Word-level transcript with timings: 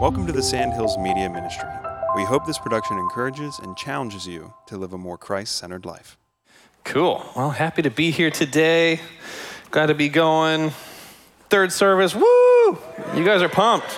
Welcome 0.00 0.28
to 0.28 0.32
the 0.32 0.44
Sandhills 0.44 0.96
Media 0.96 1.28
Ministry. 1.28 1.68
We 2.14 2.22
hope 2.22 2.46
this 2.46 2.56
production 2.56 2.98
encourages 2.98 3.58
and 3.58 3.76
challenges 3.76 4.28
you 4.28 4.54
to 4.66 4.76
live 4.76 4.92
a 4.92 4.98
more 4.98 5.18
Christ 5.18 5.56
centered 5.56 5.84
life. 5.84 6.16
Cool. 6.84 7.26
Well, 7.34 7.50
happy 7.50 7.82
to 7.82 7.90
be 7.90 8.12
here 8.12 8.30
today. 8.30 9.00
Glad 9.72 9.86
to 9.86 9.94
be 9.94 10.08
going. 10.08 10.70
Third 11.50 11.72
service, 11.72 12.14
woo! 12.14 12.78
You 13.16 13.24
guys 13.24 13.42
are 13.42 13.48
pumped. 13.48 13.90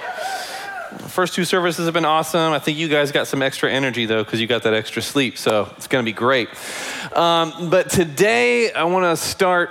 First 1.11 1.35
two 1.35 1.45
services 1.45 1.85
have 1.85 1.93
been 1.93 2.07
awesome. 2.07 2.55
I 2.55 2.61
think 2.61 2.79
you 2.79 2.89
guys 2.89 3.13
got 3.13 3.27
some 3.27 3.43
extra 3.43 3.71
energy 3.71 4.07
though, 4.07 4.25
because 4.25 4.41
you 4.41 4.47
got 4.47 4.63
that 4.63 4.73
extra 4.73 5.03
sleep, 5.03 5.37
so 5.37 5.71
it's 5.77 5.87
going 5.87 6.03
to 6.03 6.09
be 6.09 6.17
great. 6.17 6.49
Um, 7.15 7.69
but 7.69 7.91
today, 7.91 8.73
I 8.73 8.85
want 8.85 9.05
to 9.05 9.23
start 9.23 9.69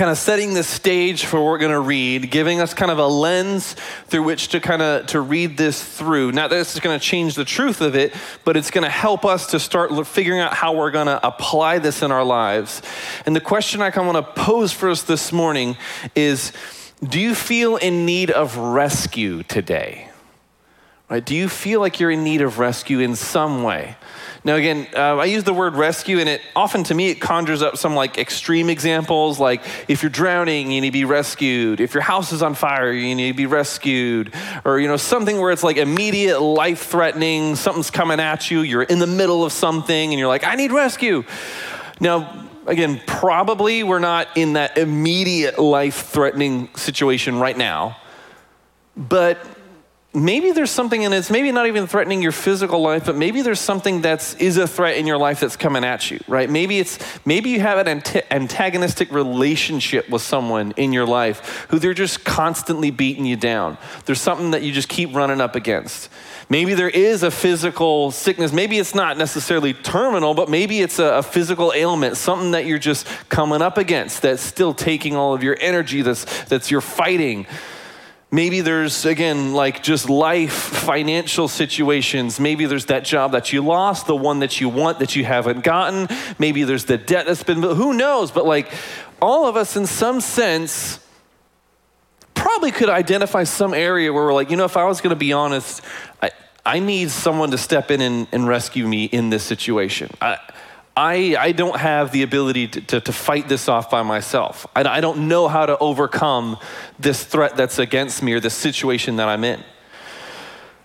kind 0.00 0.10
of 0.10 0.16
setting 0.16 0.54
the 0.54 0.62
stage 0.62 1.26
for 1.26 1.36
what 1.40 1.44
we're 1.44 1.58
going 1.58 1.70
to 1.70 1.78
read, 1.78 2.30
giving 2.30 2.58
us 2.58 2.72
kind 2.72 2.90
of 2.90 2.98
a 2.98 3.06
lens 3.06 3.76
through 4.06 4.22
which 4.22 4.48
to 4.48 4.58
kind 4.58 4.80
of 4.80 5.04
to 5.04 5.20
read 5.20 5.58
this 5.58 5.84
through. 5.84 6.32
Not 6.32 6.48
that 6.48 6.56
this 6.56 6.72
is 6.72 6.80
going 6.80 6.98
to 6.98 7.04
change 7.04 7.34
the 7.34 7.44
truth 7.44 7.82
of 7.82 7.94
it, 7.94 8.14
but 8.42 8.56
it's 8.56 8.70
going 8.70 8.84
to 8.84 8.88
help 8.88 9.26
us 9.26 9.48
to 9.48 9.60
start 9.60 9.90
figuring 10.06 10.40
out 10.40 10.54
how 10.54 10.72
we're 10.72 10.90
going 10.90 11.08
to 11.08 11.20
apply 11.26 11.80
this 11.80 12.00
in 12.00 12.10
our 12.10 12.24
lives. 12.24 12.80
And 13.26 13.36
the 13.36 13.42
question 13.42 13.82
I 13.82 13.90
kind 13.90 14.08
of 14.08 14.14
want 14.14 14.26
to 14.26 14.42
pose 14.42 14.72
for 14.72 14.88
us 14.88 15.02
this 15.02 15.32
morning 15.32 15.76
is 16.14 16.54
do 17.06 17.20
you 17.20 17.34
feel 17.34 17.76
in 17.76 18.06
need 18.06 18.30
of 18.30 18.56
rescue 18.56 19.42
today? 19.42 20.08
Right? 21.10 21.22
Do 21.22 21.36
you 21.36 21.46
feel 21.46 21.80
like 21.80 22.00
you're 22.00 22.10
in 22.10 22.24
need 22.24 22.40
of 22.40 22.58
rescue 22.58 23.00
in 23.00 23.16
some 23.16 23.64
way? 23.64 23.96
Now, 24.42 24.54
again, 24.54 24.86
uh, 24.96 25.16
I 25.16 25.26
use 25.26 25.44
the 25.44 25.52
word 25.52 25.74
rescue, 25.74 26.18
and 26.18 26.26
it 26.26 26.40
often 26.56 26.82
to 26.84 26.94
me 26.94 27.10
it 27.10 27.20
conjures 27.20 27.60
up 27.60 27.76
some 27.76 27.94
like 27.94 28.16
extreme 28.16 28.70
examples, 28.70 29.38
like 29.38 29.62
if 29.86 30.02
you're 30.02 30.08
drowning, 30.08 30.70
you 30.70 30.80
need 30.80 30.88
to 30.88 30.92
be 30.92 31.04
rescued. 31.04 31.78
If 31.78 31.92
your 31.92 32.02
house 32.02 32.32
is 32.32 32.42
on 32.42 32.54
fire, 32.54 32.90
you 32.90 33.14
need 33.14 33.32
to 33.32 33.36
be 33.36 33.44
rescued, 33.44 34.32
or 34.64 34.80
you 34.80 34.88
know 34.88 34.96
something 34.96 35.38
where 35.38 35.50
it's 35.50 35.62
like 35.62 35.76
immediate 35.76 36.40
life 36.40 36.86
threatening. 36.86 37.54
Something's 37.54 37.90
coming 37.90 38.18
at 38.18 38.50
you. 38.50 38.62
You're 38.62 38.82
in 38.82 38.98
the 38.98 39.06
middle 39.06 39.44
of 39.44 39.52
something, 39.52 40.10
and 40.10 40.18
you're 40.18 40.28
like, 40.28 40.44
I 40.44 40.54
need 40.54 40.72
rescue. 40.72 41.24
Now, 42.00 42.46
again, 42.66 42.98
probably 43.06 43.82
we're 43.82 43.98
not 43.98 44.28
in 44.36 44.54
that 44.54 44.78
immediate 44.78 45.58
life 45.58 46.06
threatening 46.06 46.74
situation 46.76 47.38
right 47.38 47.56
now, 47.56 47.98
but 48.96 49.38
maybe 50.12 50.50
there's 50.50 50.72
something 50.72 51.04
and 51.04 51.14
it's 51.14 51.30
maybe 51.30 51.52
not 51.52 51.68
even 51.68 51.86
threatening 51.86 52.20
your 52.20 52.32
physical 52.32 52.82
life 52.82 53.04
but 53.06 53.14
maybe 53.14 53.42
there's 53.42 53.60
something 53.60 54.00
that's 54.00 54.34
is 54.34 54.56
a 54.56 54.66
threat 54.66 54.96
in 54.96 55.06
your 55.06 55.16
life 55.18 55.38
that's 55.38 55.56
coming 55.56 55.84
at 55.84 56.10
you 56.10 56.18
right? 56.26 56.50
Maybe 56.50 56.80
it's 56.80 56.98
maybe 57.24 57.50
you 57.50 57.60
have 57.60 57.86
an 57.86 58.02
antagonistic 58.30 59.12
relationship 59.12 60.08
with 60.08 60.22
someone 60.22 60.72
in 60.72 60.92
your 60.92 61.06
life 61.06 61.66
who 61.70 61.78
they're 61.78 61.94
just 61.94 62.24
constantly 62.24 62.90
beating 62.90 63.24
you 63.24 63.36
down. 63.36 63.78
There's 64.06 64.20
something 64.20 64.50
that 64.50 64.62
you 64.62 64.72
just 64.72 64.88
keep 64.88 65.14
running 65.14 65.40
up 65.40 65.54
against. 65.54 66.10
Maybe 66.48 66.74
there 66.74 66.90
is 66.90 67.22
a 67.22 67.30
physical 67.30 68.10
sickness. 68.10 68.52
Maybe 68.52 68.78
it's 68.78 68.94
not 68.96 69.16
necessarily 69.16 69.74
terminal 69.74 70.34
but 70.34 70.48
maybe 70.48 70.80
it's 70.80 70.98
a, 70.98 71.18
a 71.18 71.22
physical 71.22 71.72
ailment 71.72 72.16
something 72.16 72.50
that 72.50 72.66
you're 72.66 72.78
just 72.78 73.06
coming 73.28 73.62
up 73.62 73.78
against 73.78 74.22
that's 74.22 74.42
still 74.42 74.74
taking 74.74 75.14
all 75.14 75.34
of 75.34 75.44
your 75.44 75.56
energy 75.60 76.02
that's 76.02 76.24
that's 76.44 76.68
you're 76.68 76.80
fighting 76.80 77.46
Maybe 78.32 78.60
there's, 78.60 79.04
again, 79.04 79.54
like 79.54 79.82
just 79.82 80.08
life, 80.08 80.52
financial 80.52 81.48
situations. 81.48 82.38
Maybe 82.38 82.66
there's 82.66 82.86
that 82.86 83.04
job 83.04 83.32
that 83.32 83.52
you 83.52 83.60
lost, 83.60 84.06
the 84.06 84.14
one 84.14 84.38
that 84.38 84.60
you 84.60 84.68
want 84.68 85.00
that 85.00 85.16
you 85.16 85.24
haven't 85.24 85.64
gotten. 85.64 86.08
Maybe 86.38 86.62
there's 86.62 86.84
the 86.84 86.96
debt 86.96 87.26
that's 87.26 87.42
been, 87.42 87.60
who 87.60 87.92
knows? 87.92 88.30
But 88.30 88.46
like 88.46 88.70
all 89.20 89.46
of 89.46 89.56
us, 89.56 89.76
in 89.76 89.86
some 89.86 90.20
sense, 90.20 91.04
probably 92.34 92.70
could 92.70 92.88
identify 92.88 93.42
some 93.42 93.74
area 93.74 94.12
where 94.12 94.24
we're 94.24 94.32
like, 94.32 94.50
you 94.50 94.56
know, 94.56 94.64
if 94.64 94.76
I 94.76 94.84
was 94.84 95.00
going 95.00 95.10
to 95.10 95.18
be 95.18 95.32
honest, 95.32 95.82
I, 96.22 96.30
I 96.64 96.78
need 96.78 97.10
someone 97.10 97.50
to 97.50 97.58
step 97.58 97.90
in 97.90 98.00
and, 98.00 98.28
and 98.30 98.46
rescue 98.46 98.86
me 98.86 99.06
in 99.06 99.30
this 99.30 99.42
situation. 99.42 100.08
I, 100.20 100.38
I, 101.00 101.34
I 101.38 101.52
don't 101.52 101.78
have 101.78 102.12
the 102.12 102.20
ability 102.20 102.68
to, 102.68 102.80
to, 102.82 103.00
to 103.00 103.12
fight 103.12 103.48
this 103.48 103.70
off 103.70 103.90
by 103.90 104.02
myself. 104.02 104.66
I, 104.76 104.82
I 104.84 105.00
don't 105.00 105.28
know 105.28 105.48
how 105.48 105.64
to 105.64 105.78
overcome 105.78 106.58
this 106.98 107.24
threat 107.24 107.56
that's 107.56 107.78
against 107.78 108.22
me 108.22 108.34
or 108.34 108.40
the 108.40 108.50
situation 108.50 109.16
that 109.16 109.26
I'm 109.26 109.42
in. 109.42 109.64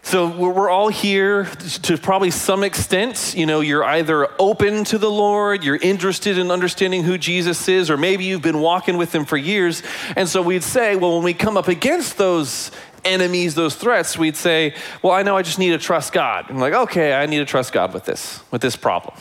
So 0.03 0.29
we're 0.29 0.69
all 0.69 0.87
here 0.87 1.43
to 1.83 1.97
probably 1.97 2.31
some 2.31 2.63
extent. 2.63 3.33
You 3.35 3.45
know, 3.45 3.59
you're 3.59 3.83
either 3.83 4.29
open 4.39 4.85
to 4.85 4.97
the 4.97 5.11
Lord, 5.11 5.65
you're 5.65 5.75
interested 5.75 6.37
in 6.37 6.49
understanding 6.49 7.03
who 7.03 7.17
Jesus 7.17 7.67
is, 7.67 7.89
or 7.89 7.97
maybe 7.97 8.23
you've 8.23 8.41
been 8.41 8.61
walking 8.61 8.95
with 8.95 9.13
him 9.13 9.25
for 9.25 9.35
years. 9.35 9.83
And 10.15 10.29
so 10.29 10.41
we'd 10.41 10.63
say, 10.63 10.95
well, 10.95 11.15
when 11.15 11.23
we 11.23 11.33
come 11.33 11.57
up 11.57 11.67
against 11.67 12.17
those 12.17 12.71
enemies, 13.03 13.53
those 13.53 13.75
threats, 13.75 14.17
we'd 14.17 14.37
say, 14.37 14.75
well, 15.01 15.11
I 15.11 15.23
know 15.23 15.35
I 15.35 15.41
just 15.41 15.59
need 15.59 15.71
to 15.71 15.77
trust 15.77 16.13
God. 16.13 16.45
I'm 16.47 16.59
like, 16.59 16.73
okay, 16.73 17.13
I 17.13 17.25
need 17.25 17.39
to 17.39 17.45
trust 17.45 17.73
God 17.73 17.93
with 17.93 18.05
this, 18.05 18.39
with 18.49 18.61
this 18.61 18.77
problem. 18.77 19.13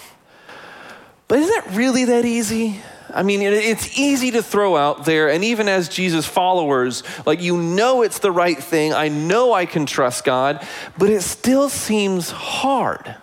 But 1.29 1.39
is 1.39 1.51
it 1.51 1.65
really 1.71 2.05
that 2.07 2.25
easy? 2.25 2.81
I 3.13 3.23
mean, 3.23 3.43
it's 3.43 3.97
easy 3.99 4.33
to 4.33 4.43
throw 4.43 4.77
out 4.77 5.05
there, 5.05 5.31
and 5.31 5.45
even 5.45 5.69
as 5.69 5.89
Jesus 5.89 6.27
followers, 6.27 7.05
like 7.25 7.41
you 7.41 7.57
know 7.57 8.03
it's 8.03 8.19
the 8.19 8.33
right 8.33 8.59
thing. 8.59 8.93
I 8.93 9.09
know 9.09 9.53
I 9.53 9.67
can 9.67 9.87
trust 9.87 10.25
God, 10.25 10.67
but 10.99 11.11
it 11.11 11.23
still 11.23 11.69
seems 11.69 12.31
hard. 12.31 13.15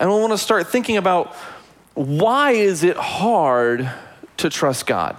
And 0.00 0.10
I 0.10 0.14
want 0.14 0.32
to 0.32 0.38
start 0.38 0.68
thinking 0.68 0.96
about 0.96 1.34
why 1.94 2.52
is 2.52 2.82
it 2.82 2.96
hard 2.96 3.88
to 4.38 4.50
trust 4.50 4.86
God? 4.86 5.16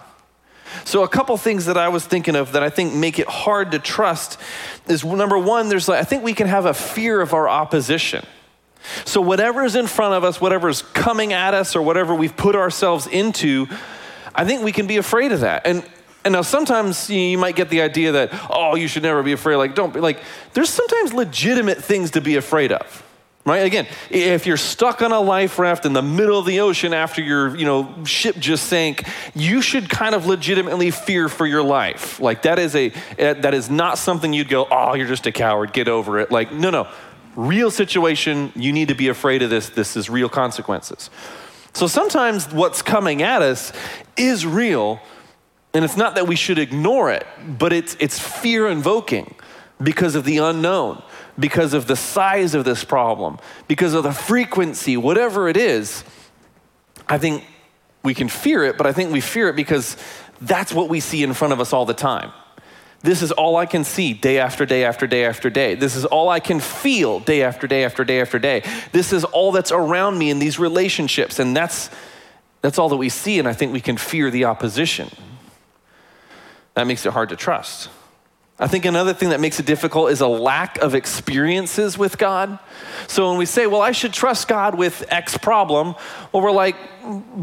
So, 0.85 1.03
a 1.03 1.07
couple 1.07 1.37
things 1.37 1.65
that 1.65 1.77
I 1.77 1.89
was 1.89 2.05
thinking 2.05 2.35
of 2.35 2.53
that 2.53 2.63
I 2.63 2.69
think 2.69 2.93
make 2.93 3.19
it 3.19 3.27
hard 3.27 3.71
to 3.71 3.79
trust 3.79 4.39
is 4.87 5.05
number 5.05 5.37
one, 5.37 5.69
there's 5.69 5.87
like, 5.87 5.99
I 5.99 6.03
think 6.03 6.23
we 6.23 6.33
can 6.33 6.47
have 6.47 6.65
a 6.65 6.73
fear 6.73 7.21
of 7.21 7.33
our 7.33 7.47
opposition. 7.47 8.25
So, 9.05 9.21
whatever 9.21 9.63
is 9.63 9.75
in 9.75 9.87
front 9.87 10.13
of 10.13 10.23
us, 10.23 10.41
whatever 10.41 10.69
is 10.69 10.81
coming 10.81 11.33
at 11.33 11.53
us, 11.53 11.75
or 11.75 11.81
whatever 11.81 12.13
we've 12.15 12.35
put 12.35 12.55
ourselves 12.55 13.07
into, 13.07 13.67
I 14.35 14.45
think 14.45 14.63
we 14.63 14.71
can 14.71 14.87
be 14.87 14.97
afraid 14.97 15.31
of 15.31 15.41
that. 15.41 15.65
And 15.65 15.83
and 16.25 16.33
now 16.33 16.41
sometimes 16.41 17.09
you 17.09 17.37
might 17.37 17.55
get 17.55 17.69
the 17.69 17.81
idea 17.81 18.13
that, 18.13 18.29
oh, 18.49 18.75
you 18.75 18.87
should 18.87 19.03
never 19.03 19.23
be 19.23 19.33
afraid. 19.33 19.57
Like, 19.57 19.75
don't 19.75 19.93
be 19.93 19.99
like, 19.99 20.19
there's 20.53 20.69
sometimes 20.69 21.13
legitimate 21.13 21.83
things 21.83 22.11
to 22.11 22.21
be 22.21 22.37
afraid 22.37 22.71
of. 22.71 23.03
Right? 23.45 23.65
Again, 23.65 23.87
if 24.09 24.47
you're 24.47 24.55
stuck 24.55 25.01
on 25.01 25.11
a 25.11 25.19
life 25.19 25.59
raft 25.59 25.85
in 25.85 25.91
the 25.91 26.01
middle 26.01 26.39
of 26.39 26.45
the 26.45 26.61
ocean 26.61 26.93
after 26.93 27.21
your, 27.21 27.53
you 27.57 27.65
know, 27.65 28.05
ship 28.05 28.37
just 28.37 28.67
sank, 28.67 29.05
you 29.35 29.61
should 29.61 29.89
kind 29.89 30.15
of 30.15 30.25
legitimately 30.25 30.91
fear 30.91 31.27
for 31.27 31.45
your 31.45 31.61
life. 31.61 32.21
Like 32.21 32.43
that 32.43 32.57
is 32.57 32.73
a 32.73 32.93
eh, 33.17 33.33
that 33.33 33.53
is 33.53 33.69
not 33.69 33.97
something 33.97 34.31
you'd 34.31 34.47
go, 34.47 34.65
"Oh, 34.71 34.93
you're 34.93 35.07
just 35.07 35.25
a 35.25 35.33
coward, 35.33 35.73
get 35.73 35.89
over 35.89 36.19
it." 36.19 36.31
Like, 36.31 36.53
no, 36.53 36.69
no 36.69 36.87
real 37.35 37.71
situation, 37.71 38.51
you 38.55 38.71
need 38.71 38.87
to 38.89 38.95
be 38.95 39.07
afraid 39.07 39.41
of 39.41 39.49
this. 39.49 39.69
This 39.69 39.95
is 39.95 40.09
real 40.09 40.29
consequences. 40.29 41.09
So 41.73 41.87
sometimes 41.87 42.51
what's 42.53 42.81
coming 42.81 43.23
at 43.23 43.41
us 43.41 43.73
is 44.15 44.45
real, 44.45 44.99
and 45.73 45.83
it's 45.83 45.97
not 45.97 46.15
that 46.15 46.27
we 46.27 46.35
should 46.35 46.59
ignore 46.59 47.11
it, 47.11 47.25
but 47.57 47.73
it's, 47.73 47.97
it's 47.99 48.19
fear 48.19 48.67
invoking 48.67 49.33
because 49.81 50.15
of 50.15 50.23
the 50.23 50.37
unknown, 50.37 51.01
because 51.39 51.73
of 51.73 51.87
the 51.87 51.95
size 51.95 52.53
of 52.53 52.63
this 52.63 52.83
problem, 52.83 53.39
because 53.67 53.93
of 53.95 54.03
the 54.03 54.11
frequency, 54.11 54.97
whatever 54.97 55.49
it 55.49 55.57
is. 55.57 56.03
I 57.09 57.17
think 57.17 57.43
we 58.03 58.13
can 58.13 58.29
fear 58.29 58.63
it, 58.63 58.77
but 58.77 58.85
I 58.85 58.93
think 58.93 59.11
we 59.11 59.19
fear 59.19 59.49
it 59.49 59.55
because 59.55 59.97
that's 60.41 60.73
what 60.73 60.89
we 60.89 60.99
see 60.99 61.23
in 61.23 61.33
front 61.33 61.53
of 61.53 61.59
us 61.59 61.73
all 61.73 61.85
the 61.85 61.93
time. 61.93 62.31
This 63.03 63.21
is 63.21 63.33
all 63.33 63.57
I 63.57 63.65
can 63.65 63.83
see 63.83 64.13
day 64.13 64.39
after 64.39 64.65
day 64.65 64.85
after 64.85 65.05
day 65.05 65.25
after 65.25 65.49
day. 65.49 65.75
This 65.75 65.97
is 65.97 66.05
all 66.05 66.29
I 66.29 66.39
can 66.39 66.61
feel 66.61 67.19
day 67.19 67.43
after 67.43 67.67
day 67.67 67.83
after 67.83 68.05
day 68.05 68.21
after 68.21 68.39
day. 68.39 68.63
This 68.93 69.11
is 69.11 69.25
all 69.25 69.51
that's 69.51 69.73
around 69.73 70.17
me 70.17 70.29
in 70.29 70.39
these 70.39 70.57
relationships. 70.57 71.37
And 71.37 71.53
that's, 71.53 71.89
that's 72.61 72.79
all 72.79 72.87
that 72.89 72.95
we 72.95 73.09
see. 73.09 73.39
And 73.39 73.47
I 73.47 73.51
think 73.51 73.73
we 73.73 73.81
can 73.81 73.97
fear 73.97 74.31
the 74.31 74.45
opposition. 74.45 75.09
That 76.75 76.87
makes 76.87 77.05
it 77.05 77.11
hard 77.11 77.27
to 77.29 77.35
trust. 77.35 77.89
I 78.57 78.67
think 78.67 78.85
another 78.85 79.13
thing 79.13 79.29
that 79.29 79.41
makes 79.41 79.59
it 79.59 79.65
difficult 79.65 80.11
is 80.11 80.21
a 80.21 80.27
lack 80.27 80.77
of 80.77 80.95
experiences 80.95 81.97
with 81.97 82.17
God. 82.17 82.57
So 83.07 83.27
when 83.27 83.37
we 83.37 83.45
say, 83.45 83.67
well, 83.67 83.81
I 83.81 83.91
should 83.91 84.13
trust 84.13 84.47
God 84.47 84.75
with 84.75 85.03
X 85.09 85.37
problem, 85.37 85.95
well, 86.31 86.41
we're 86.41 86.51
like, 86.51 86.77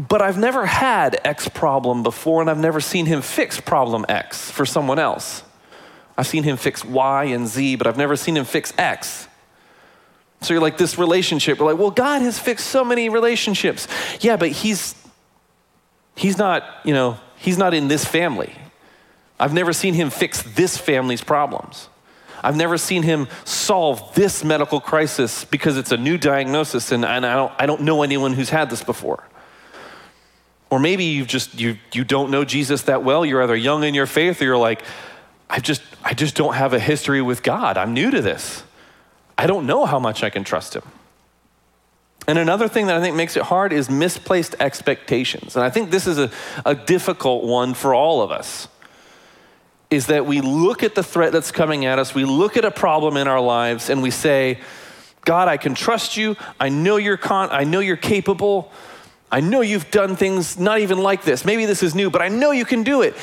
but 0.09 0.23
I've 0.23 0.39
never 0.39 0.65
had 0.65 1.21
X 1.23 1.47
problem 1.49 2.01
before 2.01 2.41
and 2.41 2.49
I've 2.49 2.57
never 2.57 2.81
seen 2.81 3.05
him 3.05 3.21
fix 3.21 3.59
problem 3.61 4.07
X 4.09 4.49
for 4.49 4.65
someone 4.65 4.97
else. 4.97 5.43
I've 6.17 6.27
seen 6.27 6.43
him 6.43 6.57
fix 6.57 6.83
Y 6.83 7.25
and 7.25 7.47
Z, 7.47 7.75
but 7.77 7.87
I've 7.87 7.97
never 7.97 8.15
seen 8.15 8.37
him 8.37 8.45
fix 8.45 8.73
X. 8.77 9.27
So 10.41 10.53
you're 10.53 10.61
like, 10.61 10.77
this 10.77 10.97
relationship, 10.97 11.59
we're 11.59 11.67
like, 11.67 11.77
well, 11.77 11.91
God 11.91 12.21
has 12.23 12.39
fixed 12.39 12.67
so 12.67 12.83
many 12.83 13.09
relationships. 13.09 13.87
Yeah, 14.19 14.37
but 14.37 14.49
he's 14.49 14.95
he's 16.15 16.37
not, 16.37 16.63
you 16.83 16.93
know, 16.93 17.17
he's 17.37 17.57
not 17.57 17.73
in 17.73 17.87
this 17.87 18.05
family. 18.05 18.53
I've 19.39 19.53
never 19.53 19.73
seen 19.73 19.93
him 19.93 20.09
fix 20.09 20.43
this 20.43 20.77
family's 20.77 21.23
problems. 21.23 21.89
I've 22.43 22.55
never 22.55 22.77
seen 22.77 23.03
him 23.03 23.27
solve 23.43 24.13
this 24.15 24.43
medical 24.43 24.81
crisis 24.81 25.45
because 25.45 25.77
it's 25.77 25.91
a 25.91 25.97
new 25.97 26.17
diagnosis 26.17 26.91
and, 26.91 27.05
and 27.05 27.25
I, 27.25 27.35
don't, 27.35 27.53
I 27.59 27.65
don't 27.65 27.81
know 27.81 28.01
anyone 28.01 28.33
who's 28.33 28.49
had 28.49 28.69
this 28.69 28.83
before. 28.83 29.23
Or 30.71 30.79
maybe 30.79 31.03
you 31.03 31.25
just 31.25 31.59
you 31.59 31.77
you 31.91 32.03
don't 32.05 32.31
know 32.31 32.45
Jesus 32.45 32.83
that 32.83 33.03
well. 33.03 33.25
You're 33.25 33.43
either 33.43 33.57
young 33.57 33.83
in 33.83 33.93
your 33.93 34.05
faith 34.05 34.41
or 34.41 34.45
you're 34.45 34.57
like, 34.57 34.83
I 35.51 35.59
just, 35.59 35.83
I 36.01 36.13
just 36.13 36.35
don't 36.35 36.53
have 36.53 36.71
a 36.71 36.79
history 36.79 37.21
with 37.21 37.43
God. 37.43 37.77
I'm 37.77 37.93
new 37.93 38.09
to 38.09 38.21
this. 38.21 38.63
I 39.37 39.47
don't 39.47 39.67
know 39.67 39.85
how 39.85 39.99
much 39.99 40.23
I 40.23 40.29
can 40.29 40.45
trust 40.45 40.75
Him. 40.75 40.83
And 42.25 42.39
another 42.39 42.69
thing 42.69 42.87
that 42.87 42.95
I 42.95 43.01
think 43.01 43.17
makes 43.17 43.35
it 43.35 43.43
hard 43.43 43.73
is 43.73 43.89
misplaced 43.89 44.55
expectations. 44.61 45.57
And 45.57 45.65
I 45.65 45.69
think 45.69 45.91
this 45.91 46.07
is 46.07 46.17
a, 46.17 46.31
a 46.65 46.73
difficult 46.73 47.43
one 47.43 47.73
for 47.73 47.93
all 47.93 48.21
of 48.21 48.31
us. 48.31 48.69
Is 49.89 50.07
that 50.07 50.25
we 50.25 50.39
look 50.39 50.83
at 50.83 50.95
the 50.95 51.03
threat 51.03 51.33
that's 51.33 51.51
coming 51.51 51.83
at 51.83 51.99
us, 51.99 52.15
we 52.15 52.23
look 52.23 52.55
at 52.55 52.63
a 52.63 52.71
problem 52.71 53.17
in 53.17 53.27
our 53.27 53.41
lives, 53.41 53.89
and 53.89 54.01
we 54.01 54.09
say, 54.09 54.59
God, 55.25 55.49
I 55.49 55.57
can 55.57 55.75
trust 55.75 56.15
you. 56.15 56.37
I 56.61 56.69
know 56.69 56.95
you're 56.95 57.17
con- 57.17 57.49
I 57.51 57.65
know 57.65 57.79
you're 57.79 57.97
capable. 57.97 58.71
I 59.29 59.41
know 59.41 59.59
you've 59.59 59.91
done 59.91 60.15
things 60.15 60.57
not 60.57 60.79
even 60.79 60.99
like 60.99 61.23
this. 61.23 61.43
Maybe 61.43 61.65
this 61.65 61.83
is 61.83 61.93
new, 61.93 62.09
but 62.09 62.21
I 62.21 62.29
know 62.29 62.51
you 62.51 62.63
can 62.63 62.83
do 62.83 63.01
it. 63.01 63.15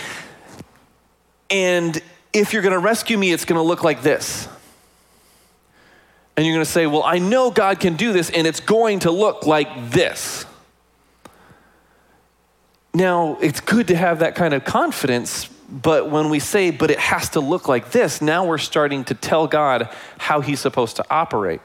And 1.51 1.98
if 2.33 2.53
you're 2.53 2.63
going 2.63 2.73
to 2.73 2.79
rescue 2.79 3.17
me, 3.17 3.33
it's 3.33 3.45
going 3.45 3.59
to 3.59 3.63
look 3.63 3.83
like 3.83 4.03
this. 4.03 4.49
And 6.37 6.47
you're 6.47 6.55
going 6.55 6.65
to 6.65 6.71
say, 6.71 6.87
Well, 6.87 7.03
I 7.03 7.19
know 7.19 7.51
God 7.51 7.81
can 7.81 7.97
do 7.97 8.13
this, 8.13 8.31
and 8.31 8.47
it's 8.47 8.61
going 8.61 9.01
to 9.01 9.11
look 9.11 9.47
like 9.47 9.91
this. 9.91 10.47
Now, 12.95 13.39
it's 13.41 13.61
good 13.61 13.89
to 13.89 13.97
have 13.97 14.21
that 14.21 14.35
kind 14.35 14.55
of 14.55 14.65
confidence, 14.65 15.49
but 15.69 16.11
when 16.11 16.31
we 16.31 16.39
say, 16.39 16.71
But 16.71 16.91
it 16.91 16.99
has 16.99 17.31
to 17.31 17.41
look 17.41 17.69
like 17.69 17.91
this, 17.91 18.23
now 18.23 18.47
we're 18.47 18.59
starting 18.59 19.05
to 19.05 19.15
tell 19.15 19.47
God 19.47 19.89
how 20.19 20.41
He's 20.41 20.61
supposed 20.61 20.97
to 20.97 21.05
operate. 21.11 21.61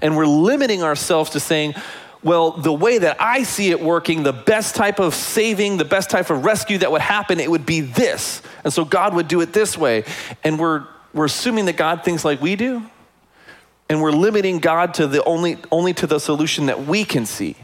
And 0.00 0.16
we're 0.16 0.26
limiting 0.26 0.82
ourselves 0.82 1.30
to 1.30 1.40
saying, 1.40 1.74
well, 2.24 2.52
the 2.52 2.72
way 2.72 2.98
that 2.98 3.20
I 3.20 3.42
see 3.42 3.70
it 3.70 3.80
working, 3.80 4.22
the 4.22 4.32
best 4.32 4.76
type 4.76 5.00
of 5.00 5.14
saving, 5.14 5.76
the 5.76 5.84
best 5.84 6.08
type 6.08 6.30
of 6.30 6.44
rescue 6.44 6.78
that 6.78 6.92
would 6.92 7.00
happen, 7.00 7.40
it 7.40 7.50
would 7.50 7.66
be 7.66 7.80
this. 7.80 8.42
And 8.62 8.72
so 8.72 8.84
God 8.84 9.14
would 9.14 9.26
do 9.26 9.40
it 9.40 9.52
this 9.52 9.76
way. 9.76 10.04
And 10.44 10.58
we're, 10.58 10.86
we're 11.12 11.24
assuming 11.24 11.64
that 11.64 11.76
God 11.76 12.04
thinks 12.04 12.24
like 12.24 12.40
we 12.40 12.54
do. 12.54 12.84
And 13.88 14.00
we're 14.00 14.12
limiting 14.12 14.60
God 14.60 14.94
to 14.94 15.06
the 15.06 15.22
only, 15.24 15.58
only 15.70 15.92
to 15.94 16.06
the 16.06 16.20
solution 16.20 16.66
that 16.66 16.86
we 16.86 17.04
can 17.04 17.26
see, 17.26 17.56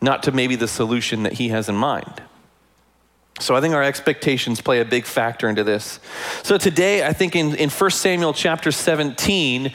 not 0.00 0.24
to 0.24 0.32
maybe 0.32 0.56
the 0.56 0.68
solution 0.68 1.22
that 1.22 1.34
He 1.34 1.48
has 1.48 1.68
in 1.68 1.76
mind. 1.76 2.22
So 3.40 3.56
I 3.56 3.60
think 3.60 3.74
our 3.74 3.82
expectations 3.82 4.60
play 4.60 4.80
a 4.80 4.84
big 4.84 5.06
factor 5.06 5.48
into 5.48 5.64
this. 5.64 5.98
So 6.42 6.58
today, 6.58 7.04
I 7.04 7.12
think 7.12 7.34
in, 7.34 7.54
in 7.56 7.70
1 7.70 7.90
Samuel 7.90 8.32
chapter 8.32 8.70
17, 8.70 9.72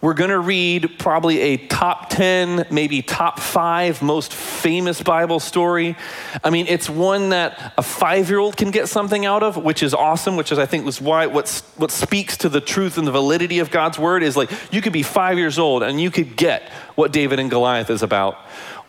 we're 0.00 0.14
going 0.14 0.30
to 0.30 0.38
read 0.38 0.98
probably 0.98 1.40
a 1.40 1.56
top 1.58 2.08
10, 2.08 2.66
maybe 2.70 3.02
top 3.02 3.38
five 3.38 4.00
most 4.00 4.32
famous 4.32 5.02
Bible 5.02 5.40
story. 5.40 5.94
I 6.42 6.48
mean, 6.48 6.66
it's 6.68 6.88
one 6.88 7.30
that 7.30 7.74
a 7.76 7.82
five 7.82 8.30
year 8.30 8.38
old 8.38 8.56
can 8.56 8.70
get 8.70 8.88
something 8.88 9.26
out 9.26 9.42
of, 9.42 9.58
which 9.58 9.82
is 9.82 9.92
awesome, 9.92 10.36
which 10.36 10.52
is, 10.52 10.58
I 10.58 10.64
think, 10.64 10.86
was 10.86 11.02
why 11.02 11.26
what, 11.26 11.62
what 11.76 11.90
speaks 11.90 12.38
to 12.38 12.48
the 12.48 12.62
truth 12.62 12.96
and 12.96 13.06
the 13.06 13.12
validity 13.12 13.58
of 13.58 13.70
God's 13.70 13.98
word 13.98 14.22
is 14.22 14.36
like 14.36 14.50
you 14.72 14.80
could 14.80 14.94
be 14.94 15.02
five 15.02 15.36
years 15.36 15.58
old 15.58 15.82
and 15.82 16.00
you 16.00 16.10
could 16.10 16.34
get 16.34 16.62
what 16.94 17.12
David 17.12 17.38
and 17.38 17.50
Goliath 17.50 17.90
is 17.90 18.02
about. 18.02 18.38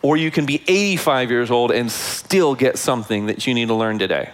Or 0.00 0.16
you 0.16 0.30
can 0.30 0.46
be 0.46 0.62
85 0.66 1.30
years 1.30 1.50
old 1.50 1.70
and 1.72 1.92
still 1.92 2.54
get 2.54 2.78
something 2.78 3.26
that 3.26 3.46
you 3.46 3.52
need 3.52 3.68
to 3.68 3.74
learn 3.74 3.98
today. 3.98 4.30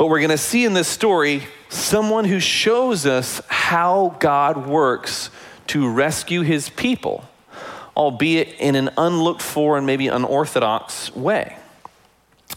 But 0.00 0.06
we're 0.06 0.20
going 0.20 0.30
to 0.30 0.38
see 0.38 0.64
in 0.64 0.72
this 0.72 0.88
story 0.88 1.42
someone 1.68 2.24
who 2.24 2.40
shows 2.40 3.04
us 3.04 3.42
how 3.48 4.16
God 4.18 4.66
works 4.66 5.28
to 5.66 5.90
rescue 5.90 6.40
his 6.40 6.70
people, 6.70 7.22
albeit 7.94 8.48
in 8.58 8.76
an 8.76 8.88
unlooked 8.96 9.42
for 9.42 9.76
and 9.76 9.86
maybe 9.86 10.08
unorthodox 10.08 11.14
way. 11.14 11.54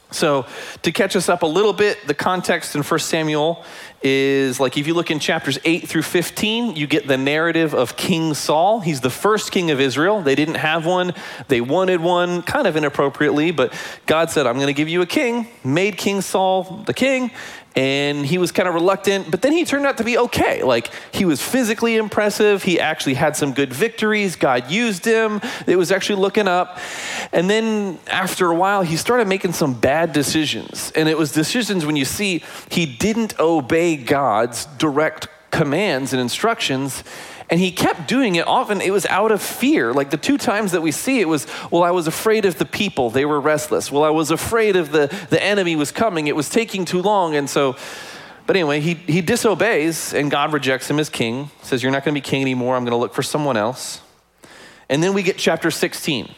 So, 0.09 0.45
to 0.83 0.93
catch 0.93 1.17
us 1.17 1.27
up 1.27 1.41
a 1.41 1.45
little 1.45 1.73
bit, 1.73 2.07
the 2.07 2.13
context 2.13 2.75
in 2.75 2.81
1 2.81 2.99
Samuel 3.01 3.65
is 4.03 4.59
like 4.59 4.77
if 4.77 4.85
you 4.85 4.93
look 4.93 5.09
in 5.09 5.19
chapters 5.19 5.57
8 5.63 5.87
through 5.87 6.01
15, 6.01 6.75
you 6.75 6.87
get 6.87 7.07
the 7.07 7.17
narrative 7.17 7.73
of 7.73 7.95
King 7.95 8.33
Saul. 8.33 8.81
He's 8.81 9.01
the 9.01 9.09
first 9.09 9.51
king 9.51 9.71
of 9.71 9.79
Israel. 9.79 10.21
They 10.21 10.35
didn't 10.35 10.55
have 10.55 10.85
one, 10.85 11.13
they 11.47 11.61
wanted 11.61 12.01
one 12.01 12.41
kind 12.41 12.67
of 12.67 12.75
inappropriately, 12.75 13.51
but 13.51 13.73
God 14.05 14.29
said, 14.29 14.45
I'm 14.45 14.55
going 14.55 14.67
to 14.67 14.73
give 14.73 14.89
you 14.89 15.01
a 15.01 15.05
king, 15.05 15.47
made 15.63 15.97
King 15.97 16.21
Saul 16.21 16.83
the 16.85 16.93
king, 16.93 17.31
and 17.75 18.25
he 18.25 18.37
was 18.37 18.51
kind 18.51 18.67
of 18.67 18.75
reluctant, 18.75 19.31
but 19.31 19.41
then 19.41 19.51
he 19.51 19.65
turned 19.65 19.85
out 19.85 19.97
to 19.97 20.03
be 20.03 20.17
okay. 20.17 20.61
Like 20.63 20.91
he 21.11 21.25
was 21.25 21.41
physically 21.41 21.95
impressive. 21.95 22.63
He 22.63 22.79
actually 22.79 23.15
had 23.15 23.35
some 23.35 23.53
good 23.53 23.73
victories. 23.73 24.35
God 24.35 24.69
used 24.69 25.05
him. 25.05 25.41
It 25.65 25.75
was 25.75 25.91
actually 25.91 26.21
looking 26.21 26.47
up. 26.47 26.77
And 27.31 27.49
then 27.49 27.99
after 28.07 28.47
a 28.47 28.55
while, 28.55 28.83
he 28.83 28.95
started 28.95 29.27
making 29.27 29.53
some 29.53 29.73
bad 29.73 30.13
decisions. 30.13 30.91
And 30.95 31.09
it 31.09 31.17
was 31.17 31.31
decisions 31.31 31.85
when 31.85 31.95
you 31.95 32.05
see 32.05 32.43
he 32.69 32.85
didn't 32.85 33.39
obey 33.39 33.95
God's 33.95 34.65
direct 34.77 35.27
commands 35.49 36.13
and 36.13 36.21
instructions 36.21 37.03
and 37.49 37.59
he 37.59 37.71
kept 37.71 38.07
doing 38.07 38.35
it 38.35 38.47
often. 38.47 38.81
It 38.81 38.91
was 38.91 39.05
out 39.07 39.31
of 39.31 39.41
fear. 39.41 39.93
Like 39.93 40.09
the 40.09 40.17
two 40.17 40.37
times 40.37 40.71
that 40.71 40.81
we 40.81 40.91
see 40.91 41.19
it 41.19 41.27
was, 41.27 41.47
well, 41.71 41.83
I 41.83 41.91
was 41.91 42.07
afraid 42.07 42.45
of 42.45 42.57
the 42.57 42.65
people. 42.65 43.09
They 43.09 43.25
were 43.25 43.39
restless. 43.39 43.91
Well, 43.91 44.03
I 44.03 44.09
was 44.09 44.31
afraid 44.31 44.75
of 44.75 44.91
the, 44.91 45.07
the 45.29 45.41
enemy 45.41 45.75
was 45.75 45.91
coming. 45.91 46.27
It 46.27 46.35
was 46.35 46.49
taking 46.49 46.85
too 46.85 47.01
long. 47.01 47.35
And 47.35 47.49
so, 47.49 47.75
but 48.45 48.55
anyway, 48.55 48.79
he, 48.79 48.93
he 48.95 49.21
disobeys 49.21 50.13
and 50.13 50.31
God 50.31 50.53
rejects 50.53 50.89
him 50.89 50.99
as 50.99 51.09
king, 51.09 51.49
says, 51.61 51.83
You're 51.83 51.91
not 51.91 52.03
going 52.03 52.15
to 52.15 52.21
be 52.21 52.25
king 52.25 52.41
anymore. 52.41 52.75
I'm 52.75 52.83
going 52.83 52.91
to 52.91 52.97
look 52.97 53.13
for 53.13 53.23
someone 53.23 53.57
else. 53.57 54.01
And 54.89 55.01
then 55.01 55.13
we 55.13 55.23
get 55.23 55.37
chapter 55.37 55.71
16. 55.71 56.29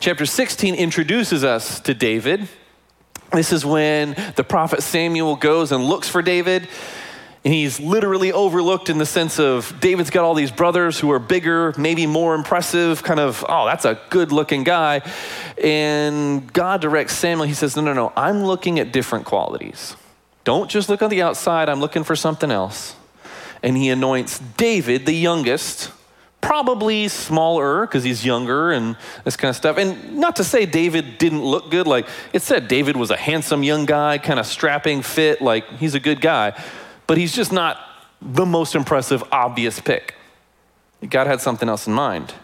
Chapter 0.00 0.26
16 0.26 0.74
introduces 0.74 1.44
us 1.44 1.80
to 1.80 1.94
David. 1.94 2.48
This 3.32 3.52
is 3.52 3.64
when 3.64 4.16
the 4.36 4.44
prophet 4.44 4.82
Samuel 4.82 5.36
goes 5.36 5.72
and 5.72 5.84
looks 5.84 6.08
for 6.08 6.22
David. 6.22 6.68
And 7.48 7.54
he's 7.54 7.80
literally 7.80 8.30
overlooked 8.30 8.90
in 8.90 8.98
the 8.98 9.06
sense 9.06 9.38
of 9.38 9.74
David's 9.80 10.10
got 10.10 10.22
all 10.22 10.34
these 10.34 10.50
brothers 10.50 11.00
who 11.00 11.10
are 11.12 11.18
bigger, 11.18 11.72
maybe 11.78 12.06
more 12.06 12.34
impressive, 12.34 13.02
kind 13.02 13.18
of, 13.18 13.42
oh, 13.48 13.64
that's 13.64 13.86
a 13.86 13.98
good 14.10 14.32
looking 14.32 14.64
guy. 14.64 15.00
And 15.56 16.52
God 16.52 16.82
directs 16.82 17.14
Samuel, 17.14 17.46
he 17.46 17.54
says, 17.54 17.74
no, 17.74 17.80
no, 17.80 17.94
no, 17.94 18.12
I'm 18.14 18.44
looking 18.44 18.78
at 18.78 18.92
different 18.92 19.24
qualities. 19.24 19.96
Don't 20.44 20.68
just 20.68 20.90
look 20.90 21.00
on 21.00 21.08
the 21.08 21.22
outside, 21.22 21.70
I'm 21.70 21.80
looking 21.80 22.04
for 22.04 22.14
something 22.14 22.50
else. 22.50 22.94
And 23.62 23.78
he 23.78 23.88
anoints 23.88 24.40
David, 24.58 25.06
the 25.06 25.14
youngest, 25.14 25.90
probably 26.42 27.08
smaller 27.08 27.86
because 27.86 28.04
he's 28.04 28.26
younger 28.26 28.72
and 28.72 28.94
this 29.24 29.38
kind 29.38 29.48
of 29.48 29.56
stuff. 29.56 29.78
And 29.78 30.18
not 30.18 30.36
to 30.36 30.44
say 30.44 30.66
David 30.66 31.16
didn't 31.16 31.42
look 31.42 31.70
good, 31.70 31.86
like 31.86 32.08
it 32.34 32.42
said 32.42 32.68
David 32.68 32.98
was 32.98 33.10
a 33.10 33.16
handsome 33.16 33.62
young 33.62 33.86
guy, 33.86 34.18
kind 34.18 34.38
of 34.38 34.44
strapping, 34.44 35.00
fit, 35.00 35.40
like 35.40 35.66
he's 35.78 35.94
a 35.94 36.00
good 36.00 36.20
guy 36.20 36.52
but 37.08 37.18
he's 37.18 37.34
just 37.34 37.50
not 37.50 37.80
the 38.22 38.46
most 38.46 38.76
impressive, 38.76 39.24
obvious 39.32 39.80
pick. 39.80 40.14
God 41.08 41.26
had 41.26 41.40
something 41.40 41.68
else 41.68 41.88
in 41.88 41.92
mind. 41.92 42.34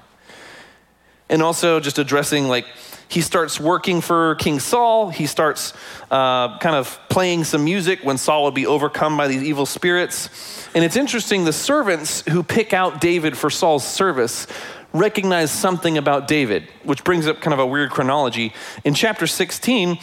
And 1.29 1.43
also, 1.43 1.79
just 1.79 1.99
addressing 1.99 2.49
like, 2.49 2.67
he 3.09 3.21
starts 3.21 3.61
working 3.61 4.01
for 4.01 4.35
King 4.37 4.59
Saul. 4.59 5.11
He 5.11 5.27
starts 5.27 5.73
uh, 6.11 6.59
kind 6.59 6.75
of 6.75 6.99
playing 7.09 7.45
some 7.45 7.65
music 7.65 8.01
when 8.03 8.19
Saul 8.19 8.45
would 8.45 8.55
be 8.55 8.67
overcome 8.67 9.17
by 9.17 9.29
these 9.29 9.43
evil 9.43 9.67
spirits. 9.67 10.69
And 10.75 10.83
it's 10.83 10.97
interesting, 10.97 11.45
the 11.45 11.53
servants 11.53 12.23
who 12.29 12.43
pick 12.43 12.73
out 12.73 13.01
David 13.01 13.37
for 13.37 13.51
Saul's 13.51 13.87
service 13.87 14.47
recognize 14.93 15.51
something 15.51 15.99
about 15.99 16.27
David, 16.27 16.69
which 16.85 17.05
brings 17.05 17.27
up 17.27 17.41
kind 17.41 17.53
of 17.53 17.61
a 17.61 17.67
weird 17.67 17.91
chronology. 17.91 18.53
In 18.85 18.95
chapter 18.95 19.27
16, 19.27 19.99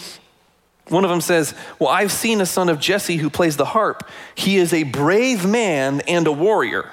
one 0.91 1.05
of 1.05 1.09
them 1.09 1.21
says, 1.21 1.55
Well, 1.79 1.89
I've 1.89 2.11
seen 2.11 2.41
a 2.41 2.45
son 2.45 2.67
of 2.67 2.79
Jesse 2.79 3.17
who 3.17 3.29
plays 3.29 3.57
the 3.57 3.65
harp. 3.65 4.07
He 4.35 4.57
is 4.57 4.73
a 4.73 4.83
brave 4.83 5.45
man 5.45 6.01
and 6.01 6.27
a 6.27 6.31
warrior. 6.31 6.91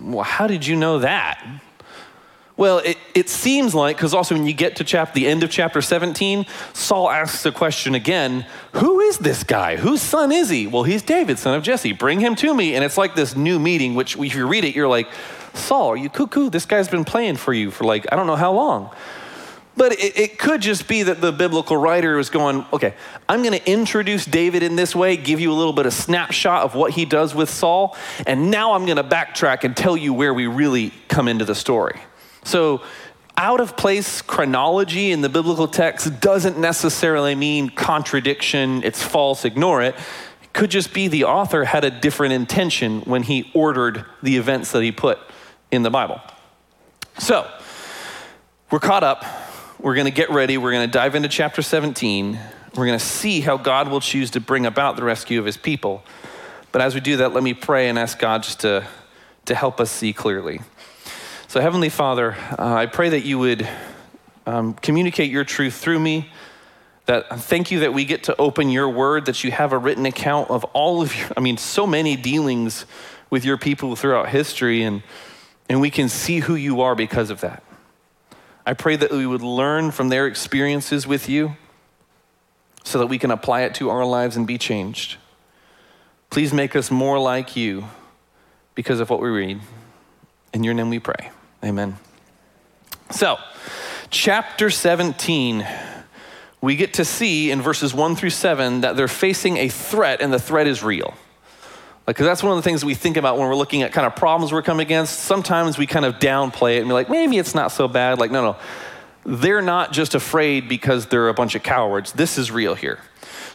Well, 0.00 0.24
how 0.24 0.46
did 0.46 0.66
you 0.66 0.74
know 0.74 1.00
that? 1.00 1.44
Well, 2.56 2.78
it, 2.78 2.96
it 3.14 3.28
seems 3.28 3.74
like, 3.74 3.96
because 3.96 4.14
also 4.14 4.34
when 4.34 4.46
you 4.46 4.52
get 4.52 4.76
to 4.76 4.84
chapter, 4.84 5.14
the 5.14 5.26
end 5.26 5.42
of 5.42 5.50
chapter 5.50 5.82
17, 5.82 6.46
Saul 6.72 7.10
asks 7.10 7.42
the 7.42 7.52
question 7.52 7.94
again 7.94 8.46
Who 8.74 9.00
is 9.00 9.18
this 9.18 9.44
guy? 9.44 9.76
Whose 9.76 10.00
son 10.00 10.32
is 10.32 10.48
he? 10.48 10.66
Well, 10.66 10.84
he's 10.84 11.02
David, 11.02 11.38
son 11.38 11.54
of 11.54 11.62
Jesse. 11.62 11.92
Bring 11.92 12.20
him 12.20 12.34
to 12.36 12.54
me. 12.54 12.74
And 12.74 12.84
it's 12.84 12.96
like 12.96 13.14
this 13.14 13.36
new 13.36 13.58
meeting, 13.58 13.94
which 13.94 14.16
if 14.16 14.34
you 14.34 14.46
read 14.46 14.64
it, 14.64 14.74
you're 14.74 14.88
like, 14.88 15.08
Saul, 15.54 15.88
are 15.88 15.96
you 15.96 16.08
cuckoo? 16.08 16.48
This 16.48 16.64
guy's 16.64 16.88
been 16.88 17.04
playing 17.04 17.36
for 17.36 17.52
you 17.52 17.70
for 17.70 17.84
like, 17.84 18.06
I 18.10 18.16
don't 18.16 18.26
know 18.26 18.36
how 18.36 18.52
long. 18.52 18.90
But 19.76 19.92
it, 19.92 20.18
it, 20.18 20.38
could 20.38 20.60
just 20.60 20.86
be 20.86 21.02
that 21.04 21.20
the 21.20 21.32
biblical 21.32 21.76
writer 21.76 22.18
is 22.18 22.28
going, 22.28 22.66
okay, 22.72 22.94
I'm 23.28 23.42
going 23.42 23.58
to 23.58 23.70
introduce 23.70 24.26
David 24.26 24.62
in 24.62 24.76
this 24.76 24.94
way, 24.94 25.16
give 25.16 25.40
you 25.40 25.50
a 25.50 25.54
little 25.54 25.72
bit 25.72 25.86
of 25.86 25.94
snapshot 25.94 26.62
of 26.62 26.74
what 26.74 26.92
he 26.92 27.06
does 27.06 27.34
with 27.34 27.48
Saul, 27.48 27.96
and 28.26 28.50
now 28.50 28.74
I'm 28.74 28.84
going 28.84 28.98
to 28.98 29.04
backtrack 29.04 29.64
and 29.64 29.74
tell 29.74 29.96
you 29.96 30.12
where 30.12 30.34
we 30.34 30.46
really 30.46 30.92
come 31.08 31.26
into 31.26 31.44
the 31.44 31.54
story. 31.54 32.00
So, 32.44 32.82
out 33.34 33.60
of 33.60 33.78
place 33.78 34.20
chronology 34.20 35.10
in 35.10 35.22
the 35.22 35.28
biblical 35.30 35.66
text 35.66 36.20
doesn't 36.20 36.58
necessarily 36.58 37.34
mean 37.34 37.70
contradiction, 37.70 38.82
it's 38.84 39.02
false, 39.02 39.46
ignore 39.46 39.80
it. 39.80 39.94
It 40.42 40.52
could 40.52 40.70
just 40.70 40.92
be 40.92 41.08
the 41.08 41.24
author 41.24 41.64
had 41.64 41.82
a 41.82 41.90
different 41.90 42.34
intention 42.34 43.00
when 43.00 43.22
he 43.22 43.50
ordered 43.54 44.04
the 44.22 44.36
events 44.36 44.72
that 44.72 44.82
he 44.82 44.92
put 44.92 45.18
in 45.70 45.82
the 45.82 45.90
Bible. 45.90 46.20
So, 47.18 47.50
we're 48.70 48.80
caught 48.80 49.02
up 49.02 49.24
we're 49.82 49.94
going 49.94 50.06
to 50.06 50.12
get 50.12 50.30
ready. 50.30 50.56
We're 50.58 50.70
going 50.70 50.88
to 50.88 50.92
dive 50.92 51.16
into 51.16 51.28
chapter 51.28 51.60
17. 51.60 52.38
We're 52.76 52.86
going 52.86 52.98
to 52.98 53.04
see 53.04 53.40
how 53.40 53.56
God 53.56 53.88
will 53.88 54.00
choose 54.00 54.30
to 54.30 54.40
bring 54.40 54.64
about 54.64 54.94
the 54.94 55.02
rescue 55.02 55.40
of 55.40 55.44
his 55.44 55.56
people. 55.56 56.04
But 56.70 56.82
as 56.82 56.94
we 56.94 57.00
do 57.00 57.16
that, 57.16 57.32
let 57.32 57.42
me 57.42 57.52
pray 57.52 57.88
and 57.88 57.98
ask 57.98 58.16
God 58.16 58.44
just 58.44 58.60
to, 58.60 58.86
to 59.46 59.54
help 59.56 59.80
us 59.80 59.90
see 59.90 60.12
clearly. 60.12 60.60
So, 61.48 61.60
Heavenly 61.60 61.88
Father, 61.88 62.36
uh, 62.56 62.74
I 62.74 62.86
pray 62.86 63.08
that 63.08 63.24
you 63.24 63.40
would 63.40 63.68
um, 64.46 64.74
communicate 64.74 65.32
your 65.32 65.44
truth 65.44 65.74
through 65.74 65.98
me. 65.98 66.30
That 67.06 67.40
thank 67.40 67.72
you 67.72 67.80
that 67.80 67.92
we 67.92 68.04
get 68.04 68.22
to 68.24 68.36
open 68.40 68.70
your 68.70 68.88
word, 68.88 69.26
that 69.26 69.42
you 69.42 69.50
have 69.50 69.72
a 69.72 69.78
written 69.78 70.06
account 70.06 70.48
of 70.48 70.62
all 70.66 71.02
of 71.02 71.14
your, 71.14 71.28
I 71.36 71.40
mean, 71.40 71.56
so 71.56 71.88
many 71.88 72.14
dealings 72.14 72.86
with 73.30 73.44
your 73.44 73.58
people 73.58 73.96
throughout 73.96 74.28
history, 74.28 74.84
and, 74.84 75.02
and 75.68 75.80
we 75.80 75.90
can 75.90 76.08
see 76.08 76.38
who 76.38 76.54
you 76.54 76.82
are 76.82 76.94
because 76.94 77.30
of 77.30 77.40
that. 77.40 77.64
I 78.64 78.74
pray 78.74 78.96
that 78.96 79.10
we 79.10 79.26
would 79.26 79.42
learn 79.42 79.90
from 79.90 80.08
their 80.08 80.26
experiences 80.26 81.06
with 81.06 81.28
you 81.28 81.56
so 82.84 82.98
that 82.98 83.06
we 83.06 83.18
can 83.18 83.30
apply 83.30 83.62
it 83.62 83.74
to 83.76 83.90
our 83.90 84.04
lives 84.04 84.36
and 84.36 84.46
be 84.46 84.58
changed. 84.58 85.16
Please 86.30 86.52
make 86.52 86.74
us 86.76 86.90
more 86.90 87.18
like 87.18 87.56
you 87.56 87.84
because 88.74 89.00
of 89.00 89.10
what 89.10 89.20
we 89.20 89.28
read. 89.28 89.60
In 90.54 90.64
your 90.64 90.74
name 90.74 90.90
we 90.90 90.98
pray. 90.98 91.30
Amen. 91.64 91.96
So, 93.10 93.38
chapter 94.10 94.70
17, 94.70 95.66
we 96.60 96.76
get 96.76 96.94
to 96.94 97.04
see 97.04 97.50
in 97.50 97.60
verses 97.60 97.92
1 97.92 98.16
through 98.16 98.30
7 98.30 98.80
that 98.82 98.96
they're 98.96 99.08
facing 99.08 99.56
a 99.56 99.68
threat, 99.68 100.22
and 100.22 100.32
the 100.32 100.38
threat 100.38 100.66
is 100.66 100.82
real. 100.82 101.14
Because 102.06 102.26
that's 102.26 102.42
one 102.42 102.52
of 102.52 102.56
the 102.56 102.62
things 102.62 102.84
we 102.84 102.94
think 102.94 103.16
about 103.16 103.38
when 103.38 103.48
we're 103.48 103.54
looking 103.54 103.82
at 103.82 103.92
kind 103.92 104.06
of 104.06 104.16
problems 104.16 104.52
we're 104.52 104.62
coming 104.62 104.84
against. 104.84 105.20
Sometimes 105.20 105.78
we 105.78 105.86
kind 105.86 106.04
of 106.04 106.16
downplay 106.16 106.76
it 106.76 106.80
and 106.80 106.88
be 106.88 106.94
like, 106.94 107.08
maybe 107.08 107.38
it's 107.38 107.54
not 107.54 107.70
so 107.70 107.86
bad. 107.86 108.18
Like, 108.18 108.30
no, 108.30 108.42
no. 108.42 108.56
They're 109.24 109.62
not 109.62 109.92
just 109.92 110.16
afraid 110.16 110.68
because 110.68 111.06
they're 111.06 111.28
a 111.28 111.34
bunch 111.34 111.54
of 111.54 111.62
cowards. 111.62 112.12
This 112.12 112.38
is 112.38 112.50
real 112.50 112.74
here. 112.74 112.98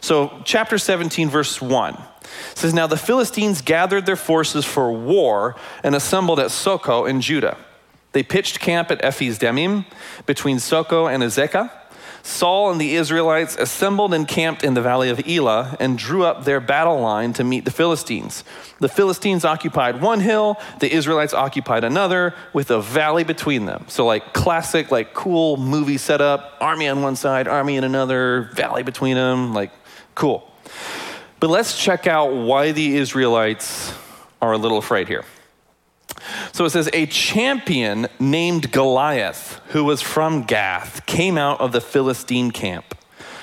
So, 0.00 0.40
chapter 0.44 0.78
17, 0.78 1.28
verse 1.28 1.60
1 1.60 1.98
says, 2.54 2.72
Now 2.72 2.86
the 2.86 2.96
Philistines 2.96 3.60
gathered 3.60 4.06
their 4.06 4.16
forces 4.16 4.64
for 4.64 4.92
war 4.92 5.56
and 5.82 5.94
assembled 5.94 6.40
at 6.40 6.50
Socoh 6.50 7.08
in 7.08 7.20
Judah. 7.20 7.56
They 8.12 8.22
pitched 8.22 8.60
camp 8.60 8.90
at 8.90 9.04
Ephes 9.04 9.38
Dammim 9.38 9.84
between 10.24 10.56
Socoh 10.56 11.12
and 11.12 11.22
Azekah. 11.22 11.70
Saul 12.22 12.70
and 12.70 12.80
the 12.80 12.94
Israelites 12.94 13.56
assembled 13.56 14.12
and 14.12 14.26
camped 14.26 14.62
in 14.62 14.74
the 14.74 14.82
valley 14.82 15.08
of 15.10 15.26
Elah 15.26 15.76
and 15.80 15.98
drew 15.98 16.24
up 16.24 16.44
their 16.44 16.60
battle 16.60 17.00
line 17.00 17.32
to 17.34 17.44
meet 17.44 17.64
the 17.64 17.70
Philistines. 17.70 18.44
The 18.80 18.88
Philistines 18.88 19.44
occupied 19.44 20.00
one 20.00 20.20
hill, 20.20 20.58
the 20.80 20.92
Israelites 20.92 21.34
occupied 21.34 21.84
another, 21.84 22.34
with 22.52 22.70
a 22.70 22.80
valley 22.80 23.24
between 23.24 23.66
them. 23.66 23.84
So, 23.88 24.06
like 24.06 24.32
classic, 24.32 24.90
like 24.90 25.14
cool 25.14 25.56
movie 25.56 25.98
setup 25.98 26.56
army 26.60 26.88
on 26.88 27.02
one 27.02 27.16
side, 27.16 27.48
army 27.48 27.76
in 27.76 27.84
another, 27.84 28.50
valley 28.52 28.82
between 28.82 29.16
them, 29.16 29.54
like 29.54 29.72
cool. 30.14 30.50
But 31.40 31.50
let's 31.50 31.78
check 31.78 32.06
out 32.06 32.34
why 32.34 32.72
the 32.72 32.96
Israelites 32.96 33.94
are 34.42 34.52
a 34.52 34.58
little 34.58 34.78
afraid 34.78 35.08
here. 35.08 35.24
So 36.52 36.64
it 36.64 36.70
says, 36.70 36.88
a 36.92 37.06
champion 37.06 38.08
named 38.18 38.72
Goliath, 38.72 39.60
who 39.68 39.84
was 39.84 40.02
from 40.02 40.42
Gath, 40.44 41.06
came 41.06 41.38
out 41.38 41.60
of 41.60 41.72
the 41.72 41.80
Philistine 41.80 42.50
camp. 42.50 42.94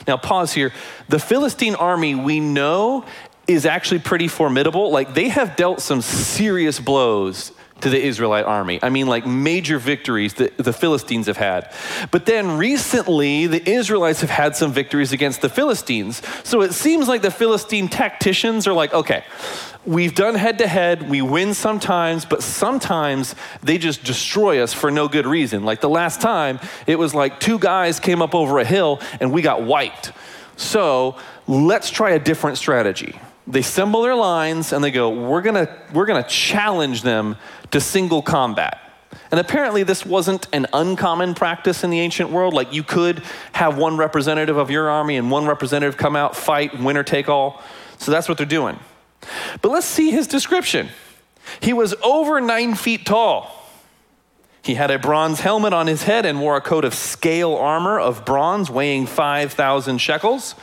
Now, 0.08 0.18
pause 0.18 0.54
here. 0.54 0.72
The 1.10 1.20
Philistine 1.20 1.75
army 1.75 2.15
we 2.15 2.39
know 2.39 3.06
is 3.48 3.65
actually 3.65 4.00
pretty 4.00 4.27
formidable. 4.27 4.92
Like, 4.92 5.13
they 5.13 5.30
have 5.30 5.56
dealt 5.56 5.82
some 5.82 6.01
serious 6.01 6.80
blows 6.80 7.51
to 7.82 7.89
the 7.89 8.01
Israelite 8.01 8.46
army. 8.46 8.79
I 8.82 8.89
mean, 8.89 9.08
like 9.08 9.25
major 9.25 9.79
victories 9.79 10.36
that 10.36 10.58
the 10.58 10.74
Philistines 10.74 11.27
have 11.27 11.38
had. 11.38 11.72
But 12.10 12.25
then 12.25 12.58
recently, 12.58 13.48
the 13.48 13.70
Israelites 13.70 14.22
have 14.22 14.29
had 14.29 14.55
some 14.55 14.72
victories 14.72 15.12
against 15.12 15.41
the 15.41 15.50
Philistines. 15.50 16.22
So 16.44 16.62
it 16.62 16.74
seems 16.74 17.08
like 17.08 17.22
the 17.22 17.32
Philistine 17.32 17.89
tacticians 17.89 18.65
are 18.65 18.74
like, 18.74 18.94
okay, 18.94 19.24
we've 19.86 20.15
done 20.15 20.36
head 20.36 20.58
to 20.60 20.67
head, 20.67 21.10
we 21.10 21.22
win 21.22 21.53
sometimes, 21.53 22.25
but 22.25 22.41
sometimes 22.41 23.36
they 23.62 23.77
just 23.77 24.03
destroy 24.03 24.63
us 24.63 24.74
for 24.74 24.89
no 24.89 25.08
good 25.08 25.27
reason. 25.27 25.63
Like 25.63 25.82
the 25.82 25.89
last 25.89 26.22
time, 26.22 26.60
it 26.88 26.98
was 26.98 27.13
like 27.13 27.39
two 27.39 27.60
guys 27.60 28.00
came 28.00 28.22
up 28.22 28.34
over 28.34 28.58
a 28.60 28.65
hill 28.65 29.01
and 29.20 29.32
we 29.32 29.41
got 29.41 29.63
wiped. 29.63 30.12
So 30.55 31.17
let's 31.46 31.89
try 31.89 32.12
a 32.12 32.20
different 32.20 32.58
strategy 32.58 33.20
they 33.47 33.59
assemble 33.59 34.01
their 34.01 34.15
lines 34.15 34.73
and 34.73 34.83
they 34.83 34.91
go, 34.91 35.09
we're 35.09 35.41
gonna, 35.41 35.75
we're 35.93 36.05
gonna 36.05 36.23
challenge 36.27 37.03
them 37.03 37.37
to 37.71 37.79
single 37.79 38.21
combat. 38.21 38.79
And 39.31 39.39
apparently, 39.39 39.83
this 39.83 40.05
wasn't 40.05 40.47
an 40.53 40.67
uncommon 40.73 41.33
practice 41.35 41.83
in 41.83 41.89
the 41.89 41.99
ancient 41.99 42.29
world. 42.29 42.53
Like, 42.53 42.73
you 42.73 42.83
could 42.83 43.23
have 43.53 43.77
one 43.77 43.97
representative 43.97 44.57
of 44.57 44.69
your 44.69 44.89
army 44.89 45.17
and 45.17 45.31
one 45.31 45.45
representative 45.45 45.97
come 45.97 46.15
out, 46.15 46.35
fight, 46.35 46.79
winner 46.79 47.03
take 47.03 47.27
all. 47.29 47.61
So 47.97 48.11
that's 48.11 48.29
what 48.29 48.37
they're 48.37 48.45
doing. 48.45 48.79
But 49.61 49.71
let's 49.71 49.87
see 49.87 50.11
his 50.11 50.27
description. 50.27 50.89
He 51.59 51.73
was 51.73 51.95
over 52.03 52.39
nine 52.41 52.75
feet 52.75 53.05
tall. 53.05 53.64
He 54.65 54.74
had 54.74 54.89
a 54.89 54.98
bronze 54.98 55.41
helmet 55.41 55.74
on 55.74 55.86
his 55.86 56.01
head 56.01 56.25
and 56.25 56.41
wore 56.41 56.57
a 56.57 56.62
coat 56.62 56.86
of 56.86 56.95
scale 56.95 57.53
armor 57.53 58.00
of 58.00 58.25
bronze 58.25 58.67
weighing 58.67 59.05
5,000 59.05 60.00
shekels. 60.00 60.55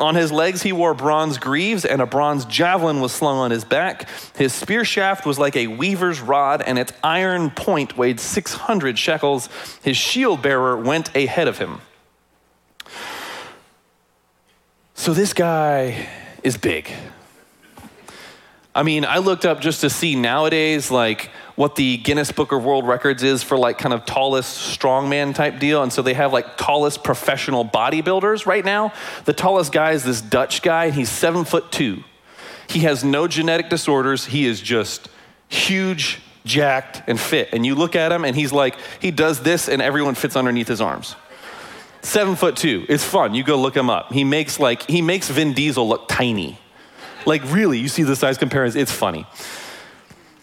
On 0.00 0.16
his 0.16 0.32
legs, 0.32 0.62
he 0.62 0.72
wore 0.72 0.92
bronze 0.92 1.38
greaves, 1.38 1.84
and 1.84 2.02
a 2.02 2.06
bronze 2.06 2.44
javelin 2.46 3.00
was 3.00 3.12
slung 3.12 3.38
on 3.38 3.52
his 3.52 3.64
back. 3.64 4.08
His 4.34 4.52
spear 4.52 4.84
shaft 4.84 5.24
was 5.24 5.38
like 5.38 5.54
a 5.54 5.68
weaver's 5.68 6.20
rod, 6.20 6.62
and 6.62 6.80
its 6.80 6.92
iron 7.04 7.52
point 7.52 7.96
weighed 7.96 8.18
600 8.18 8.98
shekels. 8.98 9.48
His 9.84 9.96
shield 9.96 10.42
bearer 10.42 10.76
went 10.76 11.14
ahead 11.14 11.46
of 11.46 11.58
him. 11.58 11.80
So 14.94 15.14
this 15.14 15.32
guy 15.32 16.08
is 16.42 16.56
big. 16.56 16.90
I 18.74 18.82
mean, 18.82 19.04
I 19.04 19.18
looked 19.18 19.44
up 19.44 19.60
just 19.60 19.82
to 19.82 19.90
see 19.90 20.16
nowadays, 20.16 20.90
like, 20.90 21.30
what 21.56 21.76
the 21.76 21.98
Guinness 21.98 22.32
Book 22.32 22.52
of 22.52 22.64
World 22.64 22.86
Records 22.86 23.22
is 23.22 23.42
for 23.42 23.56
like 23.56 23.78
kind 23.78 23.92
of 23.92 24.04
tallest 24.04 24.78
strongman 24.78 25.34
type 25.34 25.58
deal. 25.58 25.82
And 25.82 25.92
so 25.92 26.02
they 26.02 26.14
have 26.14 26.32
like 26.32 26.56
tallest 26.56 27.04
professional 27.04 27.64
bodybuilders 27.64 28.46
right 28.46 28.64
now. 28.64 28.92
The 29.24 29.32
tallest 29.32 29.72
guy 29.72 29.92
is 29.92 30.04
this 30.04 30.20
Dutch 30.20 30.62
guy, 30.62 30.86
and 30.86 30.94
he's 30.94 31.10
seven 31.10 31.44
foot 31.44 31.70
two. 31.70 32.02
He 32.68 32.80
has 32.80 33.04
no 33.04 33.28
genetic 33.28 33.68
disorders. 33.68 34.26
He 34.26 34.46
is 34.46 34.60
just 34.60 35.08
huge, 35.48 36.20
jacked, 36.44 37.02
and 37.06 37.20
fit. 37.20 37.50
And 37.52 37.64
you 37.64 37.74
look 37.74 37.94
at 37.94 38.10
him, 38.10 38.24
and 38.24 38.34
he's 38.34 38.52
like, 38.52 38.76
he 39.00 39.10
does 39.10 39.42
this, 39.42 39.68
and 39.68 39.80
everyone 39.80 40.14
fits 40.14 40.34
underneath 40.34 40.68
his 40.68 40.80
arms. 40.80 41.14
Seven 42.02 42.36
foot 42.36 42.56
two. 42.56 42.84
It's 42.88 43.04
fun. 43.04 43.34
You 43.34 43.44
go 43.44 43.56
look 43.56 43.76
him 43.76 43.88
up. 43.88 44.12
He 44.12 44.24
makes 44.24 44.58
like 44.60 44.82
he 44.90 45.00
makes 45.00 45.28
Vin 45.30 45.54
Diesel 45.54 45.88
look 45.88 46.08
tiny. 46.08 46.58
Like 47.26 47.42
really, 47.50 47.78
you 47.78 47.88
see 47.88 48.02
the 48.02 48.16
size 48.16 48.36
comparison. 48.36 48.80
It's 48.80 48.92
funny. 48.92 49.26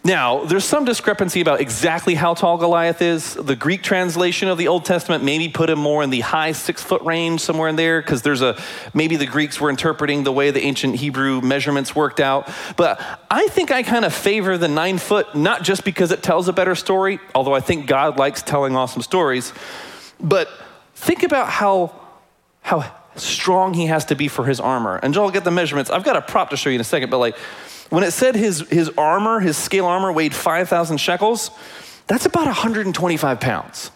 Now, 0.03 0.45
there's 0.45 0.65
some 0.65 0.83
discrepancy 0.83 1.41
about 1.41 1.61
exactly 1.61 2.15
how 2.15 2.33
tall 2.33 2.57
Goliath 2.57 3.03
is. 3.03 3.35
The 3.35 3.55
Greek 3.55 3.83
translation 3.83 4.47
of 4.47 4.57
the 4.57 4.67
Old 4.67 4.83
Testament 4.83 5.23
maybe 5.23 5.47
put 5.47 5.69
him 5.69 5.77
more 5.77 6.01
in 6.01 6.09
the 6.09 6.21
high 6.21 6.53
six 6.53 6.81
foot 6.81 7.03
range, 7.03 7.41
somewhere 7.41 7.69
in 7.69 7.75
there, 7.75 8.01
because 8.01 8.23
there's 8.23 8.41
a 8.41 8.59
maybe 8.95 9.15
the 9.15 9.27
Greeks 9.27 9.61
were 9.61 9.69
interpreting 9.69 10.23
the 10.23 10.31
way 10.31 10.49
the 10.49 10.61
ancient 10.61 10.95
Hebrew 10.95 11.39
measurements 11.41 11.95
worked 11.95 12.19
out. 12.19 12.49
But 12.77 12.99
I 13.29 13.47
think 13.49 13.69
I 13.69 13.83
kind 13.83 14.03
of 14.03 14.11
favor 14.11 14.57
the 14.57 14.67
nine 14.67 14.97
foot, 14.97 15.35
not 15.35 15.61
just 15.61 15.83
because 15.83 16.11
it 16.11 16.23
tells 16.23 16.47
a 16.47 16.53
better 16.53 16.73
story, 16.73 17.19
although 17.35 17.53
I 17.53 17.59
think 17.59 17.85
God 17.85 18.17
likes 18.17 18.41
telling 18.41 18.75
awesome 18.75 19.03
stories, 19.03 19.53
but 20.19 20.49
think 20.95 21.21
about 21.21 21.47
how 21.47 21.95
how 22.63 22.91
strong 23.15 23.75
he 23.75 23.85
has 23.85 24.05
to 24.05 24.15
be 24.15 24.27
for 24.27 24.45
his 24.45 24.59
armor. 24.59 24.99
And 25.03 25.13
Joel, 25.13 25.29
get 25.29 25.43
the 25.43 25.51
measurements. 25.51 25.91
I've 25.91 26.03
got 26.03 26.15
a 26.15 26.21
prop 26.21 26.49
to 26.51 26.57
show 26.57 26.71
you 26.71 26.75
in 26.75 26.81
a 26.81 26.85
second, 26.85 27.11
but 27.11 27.19
like 27.19 27.35
when 27.91 28.05
it 28.05 28.11
said 28.11 28.35
his, 28.35 28.61
his 28.69 28.89
armor, 28.97 29.41
his 29.41 29.57
scale 29.57 29.85
armor 29.85 30.13
weighed 30.13 30.33
5,000 30.33 30.97
shekels, 30.97 31.51
that's 32.07 32.25
about 32.25 32.45
125 32.45 33.39
pounds. 33.41 33.91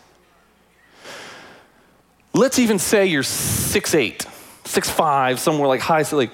Let's 2.34 2.60
even 2.60 2.78
say 2.78 3.06
you're 3.06 3.24
6'8, 3.24 4.28
6'5, 4.66 5.40
somewhere 5.40 5.70
like 5.70 5.80
high, 5.80 6.04
so 6.04 6.18
like 6.18 6.32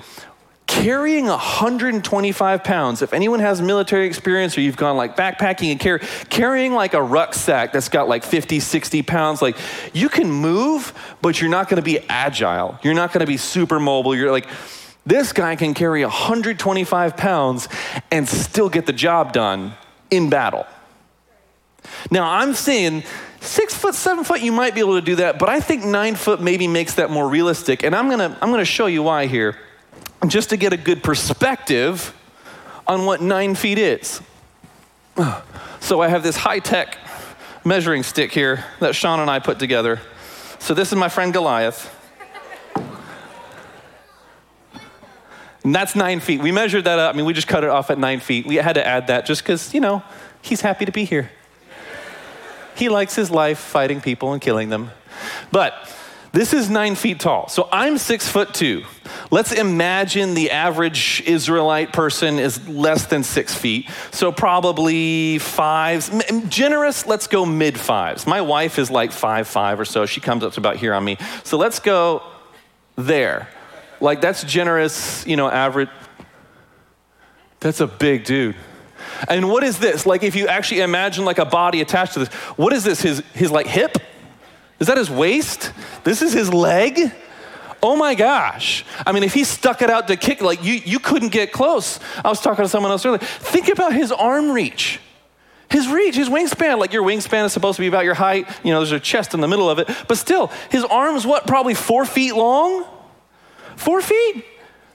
carrying 0.66 1.28
125 1.28 2.64
pounds. 2.64 3.04
If 3.04 3.14
anyone 3.14 3.40
has 3.42 3.62
military 3.62 4.08
experience 4.08 4.58
or 4.58 4.62
you've 4.62 4.78
gone 4.78 4.98
like 4.98 5.16
backpacking 5.16 5.70
and 5.70 5.80
carry, 5.80 6.00
carrying 6.30 6.74
like 6.74 6.96
a 6.96 7.04
rucksack 7.04 7.74
that's 7.74 7.90
got 7.90 8.08
like 8.08 8.24
50, 8.24 8.60
60 8.60 9.04
pounds, 9.04 9.44
like 9.44 9.56
you 9.94 10.10
can 10.10 10.32
move, 10.32 10.94
but 11.22 11.40
you're 11.40 11.52
not 11.52 11.70
gonna 11.70 11.84
be 11.84 12.00
agile. 12.10 12.80
You're 12.82 12.96
not 12.96 13.14
gonna 13.14 13.28
be 13.28 13.38
super 13.38 13.80
mobile. 13.80 14.16
You're 14.16 14.32
like, 14.32 14.48
this 15.06 15.34
guy 15.34 15.56
can 15.56 15.74
carry 15.74 16.04
125 16.04 17.18
pounds 17.18 17.68
and 18.12 18.28
still 18.28 18.70
get 18.70 18.86
the 18.86 18.94
job 18.94 19.34
done 19.34 19.74
in 20.10 20.30
battle. 20.30 20.66
Now, 22.12 22.30
I'm 22.30 22.54
saying 22.54 23.04
six 23.40 23.74
foot, 23.74 23.96
seven 23.96 24.24
foot, 24.24 24.42
you 24.42 24.52
might 24.52 24.76
be 24.76 24.80
able 24.80 25.00
to 25.00 25.06
do 25.06 25.16
that, 25.18 25.40
but 25.40 25.50
I 25.50 25.60
think 25.60 25.84
nine 25.84 26.16
foot 26.16 26.42
maybe 26.42 26.68
makes 26.68 26.96
that 26.96 27.10
more 27.10 27.28
realistic. 27.28 27.84
And 27.84 27.96
I'm 27.96 28.10
gonna, 28.10 28.38
I'm 28.42 28.52
gonna 28.52 28.66
show 28.66 28.86
you 28.86 29.04
why 29.04 29.26
here, 29.26 29.58
just 30.28 30.50
to 30.52 30.58
get 30.58 30.74
a 30.74 30.78
good 30.78 31.02
perspective 31.04 32.16
on 32.86 33.06
what 33.06 33.22
nine 33.22 33.56
feet 33.56 33.78
is. 33.78 34.22
So 35.84 36.00
I 36.00 36.10
have 36.10 36.22
this 36.22 36.38
high 36.38 36.60
tech 36.60 36.96
measuring 37.66 38.04
stick 38.04 38.32
here 38.32 38.64
that 38.80 38.94
Sean 38.94 39.20
and 39.20 39.32
I 39.32 39.40
put 39.40 39.58
together. 39.58 40.00
So 40.60 40.76
this 40.76 40.92
is 40.92 40.96
my 40.96 41.10
friend 41.10 41.34
Goliath. 41.34 41.90
And 45.64 45.76
that's 45.76 45.96
nine 45.96 46.20
feet. 46.20 46.42
We 46.42 46.52
measured 46.52 46.86
that 46.86 46.98
up. 46.98 47.14
I 47.14 47.18
mean, 47.18 47.26
we 47.26 47.34
just 47.34 47.48
cut 47.48 47.64
it 47.64 47.70
off 47.70 47.92
at 47.92 48.00
nine 48.00 48.20
feet. 48.20 48.48
We 48.48 48.56
had 48.56 48.74
to 48.74 48.86
add 48.86 49.08
that 49.08 49.26
just 49.26 49.44
because, 49.44 49.74
you 49.74 49.80
know, 49.80 50.02
he's 50.42 50.62
happy 50.62 50.86
to 50.86 50.92
be 50.92 51.06
here. 51.06 51.32
he 52.76 52.90
likes 52.90 53.16
his 53.16 53.30
life 53.30 53.60
fighting 53.60 54.02
people 54.02 54.34
and 54.34 54.42
killing 54.42 54.70
them. 54.70 54.92
But 55.52 55.74
this 56.32 56.54
is 56.54 56.70
nine 56.70 56.96
feet 56.96 57.20
tall. 57.20 57.50
So 57.50 57.68
I'm 57.72 57.98
six 57.98 58.28
foot 58.28 58.54
two. 58.54 58.86
Let's 59.30 59.52
imagine 59.52 60.34
the 60.34 60.52
average 60.52 61.22
Israelite 61.26 61.94
person 61.94 62.40
is 62.40 62.68
less 62.68 63.06
than 63.06 63.24
six 63.24 63.54
feet. 63.54 63.90
So 64.12 64.32
probably 64.32 65.40
fives. 65.40 66.10
Generous, 66.48 67.06
let's 67.06 67.28
go 67.28 67.46
mid 67.46 67.78
fives. 67.78 68.26
My 68.26 68.42
wife 68.42 68.80
is 68.80 68.90
like 68.90 69.12
five, 69.12 69.48
five 69.48 69.80
or 69.80 69.86
so. 69.86 70.06
She 70.06 70.22
comes 70.22 70.44
up 70.44 70.54
to 70.54 70.60
about 70.60 70.78
here 70.78 70.94
on 70.94 71.04
me. 71.04 71.18
So 71.44 71.58
let's 71.58 71.80
go 71.80 72.24
there. 72.96 73.50
Like 74.02 74.22
that's 74.22 74.44
generous, 74.44 75.26
you 75.26 75.36
know, 75.36 75.50
average. 75.50 75.90
That's 77.60 77.80
a 77.80 77.88
big 77.88 78.24
dude. 78.24 78.56
And 79.30 79.50
what 79.50 79.64
is 79.64 79.80
this? 79.80 80.06
Like 80.06 80.24
if 80.24 80.36
you 80.36 80.48
actually 80.48 80.82
imagine 80.82 81.26
like 81.26 81.38
a 81.38 81.46
body 81.46 81.82
attached 81.82 82.14
to 82.14 82.20
this, 82.20 82.30
what 82.58 82.74
is 82.74 82.84
this? 82.84 83.02
His 83.02 83.20
his 83.34 83.52
like 83.52 83.68
hip? 83.68 83.98
Is 84.80 84.88
that 84.88 84.98
his 84.98 85.12
waist? 85.12 85.72
This 86.04 86.24
is 86.24 86.34
his 86.34 86.52
leg? 86.52 87.14
Oh 87.84 87.96
my 87.96 88.16
gosh. 88.16 88.84
I 89.06 89.12
mean, 89.12 89.24
if 89.24 89.34
he 89.34 89.44
stuck 89.44 89.82
it 89.82 89.90
out 89.90 90.08
to 90.08 90.16
kick, 90.16 90.42
like 90.42 90.64
you, 90.64 90.74
you 90.74 91.00
couldn't 91.00 91.30
get 91.30 91.52
close. 91.52 92.00
I 92.24 92.30
was 92.30 92.42
talking 92.42 92.64
to 92.64 92.70
someone 92.70 92.92
else 92.92 93.06
earlier. 93.06 93.20
Think 93.20 93.70
about 93.70 93.94
his 93.94 94.12
arm 94.12 94.52
reach. 94.52 95.00
His 95.70 95.88
reach, 95.88 96.16
his 96.16 96.30
wingspan, 96.30 96.80
like 96.80 96.94
your 96.94 97.04
wingspan 97.04 97.46
is 97.46 97.54
supposed 97.54 97.78
to 97.78 97.82
be 97.82 97.88
about 97.88 98.06
your 98.06 98.14
height. 98.14 98.48
You 98.64 98.72
know, 98.72 98.80
there's 98.80 98.92
a 98.92 99.00
chest 99.00 99.34
in 99.34 99.40
the 99.40 99.48
middle 99.48 99.70
of 99.70 99.80
it. 99.80 99.88
But 100.08 100.18
still, 100.18 100.48
his 100.70 100.84
arm's 100.84 101.26
what, 101.26 101.48
probably 101.48 101.74
four 101.74 102.06
feet 102.06 102.36
long? 102.36 102.86
Four 103.82 104.02
feet? 104.02 104.46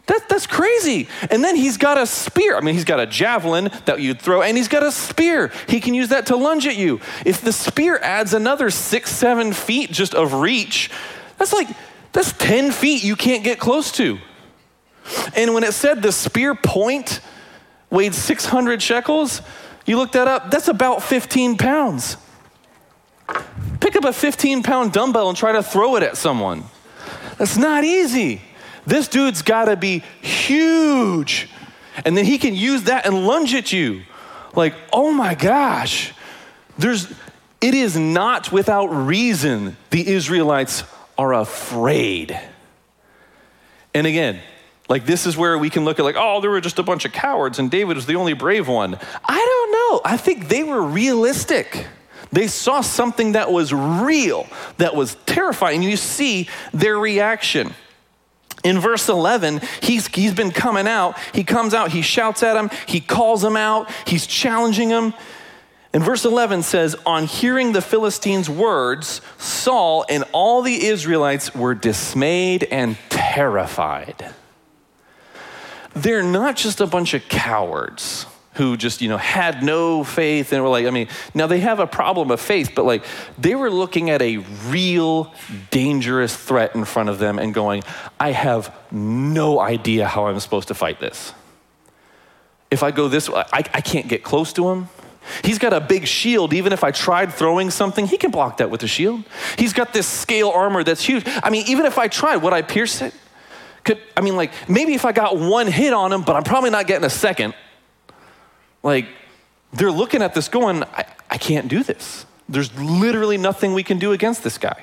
That, 0.06 0.28
that's 0.28 0.46
crazy. 0.46 1.08
And 1.28 1.42
then 1.42 1.56
he's 1.56 1.76
got 1.76 1.98
a 1.98 2.06
spear. 2.06 2.56
I 2.56 2.60
mean, 2.60 2.74
he's 2.74 2.84
got 2.84 3.00
a 3.00 3.06
javelin 3.06 3.68
that 3.86 4.00
you'd 4.00 4.22
throw, 4.22 4.42
and 4.42 4.56
he's 4.56 4.68
got 4.68 4.84
a 4.84 4.92
spear. 4.92 5.50
He 5.68 5.80
can 5.80 5.92
use 5.92 6.10
that 6.10 6.26
to 6.26 6.36
lunge 6.36 6.68
at 6.68 6.76
you. 6.76 7.00
If 7.24 7.40
the 7.40 7.52
spear 7.52 7.98
adds 8.00 8.32
another 8.32 8.70
six, 8.70 9.10
seven 9.10 9.52
feet 9.52 9.90
just 9.90 10.14
of 10.14 10.34
reach, 10.34 10.88
that's 11.36 11.52
like, 11.52 11.66
that's 12.12 12.32
10 12.34 12.70
feet 12.70 13.02
you 13.02 13.16
can't 13.16 13.42
get 13.42 13.58
close 13.58 13.90
to. 13.92 14.18
And 15.34 15.52
when 15.52 15.64
it 15.64 15.72
said 15.74 16.00
the 16.00 16.12
spear 16.12 16.54
point 16.54 17.20
weighed 17.90 18.14
600 18.14 18.80
shekels, 18.80 19.42
you 19.84 19.96
look 19.96 20.12
that 20.12 20.28
up, 20.28 20.52
that's 20.52 20.68
about 20.68 21.02
15 21.02 21.56
pounds. 21.58 22.16
Pick 23.80 23.96
up 23.96 24.04
a 24.04 24.12
15 24.12 24.62
pound 24.62 24.92
dumbbell 24.92 25.28
and 25.28 25.36
try 25.36 25.50
to 25.50 25.62
throw 25.64 25.96
it 25.96 26.04
at 26.04 26.16
someone. 26.16 26.62
That's 27.38 27.56
not 27.56 27.82
easy. 27.82 28.40
This 28.86 29.08
dude's 29.08 29.42
got 29.42 29.66
to 29.66 29.76
be 29.76 30.02
huge. 30.20 31.48
And 32.04 32.16
then 32.16 32.24
he 32.24 32.38
can 32.38 32.54
use 32.54 32.84
that 32.84 33.06
and 33.06 33.26
lunge 33.26 33.54
at 33.54 33.72
you. 33.72 34.02
Like, 34.54 34.74
oh 34.92 35.12
my 35.12 35.34
gosh. 35.34 36.12
There's 36.78 37.12
it 37.60 37.74
is 37.74 37.96
not 37.96 38.52
without 38.52 38.86
reason 38.86 39.76
the 39.90 40.06
Israelites 40.06 40.84
are 41.16 41.32
afraid. 41.34 42.38
And 43.94 44.06
again, 44.06 44.40
like 44.88 45.06
this 45.06 45.26
is 45.26 45.36
where 45.36 45.56
we 45.58 45.70
can 45.70 45.84
look 45.84 45.98
at 45.98 46.04
like, 46.04 46.16
oh, 46.18 46.40
there 46.40 46.50
were 46.50 46.60
just 46.60 46.78
a 46.78 46.82
bunch 46.82 47.04
of 47.04 47.12
cowards 47.12 47.58
and 47.58 47.70
David 47.70 47.96
was 47.96 48.06
the 48.06 48.16
only 48.16 48.34
brave 48.34 48.68
one. 48.68 48.98
I 49.24 49.38
don't 49.38 49.72
know. 49.72 50.00
I 50.04 50.16
think 50.16 50.48
they 50.48 50.62
were 50.62 50.82
realistic. 50.82 51.86
They 52.30 52.46
saw 52.46 52.82
something 52.82 53.32
that 53.32 53.50
was 53.50 53.72
real, 53.72 54.46
that 54.76 54.94
was 54.94 55.16
terrifying. 55.26 55.82
You 55.82 55.96
see 55.96 56.48
their 56.72 56.98
reaction. 56.98 57.74
In 58.66 58.80
verse 58.80 59.08
11, 59.08 59.60
he's, 59.80 60.08
he's 60.08 60.34
been 60.34 60.50
coming 60.50 60.88
out. 60.88 61.16
He 61.32 61.44
comes 61.44 61.72
out, 61.72 61.92
he 61.92 62.02
shouts 62.02 62.42
at 62.42 62.56
him, 62.56 62.68
he 62.86 62.98
calls 62.98 63.44
him 63.44 63.56
out, 63.56 63.88
he's 64.08 64.26
challenging 64.26 64.88
him. 64.88 65.14
And 65.92 66.02
verse 66.02 66.24
11 66.24 66.64
says, 66.64 66.96
On 67.06 67.26
hearing 67.26 67.72
the 67.72 67.80
Philistines' 67.80 68.50
words, 68.50 69.20
Saul 69.38 70.04
and 70.08 70.24
all 70.32 70.62
the 70.62 70.84
Israelites 70.84 71.54
were 71.54 71.76
dismayed 71.76 72.64
and 72.64 72.98
terrified. 73.08 74.34
They're 75.94 76.24
not 76.24 76.56
just 76.56 76.80
a 76.80 76.88
bunch 76.88 77.14
of 77.14 77.28
cowards 77.28 78.26
who 78.56 78.76
just, 78.76 79.02
you 79.02 79.08
know, 79.08 79.18
had 79.18 79.62
no 79.62 80.02
faith 80.02 80.52
and 80.52 80.62
were 80.62 80.68
like, 80.68 80.86
I 80.86 80.90
mean, 80.90 81.08
now 81.34 81.46
they 81.46 81.60
have 81.60 81.78
a 81.78 81.86
problem 81.86 82.30
of 82.30 82.40
faith, 82.40 82.72
but 82.74 82.84
like 82.84 83.04
they 83.38 83.54
were 83.54 83.70
looking 83.70 84.08
at 84.08 84.22
a 84.22 84.38
real 84.68 85.32
dangerous 85.70 86.34
threat 86.34 86.74
in 86.74 86.86
front 86.86 87.10
of 87.10 87.18
them 87.18 87.38
and 87.38 87.52
going, 87.52 87.82
I 88.18 88.32
have 88.32 88.74
no 88.90 89.60
idea 89.60 90.08
how 90.08 90.26
I'm 90.26 90.40
supposed 90.40 90.68
to 90.68 90.74
fight 90.74 91.00
this. 91.00 91.34
If 92.70 92.82
I 92.82 92.90
go 92.90 93.08
this 93.08 93.28
way, 93.28 93.44
I, 93.52 93.58
I 93.58 93.80
can't 93.82 94.08
get 94.08 94.24
close 94.24 94.54
to 94.54 94.70
him. 94.70 94.88
He's 95.44 95.58
got 95.58 95.74
a 95.74 95.80
big 95.80 96.06
shield. 96.06 96.54
Even 96.54 96.72
if 96.72 96.82
I 96.82 96.92
tried 96.92 97.32
throwing 97.32 97.70
something, 97.70 98.06
he 98.06 98.16
can 98.16 98.30
block 98.30 98.56
that 98.58 98.70
with 98.70 98.82
a 98.82 98.88
shield. 98.88 99.22
He's 99.58 99.74
got 99.74 99.92
this 99.92 100.06
scale 100.06 100.48
armor 100.48 100.82
that's 100.82 101.04
huge. 101.04 101.24
I 101.42 101.50
mean, 101.50 101.66
even 101.68 101.84
if 101.84 101.98
I 101.98 102.08
tried, 102.08 102.36
would 102.36 102.54
I 102.54 102.62
pierce 102.62 103.02
it? 103.02 103.12
Could, 103.84 104.00
I 104.16 104.20
mean, 104.22 104.34
like, 104.34 104.52
maybe 104.68 104.94
if 104.94 105.04
I 105.04 105.12
got 105.12 105.36
one 105.36 105.66
hit 105.66 105.92
on 105.92 106.12
him, 106.12 106.22
but 106.22 106.36
I'm 106.36 106.42
probably 106.42 106.70
not 106.70 106.86
getting 106.86 107.04
a 107.04 107.10
second. 107.10 107.54
Like, 108.86 109.08
they're 109.72 109.90
looking 109.90 110.22
at 110.22 110.32
this 110.32 110.48
going, 110.48 110.84
I, 110.84 111.06
I 111.28 111.38
can't 111.38 111.66
do 111.66 111.82
this. 111.82 112.24
There's 112.48 112.72
literally 112.78 113.36
nothing 113.36 113.74
we 113.74 113.82
can 113.82 113.98
do 113.98 114.12
against 114.12 114.44
this 114.44 114.58
guy. 114.58 114.80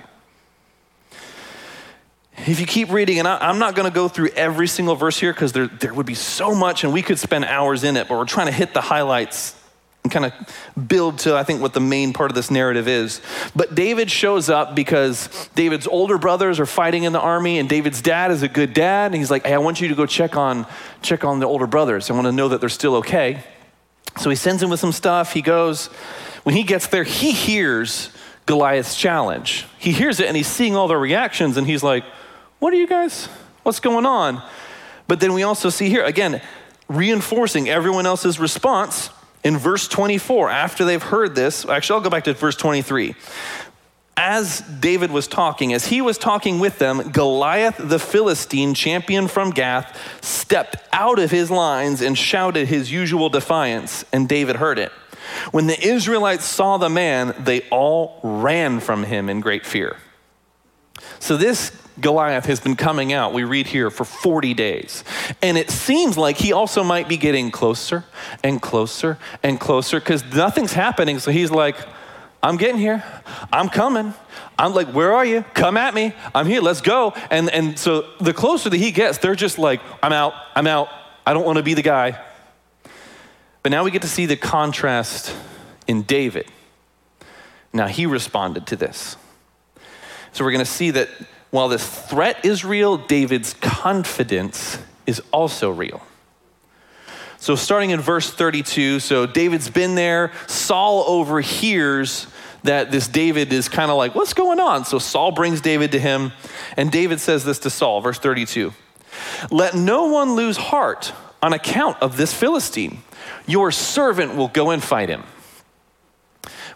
If 2.36 2.60
you 2.60 2.66
keep 2.66 2.92
reading, 2.92 3.20
and 3.20 3.28
I, 3.30 3.50
am 3.50 3.60
not 3.60 3.76
going 3.76 3.89
to 3.89 3.96
go 3.96 4.10
through 4.10 4.32
every 4.36 4.68
single 4.68 4.96
verse 4.96 5.18
here 5.18 5.32
because 5.32 5.54
there, 5.54 5.68
there 5.68 5.94
would 5.94 6.06
be 6.06 6.16
so 6.16 6.54
much 6.54 6.84
and 6.84 6.92
we 6.92 7.02
could 7.02 7.18
spend 7.18 7.46
hours 7.46 7.86
in 7.86 7.96
it, 7.96 8.10
but 8.10 8.18
we're 8.18 8.26
trying 8.26 8.48
to 8.48 8.52
hit 8.52 8.74
the 8.74 8.82
highlights 8.82 9.56
and 10.04 10.12
kind 10.12 10.26
of 10.26 10.34
build 10.88 11.20
to, 11.20 11.38
I 11.38 11.44
think, 11.44 11.62
what 11.62 11.74
the 11.74 11.80
main 11.80 12.12
part 12.12 12.30
of 12.30 12.36
this 12.36 12.52
narrative 12.52 12.89
is. 12.89 13.22
But 13.56 13.74
David 13.74 14.12
shows 14.12 14.50
up 14.50 14.76
because 14.76 15.30
David's 15.56 15.88
older 15.88 16.18
brothers 16.18 16.60
are 16.60 16.66
fighting 16.66 17.04
in 17.04 17.13
the 17.13 17.22
army, 17.22 17.58
and 17.58 17.70
David's 17.70 18.02
dad 18.02 18.32
is 18.32 18.44
a 18.44 18.50
good 18.50 18.74
dad, 18.74 19.13
and 19.13 19.16
he's 19.16 19.32
like, 19.32 19.46
Hey, 19.46 19.54
I 19.54 19.60
want 19.60 19.80
you 19.80 19.88
to 19.88 19.96
go 19.96 20.06
check 20.06 20.36
on, 20.36 20.68
check 21.02 21.24
on 21.24 21.39
the 21.39 21.46
older 21.46 21.68
brothers. 21.68 22.10
I 22.10 22.13
want 22.16 22.28
to 22.28 22.34
know 22.34 22.50
that 22.50 22.60
they're 22.60 22.68
still 22.68 22.96
okay. 22.96 23.42
So 24.17 24.30
he 24.30 24.36
sends 24.36 24.62
him 24.62 24.69
with 24.69 24.80
some 24.80 24.91
stuff. 24.91 25.34
He 25.34 25.41
goes. 25.41 25.89
When 26.43 26.56
he 26.56 26.63
gets 26.63 26.88
there, 26.88 27.04
he 27.04 27.32
hears 27.32 28.10
Goliath's 28.45 28.95
challenge. 28.95 29.65
He 29.80 29.91
hears 29.91 30.19
it 30.19 30.28
and 30.28 30.36
he's 30.36 30.47
seeing 30.47 30.76
all 30.76 30.88
the 30.88 30.97
reactions 30.97 31.58
and 31.58 31.65
he's 31.65 31.84
like, 31.84 32.04
What 32.60 32.73
are 32.73 32.78
you 32.78 32.88
guys? 32.88 33.28
What's 33.63 33.80
going 33.80 34.06
on? 34.06 34.43
But 35.08 35.19
then 35.19 35.34
we 35.34 35.43
also 35.43 35.69
see 35.69 35.89
here, 35.89 36.04
again, 36.04 36.41
reinforcing 36.89 37.69
everyone 37.69 38.06
else's 38.06 38.39
response 38.39 39.10
in 39.43 39.58
verse 39.58 39.88
24. 39.88 40.49
After 40.49 40.86
they've 40.86 41.02
heard 41.02 41.36
this, 41.36 41.65
actually, 41.65 41.97
I'll 41.97 42.04
go 42.04 42.10
back 42.10 42.26
to 42.26 42.34
verse 42.34 42.56
23 42.56 43.15
as 44.15 44.60
David 44.62 45.12
was 45.12 45.28
talking, 45.28 45.73
as 45.73 45.88
he 45.88 46.02
was 46.02 46.17
talking 46.17 46.60
with 46.60 46.80
them, 46.80 47.12
Goliath 47.12 47.78
the 47.78 47.99
Philistine, 47.99 48.73
champion 48.73 49.28
from 49.28 49.49
Gath, 49.49 49.99
stepped 50.23 50.78
out 50.93 51.19
of 51.19 51.32
his 51.32 51.49
lines 51.49 52.02
and 52.02 52.17
shouted 52.17 52.67
his 52.67 52.91
usual 52.91 53.30
defiance, 53.30 54.06
and 54.13 54.30
David 54.30 54.58
heard 54.58 54.78
it. 54.78 54.91
When 55.52 55.67
the 55.67 55.80
Israelites 55.82 56.45
saw 56.45 56.78
the 56.78 56.89
man, 56.89 57.34
they 57.39 57.62
all 57.69 58.19
ran 58.23 58.80
from 58.80 59.04
him 59.04 59.30
in 59.30 59.41
great 59.41 59.65
fear. 59.65 59.97
So, 61.19 61.38
this 61.38 61.71
Goliath 61.99 62.45
has 62.45 62.60
been 62.60 62.76
coming 62.76 63.13
out, 63.13 63.34
we 63.34 63.43
read 63.43 63.67
here, 63.67 63.89
for 63.89 64.04
40 64.04 64.54
days. 64.54 65.04
And 65.41 65.58
it 65.58 65.69
seems 65.69 66.17
like 66.17 66.38
he 66.38 66.52
also 66.52 66.84
might 66.84 67.08
be 67.08 67.17
getting 67.17 67.52
closer 67.52 68.04
and 68.43 68.62
closer 68.62 69.17
and 69.41 69.60
closer 69.60 69.99
because 69.99 70.23
nothing's 70.34 70.73
happening. 70.73 71.19
So, 71.19 71.32
he's 71.32 71.52
like, 71.52 71.78
I'm 72.44 72.58
getting 72.58 72.78
here. 72.78 73.02
I'm 73.54 73.70
coming. 73.70 74.14
I'm 74.60 74.74
like, 74.74 74.90
where 74.90 75.14
are 75.14 75.24
you? 75.24 75.44
Come 75.54 75.78
at 75.78 75.94
me. 75.94 76.14
I'm 76.36 76.46
here. 76.46 76.62
Let's 76.62 76.82
go. 76.82 77.14
And, 77.32 77.50
and 77.50 77.80
so 77.80 78.06
the 78.20 78.34
closer 78.34 78.70
that 78.70 78.78
he 78.78 78.92
gets, 78.92 79.18
they're 79.18 79.34
just 79.34 79.58
like, 79.58 79.82
I'm 80.04 80.12
out. 80.12 80.34
I'm 80.54 80.68
out. 80.68 80.90
I 81.26 81.34
don't 81.34 81.46
want 81.46 81.58
to 81.58 81.64
be 81.64 81.74
the 81.74 81.82
guy. 81.82 82.22
But 83.64 83.72
now 83.72 83.86
we 83.86 83.92
get 83.92 84.02
to 84.02 84.10
see 84.10 84.26
the 84.26 84.36
contrast 84.36 85.34
in 85.88 86.04
David. 86.04 86.48
Now 87.72 87.88
he 87.88 88.06
responded 88.06 88.68
to 88.68 88.76
this. 88.76 89.16
So 90.34 90.44
we're 90.44 90.52
going 90.52 90.66
to 90.66 90.72
see 90.72 90.92
that 90.92 91.08
while 91.50 91.70
this 91.70 91.88
threat 91.88 92.44
is 92.44 92.66
real, 92.66 92.98
David's 92.98 93.54
confidence 93.54 94.80
is 95.06 95.22
also 95.32 95.70
real. 95.70 96.02
So, 97.38 97.56
starting 97.58 97.90
in 97.90 98.00
verse 98.00 98.32
32, 98.32 99.02
so 99.02 99.26
David's 99.26 99.70
been 99.70 99.96
there. 99.96 100.32
Saul 100.48 101.04
overhears 101.06 102.28
that 102.63 102.91
this 102.91 103.08
David 103.08 103.52
is 103.54 103.69
kind 103.69 103.91
of 103.91 103.97
like, 103.97 104.15
what's 104.15 104.34
going 104.34 104.60
on? 104.60 104.86
So 104.86 104.99
Saul 104.99 105.32
brings 105.32 105.62
David 105.62 105.91
to 105.93 105.99
him, 105.99 106.32
and 106.78 106.91
David 106.91 107.19
says 107.19 107.45
this 107.45 107.60
to 107.60 107.69
Saul, 107.69 108.02
verse 108.02 108.19
32 108.19 108.73
Let 109.52 109.76
no 109.76 110.06
one 110.06 110.36
lose 110.36 110.58
heart 110.58 111.13
on 111.41 111.54
account 111.54 112.02
of 112.02 112.17
this 112.17 112.34
Philistine. 112.34 113.04
Your 113.45 113.71
servant 113.71 114.36
will 114.36 114.47
go 114.47 114.71
and 114.71 114.82
fight 114.82 115.10
him. 115.10 115.23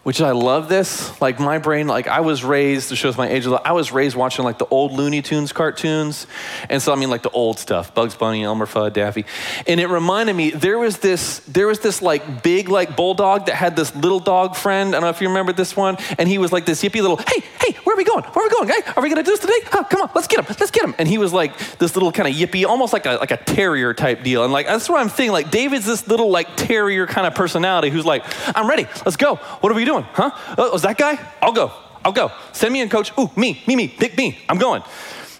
Which 0.08 0.22
I 0.22 0.32
love 0.32 0.70
this. 0.70 1.20
Like 1.20 1.38
my 1.38 1.58
brain, 1.58 1.86
like 1.86 2.08
I 2.08 2.22
was 2.22 2.41
raised, 2.41 2.88
to 2.89 2.96
show 2.96 3.12
my 3.17 3.28
age, 3.28 3.46
I 3.46 3.74
was 3.74 3.91
raised 3.91 4.15
watching 4.15 4.46
like 4.46 4.58
the 4.58 4.65
old 4.67 4.93
Looney 4.93 5.22
Tunes 5.22 5.52
cartoons. 5.52 6.28
And 6.70 6.82
so 6.82 6.93
I 6.93 6.96
mean 6.96 7.10
like 7.10 7.24
the 7.24 7.30
old 7.32 7.60
stuff, 7.60 7.93
Bugs 7.93 8.15
Bunny, 8.15 8.41
Elmer 8.46 8.67
Fudd, 8.67 8.93
Daffy. 8.93 9.26
And 9.67 9.82
it 9.82 9.88
reminded 9.88 10.34
me, 10.34 10.52
there 10.52 10.80
was 10.80 11.00
this, 11.00 11.39
there 11.39 11.67
was 11.67 11.82
this 11.82 12.02
like 12.02 12.41
big 12.41 12.70
like 12.70 12.96
bulldog 12.96 13.48
that 13.48 13.56
had 13.56 13.76
this 13.76 13.93
little 13.98 14.22
dog 14.22 14.56
friend. 14.56 14.91
I 14.91 14.91
don't 14.93 15.02
know 15.02 15.10
if 15.10 15.20
you 15.20 15.28
remember 15.28 15.52
this 15.52 15.76
one. 15.76 15.98
And 16.17 16.30
he 16.30 16.38
was 16.38 16.54
like 16.54 16.65
this 16.65 16.82
yippy 16.82 17.02
little, 17.02 17.17
hey, 17.17 17.43
hey, 17.60 17.78
where 17.84 17.93
are 17.93 17.98
we 17.98 18.06
going? 18.06 18.24
Where 18.24 18.46
are 18.46 18.48
we 18.48 18.56
going? 18.56 18.70
Hey, 18.70 18.89
are 18.96 19.04
we 19.04 19.10
gonna 19.10 19.24
do 19.24 19.32
this 19.32 19.41
today? 19.41 19.60
Come 19.65 20.04
on, 20.04 20.10
let's 20.15 20.28
get 20.28 20.39
him, 20.39 20.46
let's 20.58 20.72
get 20.72 20.86
him. 20.86 20.96
And 20.98 21.10
he 21.10 21.17
was 21.17 21.34
like 21.34 21.58
this 21.80 21.98
little 21.98 22.13
kind 22.13 22.30
of 22.30 22.34
yippy, 22.34 22.65
almost 22.65 22.93
like 22.93 23.06
a 23.06 23.17
like 23.17 23.32
a 23.32 23.38
terrier 23.38 23.93
type 23.93 24.24
deal. 24.24 24.46
And 24.46 24.54
like 24.54 24.67
that's 24.67 24.88
what 24.88 25.02
I'm 25.02 25.10
thinking. 25.10 25.34
Like 25.34 25.52
David's 25.52 25.86
this 25.86 26.08
little 26.08 26.30
like 26.30 26.56
terrier 26.56 27.08
kind 27.08 27.28
of 27.28 27.36
personality 27.36 27.89
who's 27.89 28.06
like, 28.06 28.24
I'm 28.56 28.70
ready, 28.70 28.88
let's 29.06 29.17
go. 29.17 29.36
What 29.36 29.70
are 29.70 29.76
we 29.76 29.84
doing? 29.84 29.97
Huh? 30.04 30.32
Oh, 30.58 30.76
is 30.76 30.82
that 30.84 30.98
guy? 30.98 31.20
I'll 31.42 31.54
go. 31.54 31.72
I'll 32.04 32.12
go. 32.12 32.32
Send 32.54 32.74
me 32.74 32.82
in, 32.82 32.90
coach. 32.90 33.12
Ooh, 33.18 33.30
me, 33.36 33.62
me, 33.68 33.76
me, 33.76 33.88
pick 33.88 34.18
me. 34.18 34.40
I'm 34.48 34.58
going. 34.58 34.84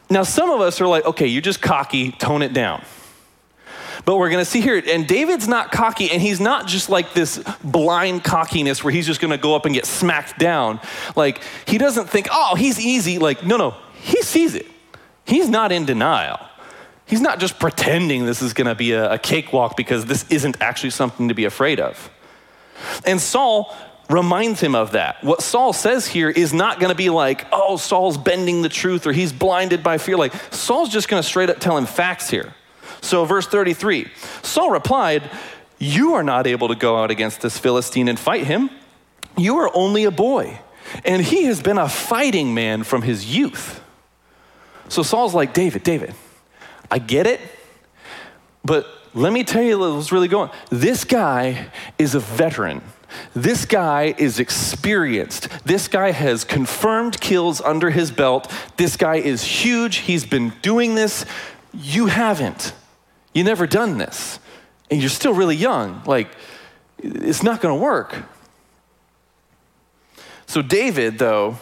Now, 0.10 0.24
some 0.24 0.50
of 0.50 0.62
us 0.62 0.80
are 0.82 0.88
like, 0.88 1.06
okay, 1.06 1.28
you're 1.28 1.42
just 1.42 1.62
cocky, 1.62 2.12
tone 2.12 2.42
it 2.42 2.54
down. 2.54 2.84
But 4.06 4.18
we're 4.18 4.30
going 4.30 4.44
to 4.44 4.50
see 4.50 4.62
here, 4.62 4.82
and 4.88 5.06
David's 5.06 5.50
not 5.50 5.72
cocky, 5.72 6.10
and 6.12 6.22
he's 6.22 6.40
not 6.40 6.66
just 6.66 6.90
like 6.90 7.14
this 7.14 7.44
blind 7.64 8.24
cockiness 8.24 8.84
where 8.84 8.94
he's 8.94 9.06
just 9.06 9.20
going 9.20 9.32
to 9.32 9.38
go 9.38 9.54
up 9.54 9.66
and 9.66 9.76
get 9.76 9.86
smacked 9.86 10.40
down. 10.40 10.80
Like, 11.16 11.42
he 11.66 11.78
doesn't 11.78 12.10
think, 12.10 12.30
oh, 12.32 12.56
he's 12.56 12.80
easy. 12.80 13.18
Like, 13.18 13.46
no, 13.46 13.58
no, 13.58 13.76
he 13.96 14.22
sees 14.22 14.56
it. 14.56 14.66
He's 15.26 15.50
not 15.50 15.74
in 15.74 15.86
denial. 15.86 16.40
He's 17.06 17.22
not 17.22 17.40
just 17.40 17.60
pretending 17.60 18.26
this 18.26 18.42
is 18.42 18.54
going 18.54 18.68
to 18.68 18.76
be 18.76 18.94
a, 18.94 19.14
a 19.14 19.18
cakewalk 19.18 19.76
because 19.76 20.06
this 20.06 20.30
isn't 20.30 20.62
actually 20.62 20.92
something 20.92 21.28
to 21.28 21.34
be 21.34 21.46
afraid 21.46 21.80
of. 21.80 22.10
And 23.06 23.20
Saul 23.20 23.76
reminds 24.10 24.62
him 24.62 24.76
of 24.76 24.92
that. 24.92 25.24
What 25.24 25.42
Saul 25.42 25.74
says 25.74 26.08
here 26.08 26.30
is 26.30 26.54
not 26.54 26.80
going 26.80 26.90
to 26.90 26.96
be 26.96 27.10
like, 27.10 27.46
oh, 27.52 27.78
Saul's 27.78 28.18
bending 28.18 28.62
the 28.62 28.70
truth 28.70 29.06
or 29.06 29.12
he's 29.12 29.34
blinded 29.34 29.84
by 29.84 29.98
fear. 29.98 30.18
Like, 30.18 30.34
Saul's 30.54 30.90
just 30.90 31.10
going 31.10 31.22
to 31.22 31.28
straight 31.28 31.50
up 31.50 31.60
tell 31.60 31.78
him 31.78 31.86
facts 31.86 32.30
here. 32.30 32.54
So, 33.02 33.26
verse 33.26 33.48
33 33.48 34.08
Saul 34.44 34.72
replied, 34.72 35.30
You 35.78 36.14
are 36.14 36.24
not 36.24 36.48
able 36.48 36.68
to 36.70 36.76
go 36.76 37.02
out 37.02 37.12
against 37.12 37.42
this 37.42 37.58
Philistine 37.58 38.08
and 38.08 38.20
fight 38.20 38.46
him. 38.46 38.70
You 39.38 39.58
are 39.58 39.72
only 39.76 40.06
a 40.06 40.12
boy, 40.12 40.60
and 41.06 41.22
he 41.22 41.44
has 41.46 41.62
been 41.62 41.78
a 41.78 41.90
fighting 41.90 42.54
man 42.54 42.84
from 42.84 43.04
his 43.04 43.36
youth. 43.36 43.84
So, 44.90 45.04
Saul's 45.04 45.34
like, 45.34 45.54
David, 45.54 45.84
David, 45.84 46.16
I 46.90 47.00
get 47.00 47.28
it, 47.28 47.42
but 48.64 48.88
let 49.14 49.34
me 49.34 49.44
tell 49.44 49.64
you 49.64 49.78
what's 49.80 50.12
really 50.12 50.28
going. 50.28 50.50
This 50.70 51.04
guy 51.04 51.70
is 51.98 52.16
a 52.16 52.20
veteran. 52.20 52.82
This 53.34 53.66
guy 53.66 54.16
is 54.18 54.40
experienced. 54.40 55.50
This 55.66 55.88
guy 55.88 56.12
has 56.12 56.44
confirmed 56.44 57.20
kills 57.22 57.62
under 57.62 57.90
his 57.90 58.12
belt. 58.12 58.52
This 58.78 58.98
guy 58.98 59.16
is 59.16 59.44
huge. 59.44 59.98
He's 59.98 60.26
been 60.26 60.54
doing 60.62 60.96
this. 60.96 61.26
You 61.74 62.08
haven't. 62.08 62.74
You 63.34 63.44
never 63.44 63.68
done 63.68 63.98
this. 63.98 64.40
And 64.90 65.00
you're 65.00 65.10
still 65.10 65.34
really 65.34 65.56
young. 65.56 66.02
Like, 66.06 66.30
it's 66.98 67.44
not 67.44 67.62
going 67.62 67.78
to 67.78 67.82
work. 67.82 68.24
So, 70.48 70.62
David, 70.62 71.20
though, 71.20 71.58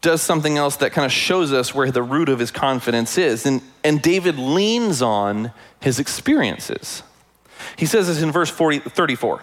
does 0.00 0.22
something 0.22 0.56
else 0.56 0.76
that 0.76 0.92
kind 0.92 1.04
of 1.04 1.12
shows 1.12 1.52
us 1.52 1.74
where 1.74 1.90
the 1.90 2.02
root 2.02 2.28
of 2.28 2.38
his 2.38 2.50
confidence 2.50 3.18
is. 3.18 3.44
And, 3.44 3.62
and 3.84 4.00
David 4.00 4.38
leans 4.38 5.02
on 5.02 5.52
his 5.80 5.98
experiences. 5.98 7.02
He 7.76 7.86
says 7.86 8.06
this 8.06 8.22
in 8.22 8.30
verse 8.32 8.50
40, 8.50 8.78
34. 8.80 9.42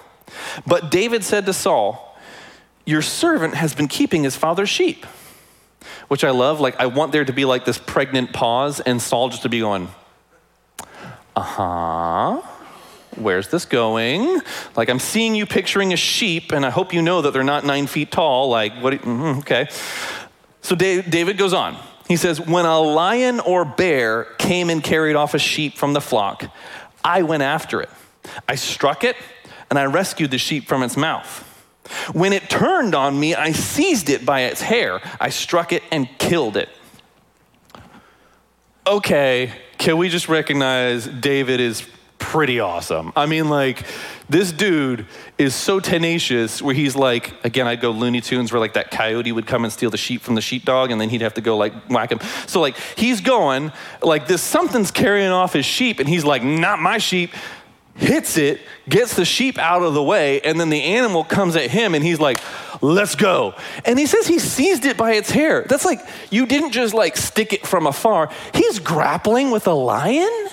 But 0.65 0.91
David 0.91 1.23
said 1.23 1.45
to 1.45 1.53
Saul, 1.53 2.17
Your 2.85 3.01
servant 3.01 3.55
has 3.55 3.73
been 3.73 3.87
keeping 3.87 4.23
his 4.23 4.35
father's 4.35 4.69
sheep. 4.69 5.05
Which 6.07 6.23
I 6.23 6.31
love. 6.31 6.59
Like, 6.59 6.79
I 6.79 6.87
want 6.87 7.11
there 7.11 7.25
to 7.25 7.33
be 7.33 7.45
like 7.45 7.65
this 7.65 7.77
pregnant 7.77 8.33
pause 8.33 8.79
and 8.79 9.01
Saul 9.01 9.29
just 9.29 9.43
to 9.43 9.49
be 9.49 9.59
going, 9.59 9.89
Uh 11.35 11.41
huh. 11.41 12.41
Where's 13.15 13.47
this 13.49 13.65
going? 13.65 14.41
Like, 14.75 14.89
I'm 14.89 14.99
seeing 14.99 15.33
you 15.33 15.45
picturing 15.45 15.91
a 15.91 15.97
sheep, 15.97 16.51
and 16.51 16.65
I 16.65 16.69
hope 16.69 16.93
you 16.93 17.01
know 17.01 17.23
that 17.23 17.33
they're 17.33 17.43
not 17.43 17.65
nine 17.65 17.87
feet 17.87 18.11
tall. 18.11 18.49
Like, 18.49 18.73
what? 18.81 18.93
Mm-hmm, 18.93 19.39
okay. 19.39 19.69
So 20.61 20.75
David 20.75 21.37
goes 21.37 21.53
on. 21.53 21.77
He 22.07 22.15
says, 22.15 22.39
When 22.39 22.65
a 22.65 22.79
lion 22.79 23.39
or 23.39 23.65
bear 23.65 24.25
came 24.37 24.69
and 24.69 24.83
carried 24.83 25.15
off 25.15 25.33
a 25.33 25.39
sheep 25.39 25.77
from 25.77 25.93
the 25.93 26.01
flock, 26.01 26.45
I 27.03 27.23
went 27.23 27.43
after 27.43 27.81
it. 27.81 27.89
I 28.47 28.55
struck 28.55 29.03
it 29.03 29.15
and 29.69 29.77
I 29.77 29.85
rescued 29.85 30.31
the 30.31 30.37
sheep 30.37 30.67
from 30.67 30.83
its 30.83 30.97
mouth. 30.97 31.43
When 32.13 32.33
it 32.33 32.49
turned 32.49 32.95
on 32.95 33.19
me, 33.19 33.35
I 33.35 33.51
seized 33.51 34.09
it 34.09 34.25
by 34.25 34.41
its 34.41 34.61
hair. 34.61 35.01
I 35.19 35.29
struck 35.29 35.71
it 35.71 35.83
and 35.91 36.07
killed 36.17 36.57
it. 36.57 36.69
Okay, 38.85 39.51
can 39.77 39.97
we 39.97 40.09
just 40.09 40.29
recognize 40.29 41.07
David 41.07 41.59
is 41.59 41.87
pretty 42.19 42.59
awesome? 42.59 43.11
I 43.15 43.25
mean, 43.25 43.49
like, 43.49 43.85
this 44.29 44.51
dude 44.51 45.05
is 45.37 45.55
so 45.55 45.79
tenacious 45.79 46.61
where 46.61 46.73
he's 46.73 46.95
like, 46.95 47.33
again, 47.45 47.67
I'd 47.67 47.81
go 47.81 47.91
Looney 47.91 48.21
Tunes 48.21 48.51
where 48.51 48.59
like 48.59 48.73
that 48.73 48.91
coyote 48.91 49.31
would 49.31 49.45
come 49.45 49.63
and 49.63 49.71
steal 49.71 49.89
the 49.89 49.97
sheep 49.97 50.21
from 50.21 50.35
the 50.35 50.41
sheepdog 50.41 50.91
and 50.91 50.99
then 50.99 51.09
he'd 51.09 51.21
have 51.21 51.35
to 51.35 51.41
go 51.41 51.57
like 51.57 51.73
whack 51.89 52.11
him. 52.11 52.19
So, 52.47 52.59
like, 52.59 52.77
he's 52.95 53.21
going, 53.21 53.71
like, 54.01 54.27
this 54.27 54.41
something's 54.41 54.91
carrying 54.91 55.31
off 55.31 55.53
his 55.53 55.65
sheep 55.65 55.99
and 55.99 56.09
he's 56.09 56.25
like, 56.25 56.43
not 56.43 56.79
my 56.79 56.97
sheep 56.97 57.31
hits 57.97 58.37
it, 58.37 58.61
gets 58.87 59.15
the 59.15 59.25
sheep 59.25 59.57
out 59.57 59.83
of 59.83 59.93
the 59.93 60.03
way, 60.03 60.39
and 60.41 60.59
then 60.59 60.69
the 60.69 60.83
animal 60.83 61.23
comes 61.23 61.55
at 61.55 61.69
him 61.69 61.95
and 61.95 62.03
he's 62.03 62.19
like, 62.19 62.39
let's 62.81 63.15
go. 63.15 63.55
And 63.85 63.97
he 63.97 64.05
says 64.05 64.27
he 64.27 64.39
seized 64.39 64.85
it 64.85 64.97
by 64.97 65.13
its 65.13 65.31
hair. 65.31 65.65
That's 65.67 65.85
like, 65.85 65.99
you 66.29 66.45
didn't 66.45 66.71
just 66.71 66.93
like 66.93 67.17
stick 67.17 67.53
it 67.53 67.65
from 67.65 67.87
afar. 67.87 68.29
He's 68.53 68.79
grappling 68.79 69.51
with 69.51 69.67
a 69.67 69.73
lion? 69.73 70.47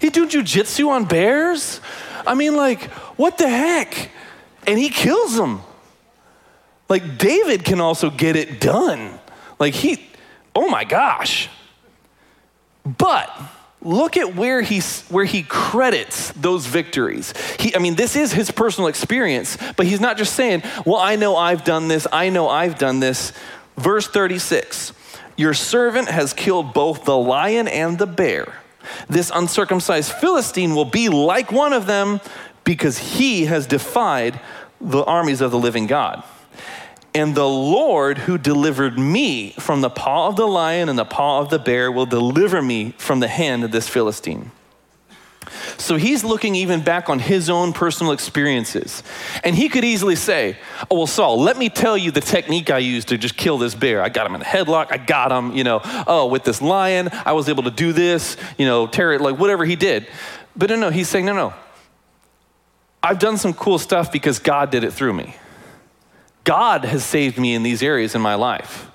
He 0.00 0.10
do 0.10 0.26
jujitsu 0.26 0.88
on 0.88 1.04
bears? 1.04 1.80
I 2.26 2.34
mean, 2.34 2.56
like, 2.56 2.84
what 3.16 3.38
the 3.38 3.48
heck? 3.48 4.10
And 4.66 4.78
he 4.78 4.90
kills 4.90 5.36
them. 5.36 5.62
Like, 6.88 7.18
David 7.18 7.64
can 7.64 7.80
also 7.80 8.10
get 8.10 8.36
it 8.36 8.60
done. 8.60 9.18
Like, 9.58 9.74
he, 9.74 10.06
oh 10.54 10.68
my 10.68 10.84
gosh. 10.84 11.48
But, 12.84 13.30
look 13.82 14.16
at 14.16 14.34
where 14.34 14.60
he, 14.60 14.80
where 15.08 15.24
he 15.24 15.42
credits 15.42 16.32
those 16.32 16.66
victories. 16.66 17.32
He, 17.58 17.74
I 17.74 17.78
mean, 17.78 17.94
this 17.94 18.16
is 18.16 18.32
his 18.32 18.50
personal 18.50 18.88
experience, 18.88 19.56
but 19.76 19.86
he's 19.86 20.00
not 20.00 20.18
just 20.18 20.34
saying, 20.34 20.62
well, 20.84 20.98
I 20.98 21.16
know 21.16 21.36
I've 21.36 21.64
done 21.64 21.88
this, 21.88 22.06
I 22.12 22.28
know 22.28 22.48
I've 22.48 22.78
done 22.78 23.00
this. 23.00 23.32
Verse 23.76 24.06
36 24.06 24.92
Your 25.36 25.54
servant 25.54 26.08
has 26.08 26.32
killed 26.32 26.74
both 26.74 27.04
the 27.04 27.16
lion 27.16 27.68
and 27.68 27.98
the 27.98 28.06
bear. 28.06 28.54
This 29.08 29.30
uncircumcised 29.34 30.12
Philistine 30.12 30.74
will 30.74 30.84
be 30.84 31.08
like 31.08 31.52
one 31.52 31.72
of 31.72 31.86
them 31.86 32.20
because 32.64 32.98
he 32.98 33.46
has 33.46 33.66
defied 33.66 34.40
the 34.80 35.04
armies 35.04 35.40
of 35.40 35.50
the 35.50 35.58
living 35.58 35.86
God. 35.86 36.22
And 37.14 37.34
the 37.34 37.48
Lord 37.48 38.18
who 38.18 38.38
delivered 38.38 38.98
me 38.98 39.50
from 39.52 39.80
the 39.80 39.90
paw 39.90 40.28
of 40.28 40.36
the 40.36 40.46
lion 40.46 40.88
and 40.88 40.98
the 40.98 41.04
paw 41.04 41.40
of 41.40 41.50
the 41.50 41.58
bear 41.58 41.90
will 41.90 42.06
deliver 42.06 42.62
me 42.62 42.94
from 42.98 43.20
the 43.20 43.28
hand 43.28 43.64
of 43.64 43.72
this 43.72 43.88
Philistine. 43.88 44.52
So 45.78 45.96
he's 45.96 46.22
looking 46.22 46.54
even 46.54 46.82
back 46.82 47.08
on 47.08 47.18
his 47.18 47.50
own 47.50 47.72
personal 47.72 48.12
experiences. 48.12 49.02
And 49.42 49.56
he 49.56 49.68
could 49.68 49.84
easily 49.84 50.14
say, 50.14 50.56
Oh, 50.90 50.98
well, 50.98 51.06
Saul, 51.06 51.40
let 51.40 51.56
me 51.56 51.68
tell 51.68 51.96
you 51.96 52.10
the 52.10 52.20
technique 52.20 52.70
I 52.70 52.78
used 52.78 53.08
to 53.08 53.18
just 53.18 53.36
kill 53.36 53.58
this 53.58 53.74
bear. 53.74 54.02
I 54.02 54.08
got 54.10 54.26
him 54.26 54.34
in 54.34 54.42
a 54.42 54.44
headlock. 54.44 54.92
I 54.92 54.98
got 54.98 55.32
him, 55.32 55.56
you 55.56 55.64
know, 55.64 55.80
oh, 56.06 56.26
with 56.26 56.44
this 56.44 56.62
lion, 56.62 57.08
I 57.12 57.32
was 57.32 57.48
able 57.48 57.64
to 57.64 57.70
do 57.70 57.92
this, 57.92 58.36
you 58.58 58.66
know, 58.66 58.86
tear 58.86 59.12
it, 59.12 59.20
like 59.20 59.38
whatever 59.38 59.64
he 59.64 59.74
did. 59.74 60.06
But 60.56 60.70
no, 60.70 60.76
no, 60.76 60.90
he's 60.90 61.08
saying, 61.08 61.26
No, 61.26 61.32
no. 61.32 61.54
I've 63.02 63.18
done 63.18 63.38
some 63.38 63.54
cool 63.54 63.78
stuff 63.78 64.12
because 64.12 64.38
God 64.38 64.70
did 64.70 64.84
it 64.84 64.92
through 64.92 65.14
me. 65.14 65.34
God 66.44 66.84
has 66.84 67.04
saved 67.04 67.38
me 67.38 67.54
in 67.54 67.62
these 67.62 67.82
areas 67.82 68.14
in 68.14 68.20
my 68.20 68.34
life. 68.34 68.90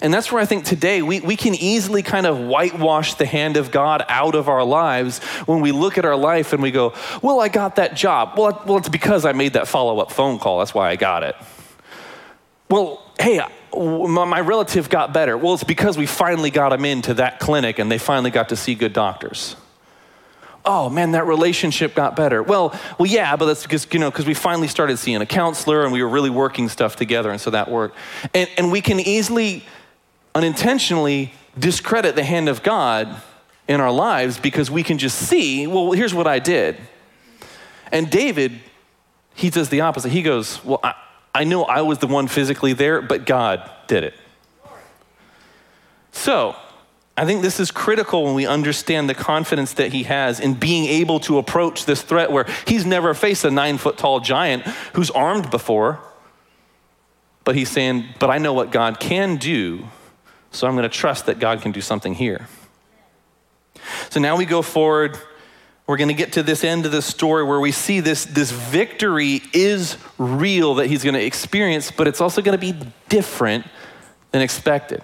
And 0.00 0.12
that's 0.12 0.30
where 0.30 0.42
I 0.42 0.44
think 0.44 0.64
today 0.64 1.00
we, 1.00 1.20
we 1.20 1.36
can 1.36 1.54
easily 1.54 2.02
kind 2.02 2.26
of 2.26 2.38
whitewash 2.38 3.14
the 3.14 3.24
hand 3.24 3.56
of 3.56 3.70
God 3.70 4.04
out 4.08 4.34
of 4.34 4.48
our 4.48 4.64
lives 4.64 5.18
when 5.46 5.60
we 5.60 5.72
look 5.72 5.96
at 5.96 6.04
our 6.04 6.16
life 6.16 6.52
and 6.52 6.62
we 6.62 6.70
go, 6.70 6.92
Well, 7.22 7.40
I 7.40 7.48
got 7.48 7.76
that 7.76 7.96
job. 7.96 8.38
Well, 8.38 8.62
well 8.66 8.76
it's 8.76 8.90
because 8.90 9.24
I 9.24 9.32
made 9.32 9.54
that 9.54 9.68
follow 9.68 9.98
up 10.00 10.12
phone 10.12 10.38
call. 10.38 10.58
That's 10.58 10.74
why 10.74 10.90
I 10.90 10.96
got 10.96 11.22
it. 11.22 11.34
Well, 12.68 13.02
hey, 13.18 13.40
my 13.74 14.40
relative 14.40 14.90
got 14.90 15.14
better. 15.14 15.36
Well, 15.38 15.54
it's 15.54 15.64
because 15.64 15.96
we 15.96 16.06
finally 16.06 16.50
got 16.50 16.72
him 16.72 16.84
into 16.84 17.14
that 17.14 17.40
clinic 17.40 17.78
and 17.78 17.90
they 17.90 17.98
finally 17.98 18.30
got 18.30 18.50
to 18.50 18.56
see 18.56 18.74
good 18.74 18.92
doctors 18.92 19.56
oh 20.66 20.90
man, 20.90 21.12
that 21.12 21.26
relationship 21.26 21.94
got 21.94 22.16
better. 22.16 22.42
Well, 22.42 22.78
well, 22.98 23.06
yeah, 23.06 23.36
but 23.36 23.46
that's 23.46 23.62
because, 23.62 23.86
you 23.92 24.00
know, 24.00 24.10
because 24.10 24.26
we 24.26 24.34
finally 24.34 24.68
started 24.68 24.98
seeing 24.98 25.20
a 25.22 25.26
counselor 25.26 25.84
and 25.84 25.92
we 25.92 26.02
were 26.02 26.08
really 26.08 26.30
working 26.30 26.68
stuff 26.68 26.96
together, 26.96 27.30
and 27.30 27.40
so 27.40 27.50
that 27.50 27.70
worked. 27.70 27.96
And, 28.34 28.50
and 28.58 28.72
we 28.72 28.80
can 28.80 29.00
easily, 29.00 29.64
unintentionally, 30.34 31.32
discredit 31.58 32.16
the 32.16 32.24
hand 32.24 32.48
of 32.48 32.62
God 32.62 33.22
in 33.68 33.80
our 33.80 33.92
lives 33.92 34.38
because 34.38 34.70
we 34.70 34.82
can 34.82 34.98
just 34.98 35.16
see, 35.16 35.66
well, 35.66 35.92
here's 35.92 36.12
what 36.12 36.26
I 36.26 36.38
did. 36.38 36.76
And 37.92 38.10
David, 38.10 38.60
he 39.34 39.50
does 39.50 39.68
the 39.68 39.80
opposite. 39.82 40.10
He 40.10 40.22
goes, 40.22 40.64
well, 40.64 40.80
I, 40.82 40.94
I 41.34 41.44
know 41.44 41.64
I 41.64 41.82
was 41.82 41.98
the 41.98 42.06
one 42.06 42.26
physically 42.26 42.72
there, 42.72 43.00
but 43.00 43.26
God 43.26 43.70
did 43.86 44.04
it. 44.04 44.14
So, 46.12 46.56
I 47.16 47.24
think 47.24 47.40
this 47.40 47.58
is 47.58 47.70
critical 47.70 48.24
when 48.24 48.34
we 48.34 48.46
understand 48.46 49.08
the 49.08 49.14
confidence 49.14 49.72
that 49.74 49.92
he 49.92 50.02
has 50.02 50.38
in 50.38 50.54
being 50.54 50.84
able 50.84 51.18
to 51.20 51.38
approach 51.38 51.86
this 51.86 52.02
threat 52.02 52.30
where 52.30 52.46
he's 52.66 52.84
never 52.84 53.14
faced 53.14 53.44
a 53.44 53.50
nine 53.50 53.78
foot 53.78 53.96
tall 53.96 54.20
giant 54.20 54.64
who's 54.92 55.10
armed 55.10 55.50
before. 55.50 55.98
But 57.44 57.54
he's 57.54 57.70
saying, 57.70 58.04
But 58.18 58.28
I 58.28 58.38
know 58.38 58.52
what 58.52 58.70
God 58.70 59.00
can 59.00 59.36
do, 59.36 59.86
so 60.50 60.66
I'm 60.66 60.74
going 60.74 60.82
to 60.82 60.94
trust 60.94 61.26
that 61.26 61.38
God 61.38 61.62
can 61.62 61.72
do 61.72 61.80
something 61.80 62.14
here. 62.14 62.48
So 64.10 64.20
now 64.20 64.36
we 64.36 64.44
go 64.44 64.60
forward. 64.60 65.18
We're 65.86 65.96
going 65.96 66.08
to 66.08 66.14
get 66.14 66.32
to 66.32 66.42
this 66.42 66.64
end 66.64 66.84
of 66.84 66.92
the 66.92 67.00
story 67.00 67.44
where 67.44 67.60
we 67.60 67.70
see 67.70 68.00
this, 68.00 68.24
this 68.24 68.50
victory 68.50 69.40
is 69.52 69.96
real 70.18 70.74
that 70.76 70.88
he's 70.88 71.04
going 71.04 71.14
to 71.14 71.24
experience, 71.24 71.92
but 71.92 72.08
it's 72.08 72.20
also 72.20 72.42
going 72.42 72.58
to 72.58 72.72
be 72.72 72.76
different 73.08 73.64
than 74.32 74.42
expected. 74.42 75.02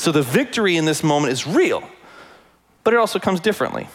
So 0.00 0.12
the 0.12 0.22
victory 0.22 0.78
in 0.78 0.86
this 0.86 1.02
moment 1.02 1.30
is 1.30 1.46
real, 1.46 1.86
but 2.84 2.94
it 2.94 2.96
also 2.96 3.18
comes 3.18 3.38
differently. 3.38 3.86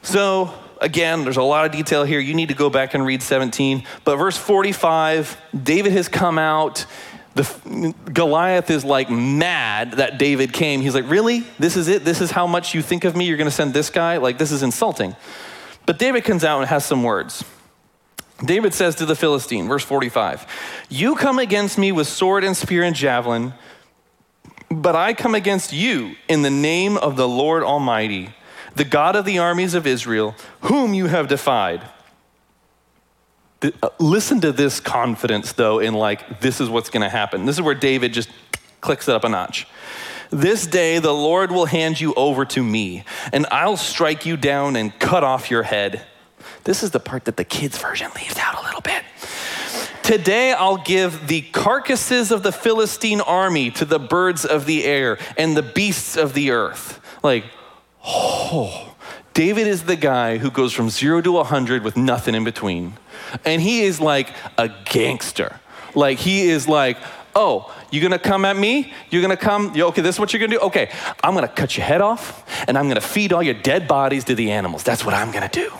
So 0.00 0.54
again, 0.80 1.24
there's 1.24 1.36
a 1.36 1.42
lot 1.42 1.66
of 1.66 1.72
detail 1.72 2.04
here. 2.04 2.18
You 2.18 2.32
need 2.32 2.48
to 2.48 2.54
go 2.54 2.70
back 2.70 2.94
and 2.94 3.04
read 3.04 3.22
17. 3.22 3.84
But 4.04 4.16
verse 4.16 4.38
45, 4.38 5.38
David 5.62 5.92
has 5.92 6.08
come 6.08 6.38
out. 6.38 6.86
The, 7.34 7.94
Goliath 8.10 8.70
is 8.70 8.86
like 8.86 9.10
mad 9.10 9.92
that 9.98 10.16
David 10.16 10.54
came. 10.54 10.80
He's 10.80 10.94
like, 10.94 11.10
Really? 11.10 11.40
This 11.58 11.76
is 11.76 11.88
it? 11.88 12.06
This 12.06 12.22
is 12.22 12.30
how 12.30 12.46
much 12.46 12.74
you 12.74 12.80
think 12.80 13.04
of 13.04 13.14
me? 13.14 13.26
You're 13.26 13.36
going 13.36 13.44
to 13.44 13.54
send 13.54 13.74
this 13.74 13.90
guy? 13.90 14.16
Like, 14.16 14.38
this 14.38 14.50
is 14.50 14.62
insulting. 14.62 15.14
But 15.84 15.98
David 15.98 16.24
comes 16.24 16.42
out 16.42 16.60
and 16.60 16.70
has 16.70 16.86
some 16.86 17.02
words. 17.02 17.44
David 18.42 18.72
says 18.72 18.94
to 18.94 19.04
the 19.04 19.14
Philistine, 19.14 19.68
verse 19.68 19.84
45, 19.84 20.46
You 20.88 21.16
come 21.16 21.38
against 21.38 21.76
me 21.76 21.92
with 21.92 22.08
sword 22.08 22.44
and 22.44 22.56
spear 22.56 22.82
and 22.82 22.96
javelin, 22.96 23.52
but 24.80 24.96
I 24.96 25.12
come 25.12 25.34
against 25.34 25.72
you 25.72 26.16
in 26.28 26.42
the 26.42 26.50
name 26.50 26.96
of 26.96 27.16
the 27.16 27.28
Lord 27.28 27.62
Almighty, 27.62 28.30
the 28.74 28.84
God 28.84 29.16
of 29.16 29.24
the 29.24 29.38
armies 29.38 29.74
of 29.74 29.86
Israel, 29.86 30.34
whom 30.62 30.94
you 30.94 31.06
have 31.06 31.28
defied. 31.28 31.82
Uh, 33.62 33.90
listen 33.98 34.40
to 34.40 34.50
this 34.50 34.80
confidence, 34.80 35.52
though, 35.52 35.78
in 35.78 35.94
like, 35.94 36.40
this 36.40 36.60
is 36.60 36.68
what's 36.68 36.90
going 36.90 37.02
to 37.02 37.08
happen. 37.08 37.44
This 37.44 37.56
is 37.56 37.62
where 37.62 37.74
David 37.74 38.12
just 38.12 38.28
clicks 38.80 39.08
it 39.08 39.14
up 39.14 39.24
a 39.24 39.28
notch. 39.28 39.66
This 40.30 40.66
day 40.66 40.98
the 40.98 41.12
Lord 41.12 41.52
will 41.52 41.66
hand 41.66 42.00
you 42.00 42.14
over 42.14 42.44
to 42.46 42.62
me, 42.62 43.04
and 43.32 43.46
I'll 43.50 43.76
strike 43.76 44.24
you 44.24 44.36
down 44.36 44.76
and 44.76 44.98
cut 44.98 45.22
off 45.22 45.50
your 45.50 45.62
head. 45.62 46.06
This 46.64 46.82
is 46.82 46.92
the 46.92 47.00
part 47.00 47.26
that 47.26 47.36
the 47.36 47.44
kids' 47.44 47.76
version 47.78 48.10
leaves 48.16 48.38
out 48.38 48.58
a 48.60 48.64
little 48.64 48.80
bit. 48.80 49.04
Today 50.02 50.52
I'll 50.52 50.78
give 50.78 51.28
the 51.28 51.42
carcasses 51.42 52.32
of 52.32 52.42
the 52.42 52.50
Philistine 52.50 53.20
army 53.20 53.70
to 53.72 53.84
the 53.84 54.00
birds 54.00 54.44
of 54.44 54.66
the 54.66 54.84
air 54.84 55.18
and 55.36 55.56
the 55.56 55.62
beasts 55.62 56.16
of 56.16 56.34
the 56.34 56.50
earth. 56.50 57.00
Like, 57.22 57.44
oh, 58.04 58.96
David 59.32 59.68
is 59.68 59.84
the 59.84 59.96
guy 59.96 60.38
who 60.38 60.50
goes 60.50 60.72
from 60.72 60.90
zero 60.90 61.22
to 61.22 61.32
100 61.32 61.84
with 61.84 61.96
nothing 61.96 62.34
in 62.34 62.42
between. 62.42 62.94
And 63.44 63.62
he 63.62 63.82
is 63.82 64.00
like 64.00 64.28
a 64.58 64.68
gangster. 64.84 65.60
Like, 65.94 66.18
he 66.18 66.48
is 66.48 66.66
like, 66.66 66.98
oh, 67.36 67.72
you're 67.90 68.02
gonna 68.02 68.18
come 68.18 68.44
at 68.44 68.56
me? 68.56 68.92
You're 69.10 69.22
gonna 69.22 69.36
come, 69.36 69.72
okay, 69.74 70.02
this 70.02 70.16
is 70.16 70.20
what 70.20 70.32
you're 70.32 70.40
gonna 70.40 70.58
do? 70.58 70.66
Okay, 70.66 70.90
I'm 71.22 71.34
gonna 71.34 71.48
cut 71.48 71.76
your 71.76 71.86
head 71.86 72.00
off 72.00 72.44
and 72.68 72.76
I'm 72.76 72.88
gonna 72.88 73.00
feed 73.00 73.32
all 73.32 73.42
your 73.42 73.54
dead 73.54 73.86
bodies 73.86 74.24
to 74.24 74.34
the 74.34 74.50
animals. 74.50 74.82
That's 74.82 75.04
what 75.04 75.14
I'm 75.14 75.30
gonna 75.30 75.48
do. 75.48 75.72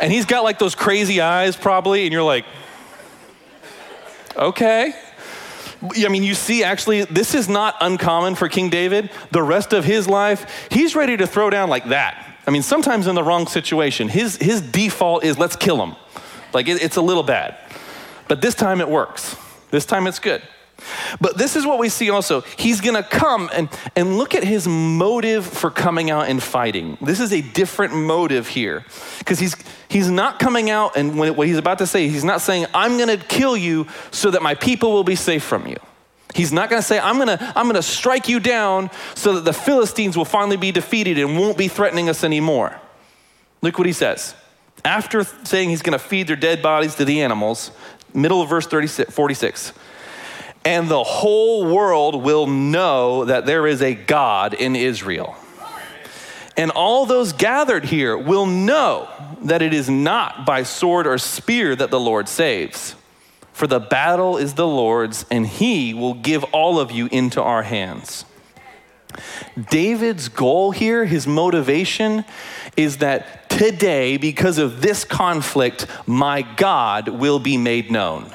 And 0.00 0.10
he's 0.12 0.24
got 0.24 0.42
like 0.42 0.58
those 0.58 0.74
crazy 0.74 1.20
eyes, 1.20 1.54
probably, 1.54 2.04
and 2.04 2.12
you're 2.12 2.22
like, 2.22 2.44
okay. 4.36 4.94
I 5.82 6.08
mean, 6.08 6.22
you 6.22 6.34
see, 6.34 6.64
actually, 6.64 7.04
this 7.04 7.34
is 7.34 7.48
not 7.48 7.76
uncommon 7.80 8.36
for 8.36 8.48
King 8.48 8.70
David. 8.70 9.10
The 9.32 9.42
rest 9.42 9.72
of 9.72 9.84
his 9.84 10.08
life, 10.08 10.68
he's 10.70 10.96
ready 10.96 11.16
to 11.16 11.26
throw 11.26 11.50
down 11.50 11.68
like 11.68 11.88
that. 11.88 12.38
I 12.46 12.50
mean, 12.50 12.62
sometimes 12.62 13.06
in 13.06 13.14
the 13.14 13.22
wrong 13.22 13.46
situation, 13.46 14.08
his, 14.08 14.36
his 14.36 14.60
default 14.60 15.24
is 15.24 15.38
let's 15.38 15.56
kill 15.56 15.82
him. 15.82 15.96
Like, 16.52 16.68
it, 16.68 16.82
it's 16.82 16.96
a 16.96 17.02
little 17.02 17.22
bad. 17.22 17.56
But 18.28 18.40
this 18.40 18.54
time 18.54 18.80
it 18.80 18.88
works. 18.88 19.36
This 19.70 19.84
time 19.84 20.06
it's 20.06 20.18
good. 20.18 20.42
But 21.20 21.38
this 21.38 21.56
is 21.56 21.66
what 21.66 21.78
we 21.78 21.88
see 21.88 22.10
also. 22.10 22.42
He's 22.56 22.80
going 22.80 22.96
to 22.96 23.08
come 23.08 23.50
and, 23.52 23.68
and 23.96 24.18
look 24.18 24.34
at 24.34 24.44
his 24.44 24.66
motive 24.66 25.46
for 25.46 25.70
coming 25.70 26.10
out 26.10 26.28
and 26.28 26.42
fighting. 26.42 26.98
This 27.00 27.20
is 27.20 27.32
a 27.32 27.40
different 27.40 27.94
motive 27.94 28.48
here 28.48 28.84
because 29.18 29.38
he's, 29.38 29.56
he's 29.94 30.10
not 30.10 30.40
coming 30.40 30.70
out 30.70 30.96
and 30.96 31.16
when, 31.16 31.36
what 31.36 31.46
he's 31.46 31.56
about 31.56 31.78
to 31.78 31.86
say, 31.86 32.08
he's 32.08 32.24
not 32.24 32.40
saying, 32.40 32.66
I'm 32.74 32.96
going 32.96 33.16
to 33.16 33.24
kill 33.24 33.56
you 33.56 33.86
so 34.10 34.32
that 34.32 34.42
my 34.42 34.56
people 34.56 34.90
will 34.90 35.04
be 35.04 35.14
safe 35.14 35.44
from 35.44 35.68
you. 35.68 35.76
He's 36.34 36.52
not 36.52 36.68
going 36.68 36.82
to 36.82 36.86
say, 36.86 36.98
I'm 36.98 37.14
going 37.14 37.28
to 37.28 37.52
I'm 37.56 37.66
going 37.66 37.76
to 37.76 37.82
strike 37.82 38.28
you 38.28 38.40
down 38.40 38.90
so 39.14 39.34
that 39.34 39.44
the 39.44 39.52
Philistines 39.52 40.16
will 40.16 40.24
finally 40.24 40.56
be 40.56 40.72
defeated 40.72 41.16
and 41.16 41.38
won't 41.38 41.56
be 41.56 41.68
threatening 41.68 42.08
us 42.08 42.24
anymore. 42.24 42.76
Look 43.62 43.78
what 43.78 43.86
he 43.86 43.92
says. 43.92 44.34
After 44.84 45.22
saying 45.22 45.70
he's 45.70 45.80
going 45.80 45.96
to 45.96 46.04
feed 46.04 46.26
their 46.26 46.34
dead 46.34 46.60
bodies 46.60 46.96
to 46.96 47.04
the 47.04 47.22
animals, 47.22 47.70
middle 48.12 48.42
of 48.42 48.48
verse 48.48 48.66
36, 48.66 49.14
46 49.14 49.72
and 50.66 50.88
the 50.88 51.04
whole 51.04 51.66
world 51.72 52.24
will 52.24 52.46
know 52.46 53.26
that 53.26 53.46
there 53.46 53.66
is 53.66 53.82
a 53.82 53.94
God 53.94 54.54
in 54.54 54.74
Israel. 54.74 55.36
And 56.56 56.70
all 56.70 57.04
those 57.04 57.32
gathered 57.32 57.84
here 57.84 58.16
will 58.16 58.46
know 58.46 59.08
that 59.44 59.62
it 59.62 59.74
is 59.74 59.88
not 59.88 60.46
by 60.46 60.62
sword 60.62 61.06
or 61.06 61.18
spear 61.18 61.76
that 61.76 61.90
the 61.90 62.00
Lord 62.00 62.28
saves. 62.28 62.96
For 63.52 63.68
the 63.68 63.78
battle 63.78 64.36
is 64.36 64.54
the 64.54 64.66
Lord's, 64.66 65.24
and 65.30 65.46
he 65.46 65.94
will 65.94 66.14
give 66.14 66.42
all 66.44 66.80
of 66.80 66.90
you 66.90 67.08
into 67.12 67.40
our 67.40 67.62
hands. 67.62 68.24
David's 69.70 70.28
goal 70.28 70.72
here, 70.72 71.04
his 71.04 71.26
motivation, 71.26 72.24
is 72.76 72.96
that 72.96 73.48
today, 73.48 74.16
because 74.16 74.58
of 74.58 74.80
this 74.82 75.04
conflict, 75.04 75.86
my 76.06 76.42
God 76.42 77.08
will 77.08 77.38
be 77.38 77.56
made 77.56 77.92
known. 77.92 78.34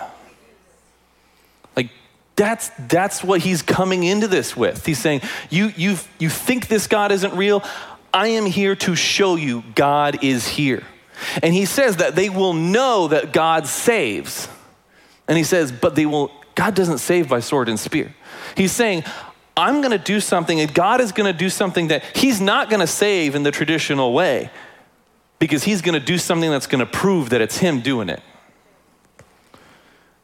Like, 1.75 1.89
that's, 2.37 2.71
that's 2.87 3.21
what 3.21 3.41
he's 3.41 3.61
coming 3.61 4.05
into 4.05 4.29
this 4.29 4.55
with. 4.55 4.85
He's 4.85 4.99
saying, 4.99 5.21
you, 5.49 5.73
you, 5.75 5.97
you 6.17 6.29
think 6.29 6.69
this 6.69 6.87
God 6.87 7.11
isn't 7.11 7.35
real? 7.35 7.61
I 8.13 8.29
am 8.29 8.45
here 8.45 8.75
to 8.77 8.95
show 8.95 9.35
you 9.35 9.63
God 9.75 10.23
is 10.23 10.47
here. 10.47 10.83
And 11.41 11.53
he 11.53 11.65
says 11.65 11.97
that 11.97 12.15
they 12.15 12.29
will 12.29 12.53
know 12.53 13.07
that 13.07 13.33
God 13.33 13.67
saves. 13.67 14.47
And 15.27 15.37
he 15.37 15.43
says, 15.43 15.71
but 15.71 15.95
they 15.95 16.05
will, 16.05 16.31
God 16.55 16.75
doesn't 16.75 16.99
save 16.99 17.29
by 17.29 17.39
sword 17.39 17.69
and 17.69 17.79
spear. 17.79 18.15
He's 18.55 18.71
saying, 18.71 19.03
I'm 19.55 19.81
going 19.81 19.91
to 19.91 20.03
do 20.03 20.19
something, 20.21 20.59
and 20.59 20.73
God 20.73 21.01
is 21.01 21.11
going 21.11 21.31
to 21.31 21.37
do 21.37 21.49
something 21.49 21.89
that 21.89 22.03
he's 22.15 22.39
not 22.39 22.69
going 22.69 22.79
to 22.79 22.87
save 22.87 23.35
in 23.35 23.43
the 23.43 23.51
traditional 23.51 24.13
way 24.13 24.49
because 25.37 25.63
he's 25.63 25.81
going 25.81 25.99
to 25.99 26.05
do 26.05 26.17
something 26.17 26.49
that's 26.49 26.67
going 26.67 26.79
to 26.79 26.85
prove 26.85 27.29
that 27.31 27.41
it's 27.41 27.57
him 27.57 27.81
doing 27.81 28.09
it. 28.09 28.21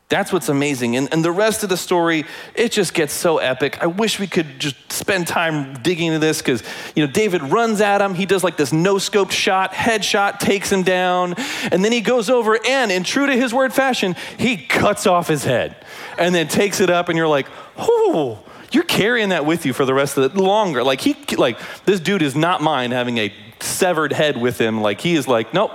That's 0.07 0.31
what's 0.31 0.49
amazing. 0.49 0.95
And, 0.95 1.11
and 1.11 1.25
the 1.25 1.31
rest 1.31 1.63
of 1.63 1.69
the 1.69 1.77
story, 1.77 2.25
it 2.53 2.71
just 2.71 2.93
gets 2.93 3.11
so 3.11 3.39
epic. 3.39 3.81
I 3.81 3.87
wish 3.87 4.19
we 4.19 4.27
could 4.27 4.59
just 4.59 4.75
spend 4.91 5.27
time 5.27 5.81
digging 5.81 6.07
into 6.07 6.19
this 6.19 6.43
because, 6.43 6.61
you 6.95 7.05
know, 7.05 7.11
David 7.11 7.41
runs 7.41 7.81
at 7.81 8.01
him. 8.01 8.13
He 8.13 8.27
does 8.27 8.43
like 8.43 8.55
this 8.55 8.71
no 8.71 8.99
scope 8.99 9.31
shot, 9.31 9.71
headshot, 9.71 10.37
takes 10.37 10.71
him 10.71 10.83
down. 10.83 11.33
And 11.71 11.83
then 11.83 11.91
he 11.91 12.01
goes 12.01 12.29
over 12.29 12.59
and, 12.67 12.91
in 12.91 13.03
true 13.03 13.25
to 13.25 13.33
his 13.33 13.51
word 13.51 13.73
fashion, 13.73 14.15
he 14.37 14.57
cuts 14.57 15.07
off 15.07 15.27
his 15.27 15.43
head 15.43 15.83
and 16.19 16.35
then 16.35 16.47
takes 16.47 16.79
it 16.81 16.91
up. 16.91 17.09
And 17.09 17.17
you're 17.17 17.27
like, 17.27 17.47
oh, 17.75 18.43
you're 18.71 18.83
carrying 18.83 19.29
that 19.29 19.45
with 19.45 19.65
you 19.65 19.73
for 19.73 19.85
the 19.85 19.93
rest 19.95 20.17
of 20.17 20.33
the 20.35 20.41
longer. 20.41 20.83
Like, 20.83 21.01
he, 21.01 21.15
like, 21.35 21.57
this 21.85 21.99
dude 21.99 22.21
is 22.21 22.35
not 22.35 22.61
mine 22.61 22.91
having 22.91 23.17
a 23.17 23.33
severed 23.59 24.13
head 24.13 24.39
with 24.39 24.61
him. 24.61 24.81
Like, 24.81 25.01
he 25.01 25.15
is 25.15 25.27
like, 25.27 25.51
nope, 25.51 25.71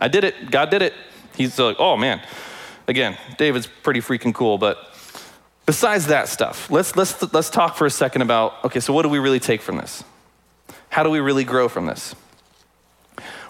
I 0.00 0.06
did 0.06 0.22
it. 0.22 0.52
God 0.52 0.70
did 0.70 0.82
it. 0.82 0.94
He's 1.36 1.58
like, 1.58 1.76
oh 1.80 1.96
man. 1.96 2.22
Again, 2.88 3.16
David's 3.38 3.66
pretty 3.66 4.00
freaking 4.00 4.34
cool, 4.34 4.58
but 4.58 4.78
besides 5.66 6.06
that 6.08 6.28
stuff, 6.28 6.70
let's, 6.70 6.96
let's, 6.96 7.32
let's 7.32 7.50
talk 7.50 7.76
for 7.76 7.86
a 7.86 7.90
second 7.90 8.22
about 8.22 8.64
okay, 8.64 8.80
so 8.80 8.92
what 8.92 9.02
do 9.02 9.08
we 9.08 9.18
really 9.18 9.40
take 9.40 9.62
from 9.62 9.76
this? 9.76 10.04
How 10.88 11.02
do 11.02 11.10
we 11.10 11.20
really 11.20 11.44
grow 11.44 11.68
from 11.68 11.86
this? 11.86 12.14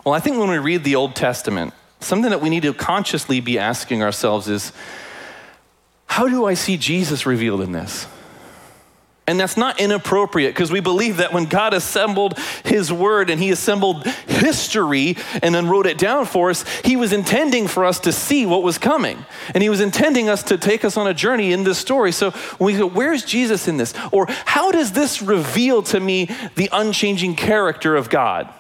Well, 0.05 0.15
I 0.15 0.21
think 0.21 0.39
when 0.39 0.51
we 0.51 0.59
read 0.59 0.85
the 0.85 0.97
Old 0.97 1.15
Testament, 1.15 1.75
something 2.01 2.31
that 2.31 2.41
we 2.41 2.51
need 2.51 2.63
to 2.63 2.75
consciously 2.75 3.41
be 3.41 3.59
asking 3.59 4.03
ourselves 4.03 4.49
is 4.49 4.73
how 6.07 6.29
do 6.29 6.45
I 6.45 6.55
see 6.55 6.77
Jesus 6.77 7.25
revealed 7.25 7.63
in 7.63 7.73
this? 7.73 8.07
And 9.25 9.39
that's 9.39 9.57
not 9.57 9.79
inappropriate 9.79 10.53
because 10.53 10.73
we 10.73 10.81
believe 10.81 11.19
that 11.19 11.33
when 11.33 11.45
God 11.45 11.75
assembled 11.75 12.37
His 12.65 12.93
Word 12.93 13.31
and 13.31 13.41
He 13.41 13.51
assembled 13.51 14.05
history 14.05 15.17
and 15.43 15.55
then 15.55 15.69
wrote 15.69 15.87
it 15.87 15.97
down 15.97 16.27
for 16.27 16.51
us, 16.51 16.65
He 16.85 16.97
was 16.97 17.13
intending 17.13 17.69
for 17.69 17.85
us 17.85 18.01
to 18.01 18.13
see 18.13 18.47
what 18.47 18.65
was 18.65 18.79
coming. 18.79 19.25
And 19.55 19.63
He 19.63 19.69
was 19.69 19.81
intending 19.81 20.29
us 20.29 20.43
to 20.45 20.59
take 20.59 20.85
us 20.85 20.97
on 20.97 21.07
a 21.07 21.15
journey 21.15 21.53
in 21.53 21.63
this 21.63 21.79
story. 21.79 22.11
So 22.11 22.35
we 22.59 22.77
go, 22.77 22.87
where's 22.87 23.25
Jesus 23.25 23.69
in 23.69 23.77
this? 23.77 23.95
Or 24.11 24.27
how 24.29 24.73
does 24.73 24.91
this 24.91 25.23
reveal 25.23 25.85
to 25.85 26.01
me 26.01 26.29
the 26.57 26.69
unchanging 26.73 27.37
character 27.37 27.95
of 27.95 28.11
God? 28.11 28.53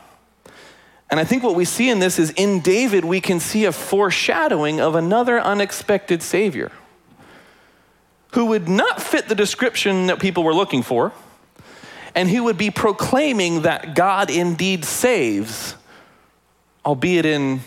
And 1.10 1.18
I 1.18 1.24
think 1.24 1.42
what 1.42 1.56
we 1.56 1.64
see 1.64 1.90
in 1.90 1.98
this 1.98 2.20
is 2.20 2.30
in 2.30 2.60
David, 2.60 3.04
we 3.04 3.20
can 3.20 3.40
see 3.40 3.64
a 3.64 3.72
foreshadowing 3.72 4.80
of 4.80 4.94
another 4.94 5.40
unexpected 5.40 6.22
Savior. 6.22 6.70
Who 8.32 8.46
would 8.46 8.68
not 8.68 9.00
fit 9.00 9.28
the 9.28 9.34
description 9.34 10.06
that 10.06 10.18
people 10.18 10.42
were 10.42 10.54
looking 10.54 10.82
for, 10.82 11.12
and 12.14 12.28
who 12.28 12.44
would 12.44 12.58
be 12.58 12.70
proclaiming 12.70 13.62
that 13.62 13.94
God 13.94 14.30
indeed 14.30 14.84
saves, 14.84 15.76
albeit 16.84 17.24
in 17.24 17.60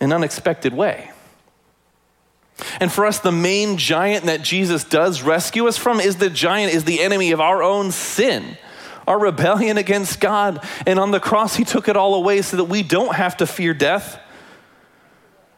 an 0.00 0.12
unexpected 0.12 0.74
way. 0.74 1.10
And 2.80 2.92
for 2.92 3.06
us, 3.06 3.18
the 3.18 3.32
main 3.32 3.76
giant 3.76 4.26
that 4.26 4.42
Jesus 4.42 4.84
does 4.84 5.22
rescue 5.22 5.66
us 5.66 5.76
from 5.76 6.00
is 6.00 6.16
the 6.16 6.30
giant, 6.30 6.74
is 6.74 6.84
the 6.84 7.00
enemy 7.00 7.32
of 7.32 7.40
our 7.40 7.62
own 7.62 7.90
sin, 7.90 8.56
our 9.06 9.18
rebellion 9.18 9.78
against 9.78 10.20
God. 10.20 10.64
And 10.86 10.98
on 10.98 11.10
the 11.10 11.20
cross, 11.20 11.56
he 11.56 11.64
took 11.64 11.88
it 11.88 11.96
all 11.96 12.14
away 12.14 12.42
so 12.42 12.56
that 12.56 12.64
we 12.64 12.82
don't 12.82 13.14
have 13.14 13.36
to 13.38 13.46
fear 13.46 13.74
death, 13.74 14.20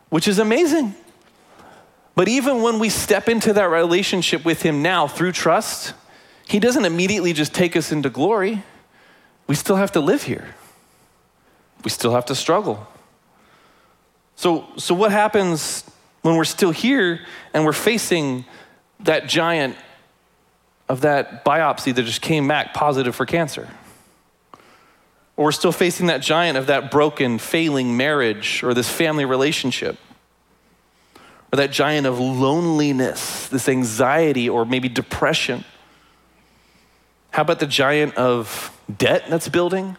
which 0.08 0.28
is 0.28 0.38
amazing. 0.38 0.94
But 2.14 2.28
even 2.28 2.62
when 2.62 2.78
we 2.78 2.88
step 2.88 3.28
into 3.28 3.52
that 3.54 3.64
relationship 3.64 4.44
with 4.44 4.62
him 4.62 4.82
now 4.82 5.08
through 5.08 5.32
trust, 5.32 5.94
he 6.46 6.60
doesn't 6.60 6.84
immediately 6.84 7.32
just 7.32 7.52
take 7.52 7.76
us 7.76 7.90
into 7.90 8.10
glory. 8.10 8.62
We 9.46 9.54
still 9.54 9.76
have 9.76 9.92
to 9.92 10.00
live 10.00 10.22
here. 10.22 10.54
We 11.82 11.90
still 11.90 12.12
have 12.12 12.26
to 12.26 12.34
struggle. 12.34 12.86
So, 14.36 14.66
so 14.76 14.94
what 14.94 15.10
happens 15.12 15.84
when 16.22 16.36
we're 16.36 16.44
still 16.44 16.70
here 16.70 17.20
and 17.52 17.64
we're 17.64 17.72
facing 17.72 18.44
that 19.00 19.28
giant 19.28 19.76
of 20.88 21.02
that 21.02 21.44
biopsy 21.44 21.94
that 21.94 22.02
just 22.02 22.22
came 22.22 22.46
back 22.46 22.74
positive 22.74 23.14
for 23.14 23.26
cancer. 23.26 23.68
Or 25.36 25.46
we're 25.46 25.52
still 25.52 25.72
facing 25.72 26.06
that 26.06 26.22
giant 26.22 26.56
of 26.56 26.66
that 26.68 26.90
broken, 26.90 27.38
failing 27.38 27.96
marriage 27.96 28.62
or 28.62 28.72
this 28.72 28.88
family 28.88 29.24
relationship. 29.24 29.98
Or 31.54 31.56
that 31.58 31.70
giant 31.70 32.04
of 32.04 32.18
loneliness, 32.18 33.46
this 33.46 33.68
anxiety 33.68 34.48
or 34.48 34.64
maybe 34.64 34.88
depression. 34.88 35.64
How 37.30 37.42
about 37.42 37.60
the 37.60 37.66
giant 37.68 38.16
of 38.16 38.76
debt 38.98 39.26
that's 39.28 39.48
building? 39.48 39.96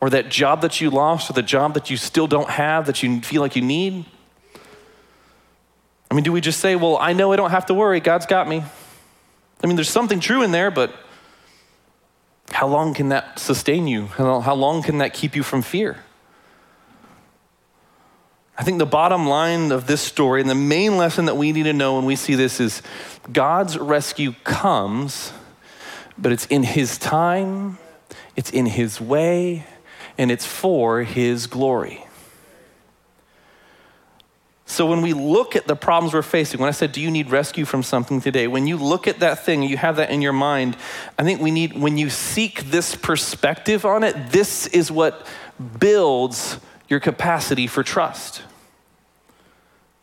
Or 0.00 0.08
that 0.08 0.30
job 0.30 0.62
that 0.62 0.80
you 0.80 0.88
lost 0.88 1.28
or 1.28 1.34
the 1.34 1.42
job 1.42 1.74
that 1.74 1.90
you 1.90 1.98
still 1.98 2.26
don't 2.26 2.48
have 2.48 2.86
that 2.86 3.02
you 3.02 3.20
feel 3.20 3.42
like 3.42 3.54
you 3.54 3.60
need? 3.60 4.06
I 6.10 6.14
mean, 6.14 6.24
do 6.24 6.32
we 6.32 6.40
just 6.40 6.58
say, 6.58 6.74
well, 6.74 6.96
I 6.96 7.12
know 7.12 7.34
I 7.34 7.36
don't 7.36 7.50
have 7.50 7.66
to 7.66 7.74
worry, 7.74 8.00
God's 8.00 8.24
got 8.24 8.48
me? 8.48 8.64
I 9.62 9.66
mean, 9.66 9.76
there's 9.76 9.90
something 9.90 10.20
true 10.20 10.40
in 10.40 10.52
there, 10.52 10.70
but 10.70 10.90
how 12.48 12.66
long 12.66 12.94
can 12.94 13.10
that 13.10 13.38
sustain 13.38 13.86
you? 13.86 14.06
How 14.06 14.54
long 14.54 14.82
can 14.82 14.96
that 14.98 15.12
keep 15.12 15.36
you 15.36 15.42
from 15.42 15.60
fear? 15.60 15.98
I 18.58 18.64
think 18.64 18.78
the 18.78 18.86
bottom 18.86 19.28
line 19.28 19.70
of 19.70 19.86
this 19.86 20.00
story 20.00 20.40
and 20.40 20.50
the 20.50 20.54
main 20.56 20.96
lesson 20.96 21.26
that 21.26 21.36
we 21.36 21.52
need 21.52 21.62
to 21.62 21.72
know 21.72 21.94
when 21.94 22.04
we 22.04 22.16
see 22.16 22.34
this 22.34 22.58
is 22.58 22.82
God's 23.32 23.78
rescue 23.78 24.34
comes, 24.42 25.32
but 26.18 26.32
it's 26.32 26.44
in 26.46 26.64
His 26.64 26.98
time, 26.98 27.78
it's 28.34 28.50
in 28.50 28.66
His 28.66 29.00
way, 29.00 29.64
and 30.18 30.32
it's 30.32 30.44
for 30.44 31.04
His 31.04 31.46
glory. 31.46 32.04
So 34.66 34.86
when 34.86 35.02
we 35.02 35.12
look 35.12 35.54
at 35.54 35.68
the 35.68 35.76
problems 35.76 36.12
we're 36.12 36.22
facing, 36.22 36.58
when 36.58 36.68
I 36.68 36.72
said, 36.72 36.90
Do 36.90 37.00
you 37.00 37.12
need 37.12 37.30
rescue 37.30 37.64
from 37.64 37.84
something 37.84 38.20
today? 38.20 38.48
When 38.48 38.66
you 38.66 38.76
look 38.76 39.06
at 39.06 39.20
that 39.20 39.44
thing, 39.44 39.62
you 39.62 39.76
have 39.76 39.96
that 39.96 40.10
in 40.10 40.20
your 40.20 40.32
mind, 40.32 40.76
I 41.16 41.22
think 41.22 41.40
we 41.40 41.52
need, 41.52 41.78
when 41.78 41.96
you 41.96 42.10
seek 42.10 42.64
this 42.64 42.96
perspective 42.96 43.86
on 43.86 44.02
it, 44.02 44.32
this 44.32 44.66
is 44.66 44.90
what 44.90 45.24
builds 45.78 46.58
your 46.88 46.98
capacity 46.98 47.68
for 47.68 47.84
trust. 47.84 48.42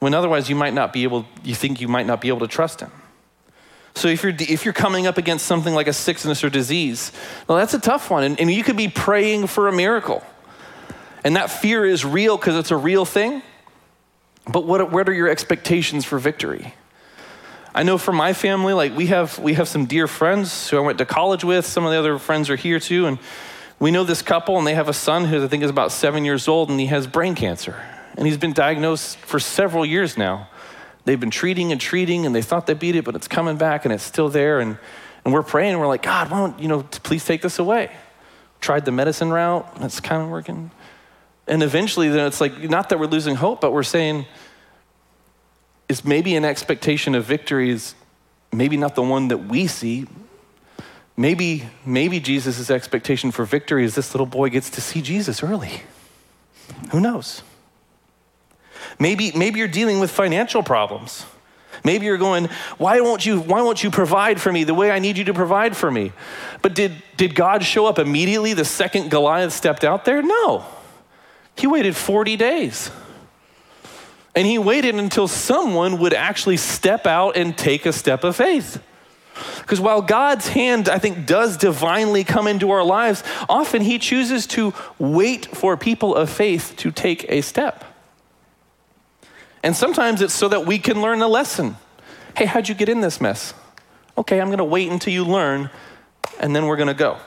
When 0.05 0.13
otherwise 0.13 0.51
you 0.51 0.55
might 0.55 0.75
not 0.75 0.93
be 0.93 1.01
able, 1.01 1.25
you 1.43 1.55
think 1.55 1.81
you 1.81 1.87
might 1.87 2.05
not 2.05 2.21
be 2.21 2.27
able 2.27 2.41
to 2.41 2.47
trust 2.47 2.79
Him. 2.79 2.91
So 3.95 4.07
if 4.07 4.21
you're, 4.21 4.35
if 4.37 4.63
you're 4.63 4.71
coming 4.71 5.07
up 5.07 5.17
against 5.17 5.47
something 5.47 5.73
like 5.73 5.87
a 5.87 5.93
sickness 5.93 6.43
or 6.43 6.51
disease, 6.51 7.11
well, 7.47 7.57
that's 7.57 7.73
a 7.73 7.79
tough 7.79 8.11
one. 8.11 8.23
And, 8.23 8.39
and 8.39 8.51
you 8.51 8.63
could 8.63 8.77
be 8.77 8.87
praying 8.87 9.47
for 9.47 9.67
a 9.67 9.71
miracle. 9.71 10.21
And 11.23 11.35
that 11.37 11.49
fear 11.49 11.83
is 11.83 12.05
real 12.05 12.37
because 12.37 12.55
it's 12.55 12.69
a 12.69 12.77
real 12.77 13.03
thing. 13.03 13.41
But 14.47 14.67
what, 14.67 14.91
what 14.91 15.09
are 15.09 15.11
your 15.11 15.27
expectations 15.27 16.05
for 16.05 16.19
victory? 16.19 16.75
I 17.73 17.81
know 17.81 17.97
for 17.97 18.11
my 18.11 18.33
family, 18.33 18.73
like 18.73 18.95
we 18.95 19.07
have, 19.07 19.39
we 19.39 19.55
have 19.55 19.67
some 19.67 19.87
dear 19.87 20.05
friends 20.05 20.69
who 20.69 20.77
I 20.77 20.81
went 20.81 20.99
to 20.99 21.05
college 21.07 21.43
with. 21.43 21.65
Some 21.65 21.83
of 21.83 21.91
the 21.91 21.97
other 21.97 22.19
friends 22.19 22.51
are 22.51 22.55
here 22.55 22.79
too. 22.79 23.07
And 23.07 23.17
we 23.79 23.89
know 23.89 24.03
this 24.03 24.21
couple, 24.21 24.59
and 24.59 24.67
they 24.67 24.75
have 24.75 24.87
a 24.87 24.93
son 24.93 25.25
who 25.25 25.43
I 25.43 25.47
think 25.47 25.63
is 25.63 25.71
about 25.71 25.91
seven 25.91 26.25
years 26.25 26.47
old, 26.47 26.69
and 26.69 26.79
he 26.79 26.85
has 26.85 27.07
brain 27.07 27.33
cancer. 27.33 27.83
And 28.17 28.25
he's 28.25 28.37
been 28.37 28.53
diagnosed 28.53 29.17
for 29.17 29.39
several 29.39 29.85
years 29.85 30.17
now. 30.17 30.49
They've 31.03 31.19
been 31.19 31.31
treating 31.31 31.71
and 31.71 31.79
treating, 31.79 32.25
and 32.25 32.33
they 32.33 32.41
thought 32.41 32.65
they 32.65 32.73
beat 32.73 32.95
it, 32.95 33.05
but 33.05 33.15
it's 33.15 33.27
coming 33.27 33.57
back 33.57 33.85
and 33.85 33.93
it's 33.93 34.03
still 34.03 34.29
there. 34.29 34.59
And, 34.59 34.77
and 35.23 35.33
we're 35.33 35.43
praying, 35.43 35.71
and 35.71 35.79
we're 35.79 35.87
like, 35.87 36.03
God, 36.03 36.31
won't, 36.31 36.59
you 36.59 36.67
know, 36.67 36.83
please 36.83 37.25
take 37.25 37.41
this 37.41 37.59
away. 37.59 37.91
Tried 38.61 38.85
the 38.85 38.91
medicine 38.91 39.31
route, 39.31 39.75
that's 39.79 39.99
kind 39.99 40.23
of 40.23 40.29
working. 40.29 40.71
And 41.47 41.61
eventually, 41.61 42.09
then 42.09 42.25
it's 42.25 42.41
like, 42.41 42.57
not 42.69 42.89
that 42.89 42.99
we're 42.99 43.05
losing 43.05 43.35
hope, 43.35 43.61
but 43.61 43.71
we're 43.71 43.83
saying, 43.83 44.25
is 45.87 46.03
maybe 46.03 46.35
an 46.35 46.45
expectation 46.45 47.13
of 47.13 47.25
victory 47.25 47.69
is 47.69 47.93
maybe 48.51 48.77
not 48.77 48.95
the 48.95 49.03
one 49.03 49.27
that 49.27 49.37
we 49.37 49.67
see. 49.67 50.07
Maybe, 51.17 51.69
maybe 51.85 52.19
Jesus' 52.19 52.69
expectation 52.69 53.31
for 53.31 53.45
victory 53.45 53.85
is 53.85 53.93
this 53.93 54.13
little 54.13 54.25
boy 54.25 54.49
gets 54.49 54.69
to 54.71 54.81
see 54.81 55.01
Jesus 55.01 55.43
early. 55.43 55.83
Who 56.91 56.99
knows? 56.99 57.43
Maybe, 58.99 59.31
maybe 59.35 59.59
you're 59.59 59.67
dealing 59.67 59.99
with 59.99 60.11
financial 60.11 60.63
problems. 60.63 61.25
Maybe 61.83 62.05
you're 62.05 62.17
going, 62.17 62.45
why 62.77 63.01
won't 63.01 63.25
you, 63.25 63.39
why 63.39 63.61
won't 63.61 63.83
you 63.83 63.91
provide 63.91 64.41
for 64.41 64.51
me 64.51 64.63
the 64.63 64.73
way 64.73 64.91
I 64.91 64.99
need 64.99 65.17
you 65.17 65.25
to 65.25 65.33
provide 65.33 65.77
for 65.77 65.91
me? 65.91 66.13
But 66.61 66.73
did, 66.73 66.93
did 67.17 67.35
God 67.35 67.63
show 67.63 67.85
up 67.85 67.99
immediately 67.99 68.53
the 68.53 68.65
second 68.65 69.11
Goliath 69.11 69.53
stepped 69.53 69.83
out 69.83 70.05
there? 70.05 70.21
No. 70.21 70.65
He 71.55 71.67
waited 71.67 71.95
40 71.95 72.35
days. 72.37 72.91
And 74.35 74.45
he 74.45 74.57
waited 74.57 74.95
until 74.95 75.27
someone 75.27 75.99
would 75.99 76.13
actually 76.13 76.57
step 76.57 77.05
out 77.05 77.37
and 77.37 77.57
take 77.57 77.85
a 77.85 77.93
step 77.93 78.23
of 78.23 78.35
faith. 78.35 78.81
Because 79.59 79.79
while 79.79 80.01
God's 80.01 80.49
hand, 80.49 80.89
I 80.89 80.97
think, 80.97 81.25
does 81.25 81.57
divinely 81.57 82.23
come 82.23 82.47
into 82.47 82.71
our 82.71 82.83
lives, 82.83 83.23
often 83.47 83.81
he 83.81 83.99
chooses 83.99 84.47
to 84.47 84.73
wait 84.97 85.45
for 85.45 85.77
people 85.77 86.15
of 86.15 86.29
faith 86.29 86.73
to 86.77 86.91
take 86.91 87.25
a 87.29 87.41
step. 87.41 87.83
And 89.65 89.75
sometimes 89.75 90.21
it's 90.21 90.35
so 90.35 90.47
that 90.49 90.67
we 90.67 90.77
can 90.77 91.01
learn 91.01 91.23
a 91.23 91.27
lesson. 91.27 91.75
Hey, 92.37 92.45
how'd 92.45 92.69
you 92.69 92.75
get 92.75 92.87
in 92.87 93.01
this 93.01 93.19
mess? 93.19 93.55
Okay, 94.15 94.39
I'm 94.39 94.51
gonna 94.51 94.63
wait 94.63 94.91
until 94.91 95.11
you 95.11 95.25
learn, 95.25 95.71
and 96.39 96.55
then 96.55 96.67
we're 96.67 96.75
gonna 96.75 96.93
go. 96.93 97.17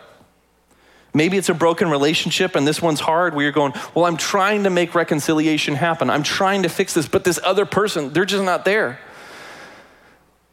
Maybe 1.12 1.36
it's 1.36 1.48
a 1.48 1.54
broken 1.54 1.90
relationship 1.90 2.54
and 2.54 2.64
this 2.64 2.80
one's 2.80 3.00
hard 3.00 3.34
where 3.34 3.42
you're 3.42 3.50
going, 3.50 3.72
Well, 3.92 4.04
I'm 4.04 4.16
trying 4.16 4.62
to 4.64 4.70
make 4.70 4.94
reconciliation 4.94 5.74
happen. 5.74 6.10
I'm 6.10 6.22
trying 6.22 6.62
to 6.62 6.68
fix 6.68 6.94
this, 6.94 7.08
but 7.08 7.24
this 7.24 7.40
other 7.42 7.66
person, 7.66 8.12
they're 8.12 8.24
just 8.24 8.44
not 8.44 8.64
there. 8.64 9.00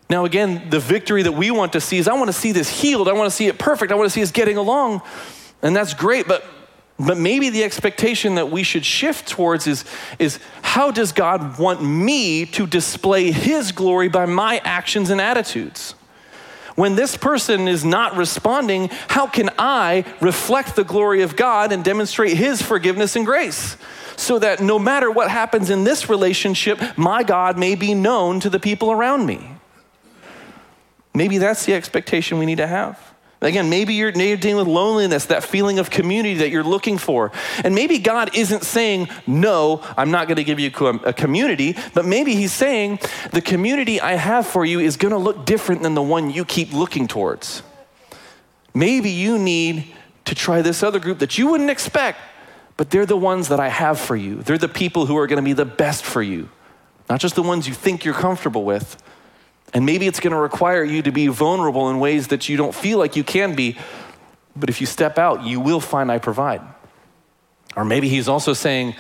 Now, 0.09 0.25
again, 0.25 0.71
the 0.71 0.79
victory 0.79 1.21
that 1.21 1.33
we 1.33 1.51
want 1.51 1.73
to 1.73 1.81
see 1.81 1.99
is 1.99 2.07
I 2.07 2.13
want 2.13 2.29
to 2.29 2.33
see 2.33 2.51
this 2.51 2.67
healed. 2.67 3.07
I 3.07 3.13
want 3.13 3.29
to 3.29 3.35
see 3.35 3.45
it 3.45 3.59
perfect. 3.59 3.91
I 3.91 3.95
want 3.95 4.07
to 4.07 4.13
see 4.13 4.23
us 4.23 4.31
getting 4.31 4.57
along. 4.57 5.03
And 5.61 5.75
that's 5.75 5.93
great, 5.93 6.27
but 6.27 6.43
but 6.97 7.17
maybe 7.17 7.49
the 7.49 7.63
expectation 7.63 8.35
that 8.35 8.49
we 8.49 8.63
should 8.63 8.85
shift 8.85 9.27
towards 9.27 9.67
is, 9.67 9.83
is 10.17 10.39
how 10.61 10.91
does 10.91 11.11
God 11.11 11.59
want 11.59 11.83
me 11.83 12.45
to 12.47 12.65
display 12.65 13.31
His 13.31 13.71
glory 13.73 14.07
by 14.07 14.25
my 14.25 14.61
actions 14.63 15.09
and 15.09 15.19
attitudes? 15.19 15.95
When 16.75 16.95
this 16.95 17.15
person 17.17 17.67
is 17.67 17.83
not 17.83 18.15
responding, 18.15 18.89
how 19.07 19.27
can 19.27 19.49
I 19.57 20.05
reflect 20.21 20.75
the 20.75 20.83
glory 20.83 21.21
of 21.21 21.35
God 21.35 21.71
and 21.71 21.83
demonstrate 21.83 22.37
His 22.37 22.61
forgiveness 22.61 23.15
and 23.15 23.25
grace? 23.25 23.77
So 24.17 24.39
that 24.39 24.61
no 24.61 24.79
matter 24.79 25.11
what 25.11 25.29
happens 25.29 25.69
in 25.69 25.83
this 25.83 26.09
relationship, 26.09 26.79
my 26.97 27.23
God 27.23 27.57
may 27.57 27.75
be 27.75 27.93
known 27.93 28.39
to 28.41 28.49
the 28.49 28.59
people 28.59 28.91
around 28.91 29.25
me. 29.25 29.51
Maybe 31.13 31.37
that's 31.37 31.65
the 31.65 31.73
expectation 31.73 32.39
we 32.39 32.45
need 32.45 32.57
to 32.57 32.67
have. 32.67 33.14
Again, 33.41 33.69
maybe 33.69 33.93
you're, 33.93 34.11
dealing 34.11 34.55
with 34.55 34.67
loneliness, 34.67 35.25
that 35.25 35.43
feeling 35.43 35.77
of 35.77 35.89
community 35.89 36.35
that 36.35 36.49
you're 36.49 36.63
looking 36.63 36.97
for. 36.97 37.31
And 37.63 37.75
maybe 37.75 37.99
God 37.99 38.35
isn't 38.35 38.63
saying, 38.63 39.09
No, 39.27 39.83
I'm 39.97 40.09
not 40.09 40.27
going 40.27 40.37
to 40.37 40.43
give 40.43 40.59
you 40.59 40.71
a 41.05 41.13
community, 41.13 41.75
but 41.93 42.05
maybe 42.05 42.35
He's 42.35 42.53
saying, 42.53 42.99
The 43.33 43.41
community 43.41 43.99
I 43.99 44.13
have 44.13 44.47
for 44.47 44.65
you 44.65 44.79
is 44.79 44.97
going 44.97 45.11
to 45.11 45.17
look 45.17 45.45
different 45.45 45.83
than 45.83 45.95
the 45.95 46.01
one 46.01 46.31
you 46.31 46.45
keep 46.45 46.73
looking 46.73 47.07
towards. 47.07 47.61
Maybe 48.73 49.09
you 49.09 49.37
need 49.37 49.93
to 50.25 50.35
try 50.35 50.61
this 50.61 50.81
other 50.81 50.99
group 50.99 51.19
that 51.19 51.37
you 51.37 51.47
wouldn't 51.47 51.69
expect, 51.69 52.19
but 52.77 52.89
they're 52.89 53.05
the 53.05 53.17
ones 53.17 53.49
that 53.49 53.59
I 53.59 53.69
have 53.69 53.99
for 53.99 54.15
you. 54.15 54.37
They're 54.37 54.57
the 54.57 54.67
people 54.67 55.05
who 55.05 55.17
are 55.17 55.27
going 55.27 55.37
to 55.37 55.45
be 55.45 55.53
the 55.53 55.65
best 55.65 56.03
for 56.03 56.21
you, 56.21 56.49
not 57.09 57.19
just 57.19 57.35
the 57.35 57.43
ones 57.43 57.67
you 57.67 57.73
think 57.73 58.05
you're 58.05 58.13
comfortable 58.13 58.63
with. 58.63 59.01
And 59.73 59.85
maybe 59.85 60.07
it's 60.07 60.19
going 60.19 60.31
to 60.31 60.39
require 60.39 60.83
you 60.83 61.01
to 61.01 61.11
be 61.11 61.27
vulnerable 61.27 61.89
in 61.89 61.99
ways 61.99 62.27
that 62.27 62.47
you 62.47 62.55
don't 62.55 62.73
feel 62.73 62.97
like 62.97 63.15
you 63.15 63.23
can 63.23 63.55
be. 63.55 63.77
But 64.55 64.69
if 64.69 64.79
you 64.79 64.87
step 64.87 65.17
out, 65.17 65.43
you 65.43 65.59
will 65.59 65.81
find 65.81 66.11
I 66.11 66.17
provide. 66.17 66.61
Or 67.75 67.83
maybe 67.83 68.07
he's 68.07 68.29
also 68.29 68.53
saying, 68.53 68.95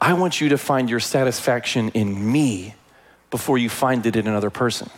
I 0.00 0.12
want 0.12 0.40
you 0.40 0.50
to 0.50 0.58
find 0.58 0.90
your 0.90 1.00
satisfaction 1.00 1.88
in 1.90 2.30
me 2.30 2.74
before 3.30 3.58
you 3.58 3.68
find 3.68 4.04
it 4.06 4.16
in 4.16 4.26
another 4.26 4.50
person. 4.50 4.90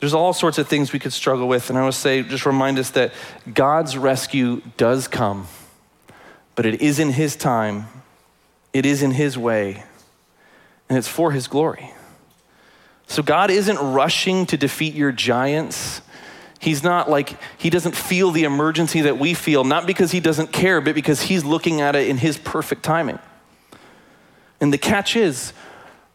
There's 0.00 0.14
all 0.14 0.32
sorts 0.32 0.58
of 0.58 0.68
things 0.68 0.92
we 0.92 1.00
could 1.00 1.12
struggle 1.12 1.48
with. 1.48 1.70
And 1.70 1.78
I 1.78 1.84
would 1.84 1.94
say, 1.94 2.22
just 2.22 2.46
remind 2.46 2.78
us 2.78 2.90
that 2.90 3.12
God's 3.52 3.98
rescue 3.98 4.62
does 4.76 5.08
come, 5.08 5.48
but 6.54 6.66
it 6.66 6.80
is 6.80 6.98
in 6.98 7.10
His 7.10 7.34
time, 7.34 7.88
it 8.72 8.86
is 8.86 9.02
in 9.02 9.10
His 9.10 9.36
way, 9.36 9.82
and 10.88 10.96
it's 10.96 11.08
for 11.08 11.32
His 11.32 11.48
glory. 11.48 11.92
So 13.08 13.22
God 13.22 13.50
isn't 13.50 13.78
rushing 13.78 14.44
to 14.46 14.58
defeat 14.58 14.94
your 14.94 15.12
giants. 15.12 16.02
He's 16.60 16.84
not 16.84 17.08
like, 17.08 17.38
he 17.56 17.70
doesn't 17.70 17.96
feel 17.96 18.30
the 18.30 18.44
emergency 18.44 19.00
that 19.02 19.18
we 19.18 19.32
feel, 19.32 19.64
not 19.64 19.86
because 19.86 20.12
he 20.12 20.20
doesn't 20.20 20.52
care, 20.52 20.82
but 20.82 20.94
because 20.94 21.22
he's 21.22 21.42
looking 21.42 21.80
at 21.80 21.96
it 21.96 22.06
in 22.08 22.18
his 22.18 22.36
perfect 22.36 22.82
timing. 22.82 23.18
And 24.60 24.72
the 24.72 24.78
catch 24.78 25.16
is, 25.16 25.54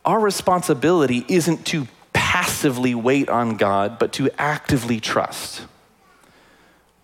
our 0.05 0.19
responsibility 0.19 1.25
isn't 1.27 1.65
to 1.67 1.87
passively 2.13 2.93
wait 2.93 3.27
on 3.27 3.57
God, 3.57 3.97
but 3.97 4.13
to 4.13 4.29
actively 4.37 4.99
trust. 4.99 5.63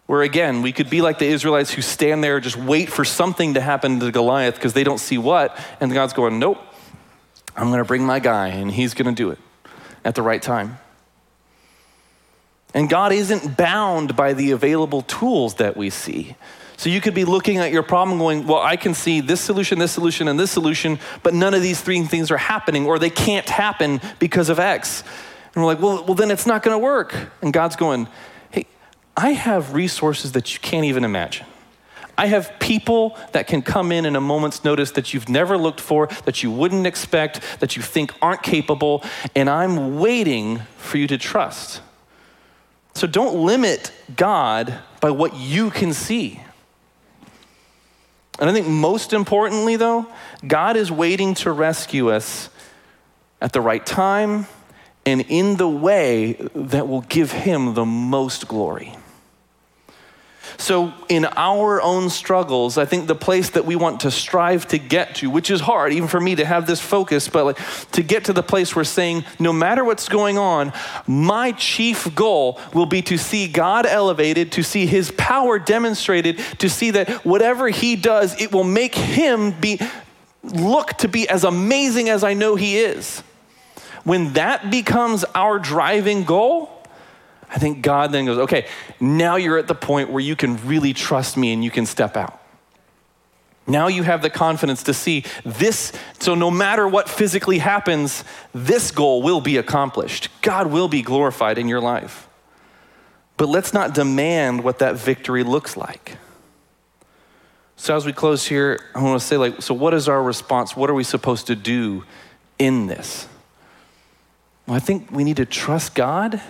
Where 0.05 0.21
again, 0.21 0.61
we 0.61 0.71
could 0.71 0.89
be 0.89 1.01
like 1.01 1.17
the 1.17 1.25
Israelites 1.25 1.71
who 1.71 1.81
stand 1.81 2.23
there, 2.23 2.39
just 2.39 2.57
wait 2.57 2.91
for 2.91 3.03
something 3.03 3.55
to 3.55 3.61
happen 3.61 3.99
to 4.01 4.11
Goliath 4.11 4.55
because 4.55 4.73
they 4.73 4.83
don't 4.83 4.99
see 4.99 5.17
what, 5.17 5.57
and 5.79 5.91
God's 5.91 6.13
going, 6.13 6.37
nope, 6.37 6.59
I'm 7.55 7.69
going 7.69 7.79
to 7.79 7.85
bring 7.85 8.05
my 8.05 8.19
guy, 8.19 8.49
and 8.49 8.69
he's 8.69 8.93
going 8.93 9.13
to 9.13 9.15
do 9.15 9.31
it 9.31 9.39
at 10.03 10.15
the 10.15 10.21
right 10.21 10.41
time. 10.41 10.79
And 12.73 12.89
God 12.89 13.11
isn't 13.11 13.57
bound 13.57 14.15
by 14.15 14.33
the 14.33 14.51
available 14.51 15.01
tools 15.01 15.55
that 15.55 15.75
we 15.75 15.89
see. 15.89 16.35
So 16.77 16.89
you 16.89 17.01
could 17.01 17.13
be 17.13 17.25
looking 17.25 17.57
at 17.57 17.73
your 17.73 17.83
problem 17.83 18.19
going, 18.19 18.47
well, 18.47 18.61
I 18.61 18.77
can 18.77 18.93
see 18.93 19.19
this 19.19 19.41
solution, 19.41 19.79
this 19.79 19.91
solution, 19.91 20.27
and 20.27 20.39
this 20.39 20.51
solution, 20.51 20.99
but 21.23 21.33
none 21.33 21.53
of 21.53 21.61
these 21.61 21.81
three 21.81 22.01
things 22.03 22.31
are 22.31 22.37
happening, 22.37 22.85
or 22.85 22.99
they 22.99 23.09
can't 23.09 23.49
happen 23.49 23.99
because 24.19 24.47
of 24.49 24.59
X. 24.59 25.03
And 25.53 25.63
we're 25.63 25.65
like, 25.65 25.81
well, 25.81 26.05
well 26.05 26.15
then 26.15 26.31
it's 26.31 26.45
not 26.45 26.63
going 26.63 26.73
to 26.73 26.79
work. 26.79 27.15
And 27.41 27.51
God's 27.51 27.75
going, 27.75 28.07
hey, 28.51 28.65
I 29.17 29.31
have 29.31 29.73
resources 29.73 30.31
that 30.33 30.53
you 30.53 30.59
can't 30.61 30.85
even 30.85 31.03
imagine. 31.03 31.47
I 32.19 32.25
have 32.25 32.59
people 32.59 33.17
that 33.31 33.47
can 33.47 33.61
come 33.61 33.93
in 33.93 34.05
in 34.05 34.17
a 34.17 34.19
moment's 34.19 34.65
notice 34.65 34.91
that 34.91 35.13
you've 35.13 35.29
never 35.29 35.57
looked 35.57 35.79
for, 35.79 36.07
that 36.25 36.43
you 36.43 36.51
wouldn't 36.51 36.85
expect, 36.85 37.39
that 37.61 37.77
you 37.77 37.81
think 37.81 38.13
aren't 38.21 38.43
capable, 38.43 39.05
and 39.37 39.49
I'm 39.49 39.99
waiting 39.99 40.59
for 40.75 40.97
you 40.97 41.07
to 41.07 41.17
trust. 41.17 41.79
So 42.93 43.07
don't 43.07 43.45
limit 43.45 43.93
God 44.17 44.77
by 44.99 45.11
what 45.11 45.33
you 45.37 45.69
can 45.69 45.93
see. 45.93 46.41
And 48.37 48.49
I 48.49 48.53
think 48.53 48.67
most 48.67 49.13
importantly, 49.13 49.77
though, 49.77 50.05
God 50.45 50.75
is 50.75 50.91
waiting 50.91 51.35
to 51.35 51.53
rescue 51.53 52.11
us 52.11 52.49
at 53.39 53.53
the 53.53 53.61
right 53.61 53.85
time 53.85 54.45
and 55.05 55.21
in 55.21 55.55
the 55.55 55.69
way 55.69 56.33
that 56.53 56.89
will 56.89 56.99
give 56.99 57.31
him 57.31 57.75
the 57.75 57.85
most 57.85 58.49
glory. 58.49 58.97
So, 60.59 60.93
in 61.07 61.23
our 61.37 61.81
own 61.81 62.09
struggles, 62.09 62.77
I 62.77 62.83
think 62.83 63.07
the 63.07 63.15
place 63.15 63.51
that 63.51 63.63
we 63.63 63.77
want 63.77 64.01
to 64.01 64.11
strive 64.11 64.67
to 64.67 64.77
get 64.77 65.15
to, 65.15 65.29
which 65.29 65.49
is 65.49 65.61
hard, 65.61 65.93
even 65.93 66.09
for 66.09 66.19
me 66.19 66.35
to 66.35 66.43
have 66.43 66.67
this 66.67 66.81
focus, 66.81 67.29
but 67.29 67.45
like 67.45 67.91
to 67.91 68.03
get 68.03 68.25
to 68.25 68.33
the 68.33 68.43
place 68.43 68.75
where 68.75 68.83
saying, 68.83 69.23
no 69.39 69.53
matter 69.53 69.85
what's 69.85 70.09
going 70.09 70.37
on, 70.37 70.73
my 71.07 71.53
chief 71.53 72.13
goal 72.13 72.59
will 72.73 72.85
be 72.85 73.01
to 73.03 73.17
see 73.17 73.47
God 73.47 73.85
elevated, 73.85 74.51
to 74.51 74.61
see 74.61 74.85
his 74.85 75.11
power 75.11 75.59
demonstrated, 75.59 76.39
to 76.57 76.69
see 76.69 76.91
that 76.91 77.09
whatever 77.25 77.69
he 77.69 77.95
does, 77.95 78.39
it 78.41 78.51
will 78.51 78.65
make 78.65 78.93
him 78.93 79.51
be 79.61 79.79
look 80.43 80.89
to 80.95 81.07
be 81.07 81.29
as 81.29 81.45
amazing 81.45 82.09
as 82.09 82.21
I 82.21 82.33
know 82.33 82.57
he 82.57 82.79
is. 82.79 83.23
When 84.03 84.33
that 84.33 84.69
becomes 84.69 85.23
our 85.33 85.57
driving 85.57 86.25
goal, 86.25 86.78
I 87.49 87.57
think 87.57 87.81
God 87.81 88.11
then 88.11 88.25
goes, 88.25 88.37
okay, 88.39 88.67
now 88.99 89.35
you're 89.35 89.57
at 89.57 89.67
the 89.67 89.75
point 89.75 90.11
where 90.11 90.21
you 90.21 90.35
can 90.35 90.65
really 90.67 90.93
trust 90.93 91.35
me 91.35 91.51
and 91.51 91.63
you 91.63 91.71
can 91.71 91.85
step 91.85 92.15
out. 92.15 92.39
Now 93.65 93.87
you 93.87 94.03
have 94.03 94.21
the 94.21 94.29
confidence 94.29 94.83
to 94.83 94.93
see 94.93 95.23
this. 95.43 95.91
So, 96.19 96.33
no 96.33 96.49
matter 96.49 96.87
what 96.87 97.07
physically 97.07 97.59
happens, 97.59 98.23
this 98.53 98.89
goal 98.89 99.21
will 99.21 99.41
be 99.41 99.57
accomplished. 99.57 100.29
God 100.41 100.67
will 100.67 100.87
be 100.87 101.03
glorified 101.03 101.59
in 101.59 101.67
your 101.67 101.79
life. 101.79 102.27
But 103.37 103.47
let's 103.47 103.73
not 103.73 103.93
demand 103.93 104.63
what 104.63 104.79
that 104.79 104.95
victory 104.95 105.43
looks 105.43 105.77
like. 105.77 106.17
So, 107.75 107.95
as 107.95 108.05
we 108.05 108.13
close 108.13 108.47
here, 108.47 108.79
I 108.95 109.03
want 109.03 109.21
to 109.21 109.25
say, 109.25 109.37
like, 109.37 109.61
so 109.61 109.75
what 109.75 109.93
is 109.93 110.09
our 110.09 110.21
response? 110.21 110.75
What 110.75 110.89
are 110.89 110.95
we 110.95 111.03
supposed 111.03 111.47
to 111.47 111.55
do 111.55 112.05
in 112.57 112.87
this? 112.87 113.27
Well, 114.65 114.75
I 114.75 114.79
think 114.79 115.11
we 115.11 115.23
need 115.23 115.37
to 115.37 115.45
trust 115.45 115.93
God 115.93 116.41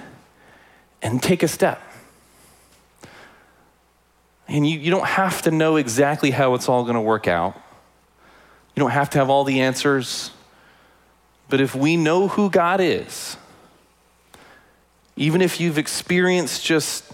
and 1.01 1.21
take 1.21 1.43
a 1.43 1.47
step. 1.47 1.81
And 4.47 4.67
you, 4.67 4.79
you 4.79 4.91
don't 4.91 5.05
have 5.05 5.43
to 5.43 5.51
know 5.51 5.75
exactly 5.75 6.31
how 6.31 6.55
it's 6.55 6.67
all 6.67 6.83
going 6.83 6.95
to 6.95 7.01
work 7.01 7.27
out. 7.27 7.55
You 8.75 8.81
don't 8.81 8.91
have 8.91 9.09
to 9.11 9.19
have 9.19 9.29
all 9.29 9.43
the 9.43 9.61
answers. 9.61 10.31
But 11.49 11.61
if 11.61 11.75
we 11.75 11.97
know 11.97 12.27
who 12.27 12.49
God 12.49 12.81
is, 12.81 13.37
even 15.15 15.41
if 15.41 15.59
you've 15.59 15.77
experienced 15.77 16.65
just 16.65 17.11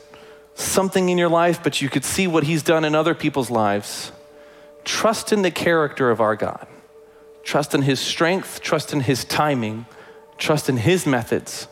something 0.56 1.10
in 1.10 1.18
your 1.18 1.30
life, 1.30 1.62
but 1.62 1.82
you 1.82 1.90
could 1.90 2.06
see 2.06 2.28
what 2.28 2.44
He's 2.44 2.64
done 2.64 2.86
in 2.86 2.96
other 2.96 3.14
people's 3.14 3.50
lives, 3.50 4.12
trust 4.86 5.34
in 5.34 5.42
the 5.42 5.52
character 5.52 6.10
of 6.10 6.22
our 6.22 6.36
God. 6.36 6.68
Trust 7.44 7.76
in 7.76 7.82
His 7.82 8.00
strength, 8.00 8.62
trust 8.62 8.94
in 8.94 9.02
His 9.02 9.26
timing, 9.26 9.86
trust 10.38 10.70
in 10.70 10.78
His 10.78 11.06
methods 11.06 11.68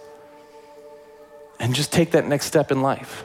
and 1.64 1.74
just 1.74 1.94
take 1.94 2.12
that 2.12 2.28
next 2.28 2.46
step 2.46 2.74
in 2.74 2.82
life. 2.82 3.24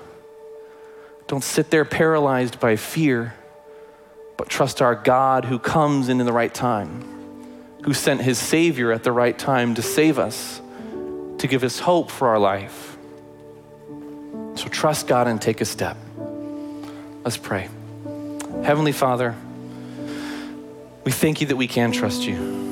Don't 1.26 1.42
sit 1.42 1.70
there 1.70 1.84
paralyzed 1.84 2.60
by 2.60 2.76
fear, 2.76 3.34
but 4.36 4.48
trust 4.48 4.80
our 4.80 4.94
God 4.94 5.44
who 5.44 5.58
comes 5.58 6.08
in 6.08 6.20
in 6.20 6.24
the 6.24 6.32
right 6.32 6.54
time, 6.54 7.02
who 7.82 7.92
sent 7.92 8.20
his 8.20 8.38
Savior 8.38 8.92
at 8.92 9.02
the 9.02 9.10
right 9.10 9.36
time 9.36 9.74
to 9.74 9.82
save 9.82 10.20
us, 10.20 10.60
to 11.38 11.48
give 11.48 11.64
us 11.64 11.80
hope 11.80 12.12
for 12.12 12.28
our 12.28 12.38
life. 12.38 12.96
So 14.54 14.68
trust 14.68 15.08
God 15.08 15.26
and 15.26 15.42
take 15.42 15.60
a 15.60 15.64
step. 15.64 15.96
Let's 17.24 17.36
pray. 17.36 17.68
Heavenly 18.62 18.92
Father, 18.92 19.34
we 21.04 21.10
thank 21.10 21.40
you 21.40 21.48
that 21.48 21.56
we 21.56 21.66
can 21.66 21.90
trust 21.90 22.22
you. 22.22 22.67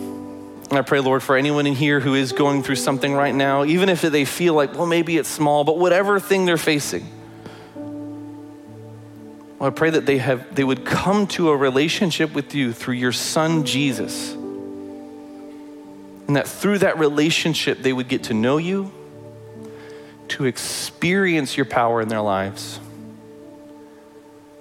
And 0.69 0.79
I 0.79 0.83
pray, 0.83 0.99
Lord, 0.99 1.23
for 1.23 1.37
anyone 1.37 1.67
in 1.67 1.75
here 1.75 2.01
who 2.01 2.15
is 2.15 2.33
going 2.33 2.63
through 2.65 2.77
something 2.77 3.15
right 3.15 3.35
now, 3.35 3.65
even 3.65 3.89
if 3.89 4.03
they 4.03 4.25
feel 4.25 4.55
like, 4.55 4.75
well, 4.75 4.87
maybe 4.87 5.17
it's 5.17 5.29
small, 5.29 5.63
but 5.63 5.79
whatever 5.79 6.19
thing 6.19 6.45
they're 6.45 6.57
facing, 6.57 7.07
well, 9.59 9.69
I 9.69 9.71
pray 9.71 9.91
that 9.91 10.07
they, 10.07 10.19
have, 10.19 10.55
they 10.55 10.65
would 10.65 10.85
come 10.85 11.29
to 11.29 11.51
a 11.51 11.57
relationship 11.57 12.35
with 12.35 12.55
you 12.55 12.73
through 12.73 12.95
your 12.95 13.13
son, 13.13 13.65
Jesus. 13.65 14.33
And 16.27 16.35
that 16.35 16.49
through 16.49 16.79
that 16.79 16.99
relationship, 16.99 17.79
they 17.79 17.93
would 17.93 18.09
get 18.09 18.25
to 18.25 18.35
know 18.35 18.57
you, 18.57 18.91
to 20.29 20.47
experience 20.47 21.57
your 21.57 21.67
power 21.67 22.01
in 22.01 22.09
their 22.09 22.21
lives, 22.21 22.81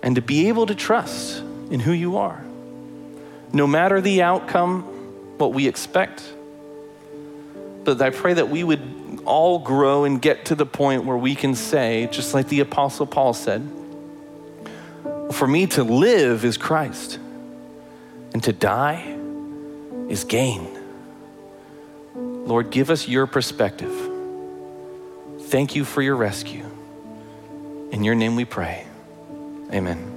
and 0.03 0.15
to 0.15 0.21
be 0.21 0.49
able 0.49 0.67
to 0.67 0.75
trust 0.75 1.39
in 1.71 1.79
who 1.79 1.91
you 1.91 2.17
are. 2.17 2.45
No 3.51 3.65
matter 3.65 3.99
the 4.01 4.21
outcome, 4.21 4.87
what 5.37 5.53
we 5.53 5.67
expect. 5.67 6.23
But 7.83 8.01
I 8.01 8.09
pray 8.09 8.33
that 8.33 8.49
we 8.49 8.63
would 8.63 9.21
all 9.25 9.59
grow 9.59 10.05
and 10.05 10.21
get 10.21 10.45
to 10.45 10.55
the 10.55 10.65
point 10.65 11.05
where 11.05 11.17
we 11.17 11.35
can 11.35 11.55
say, 11.55 12.07
just 12.11 12.33
like 12.33 12.47
the 12.47 12.59
Apostle 12.61 13.05
Paul 13.05 13.33
said, 13.33 13.67
for 15.31 15.47
me 15.47 15.67
to 15.67 15.83
live 15.83 16.45
is 16.45 16.57
Christ, 16.57 17.19
and 18.33 18.43
to 18.43 18.53
die 18.53 19.17
is 20.07 20.23
gain. 20.23 20.67
Lord, 22.15 22.69
give 22.69 22.89
us 22.89 23.07
your 23.07 23.25
perspective. 23.25 23.93
Thank 25.41 25.75
you 25.75 25.83
for 25.83 26.01
your 26.01 26.15
rescue. 26.15 26.65
In 27.91 28.03
your 28.03 28.15
name 28.15 28.35
we 28.35 28.45
pray. 28.45 28.85
Amen. 29.71 30.14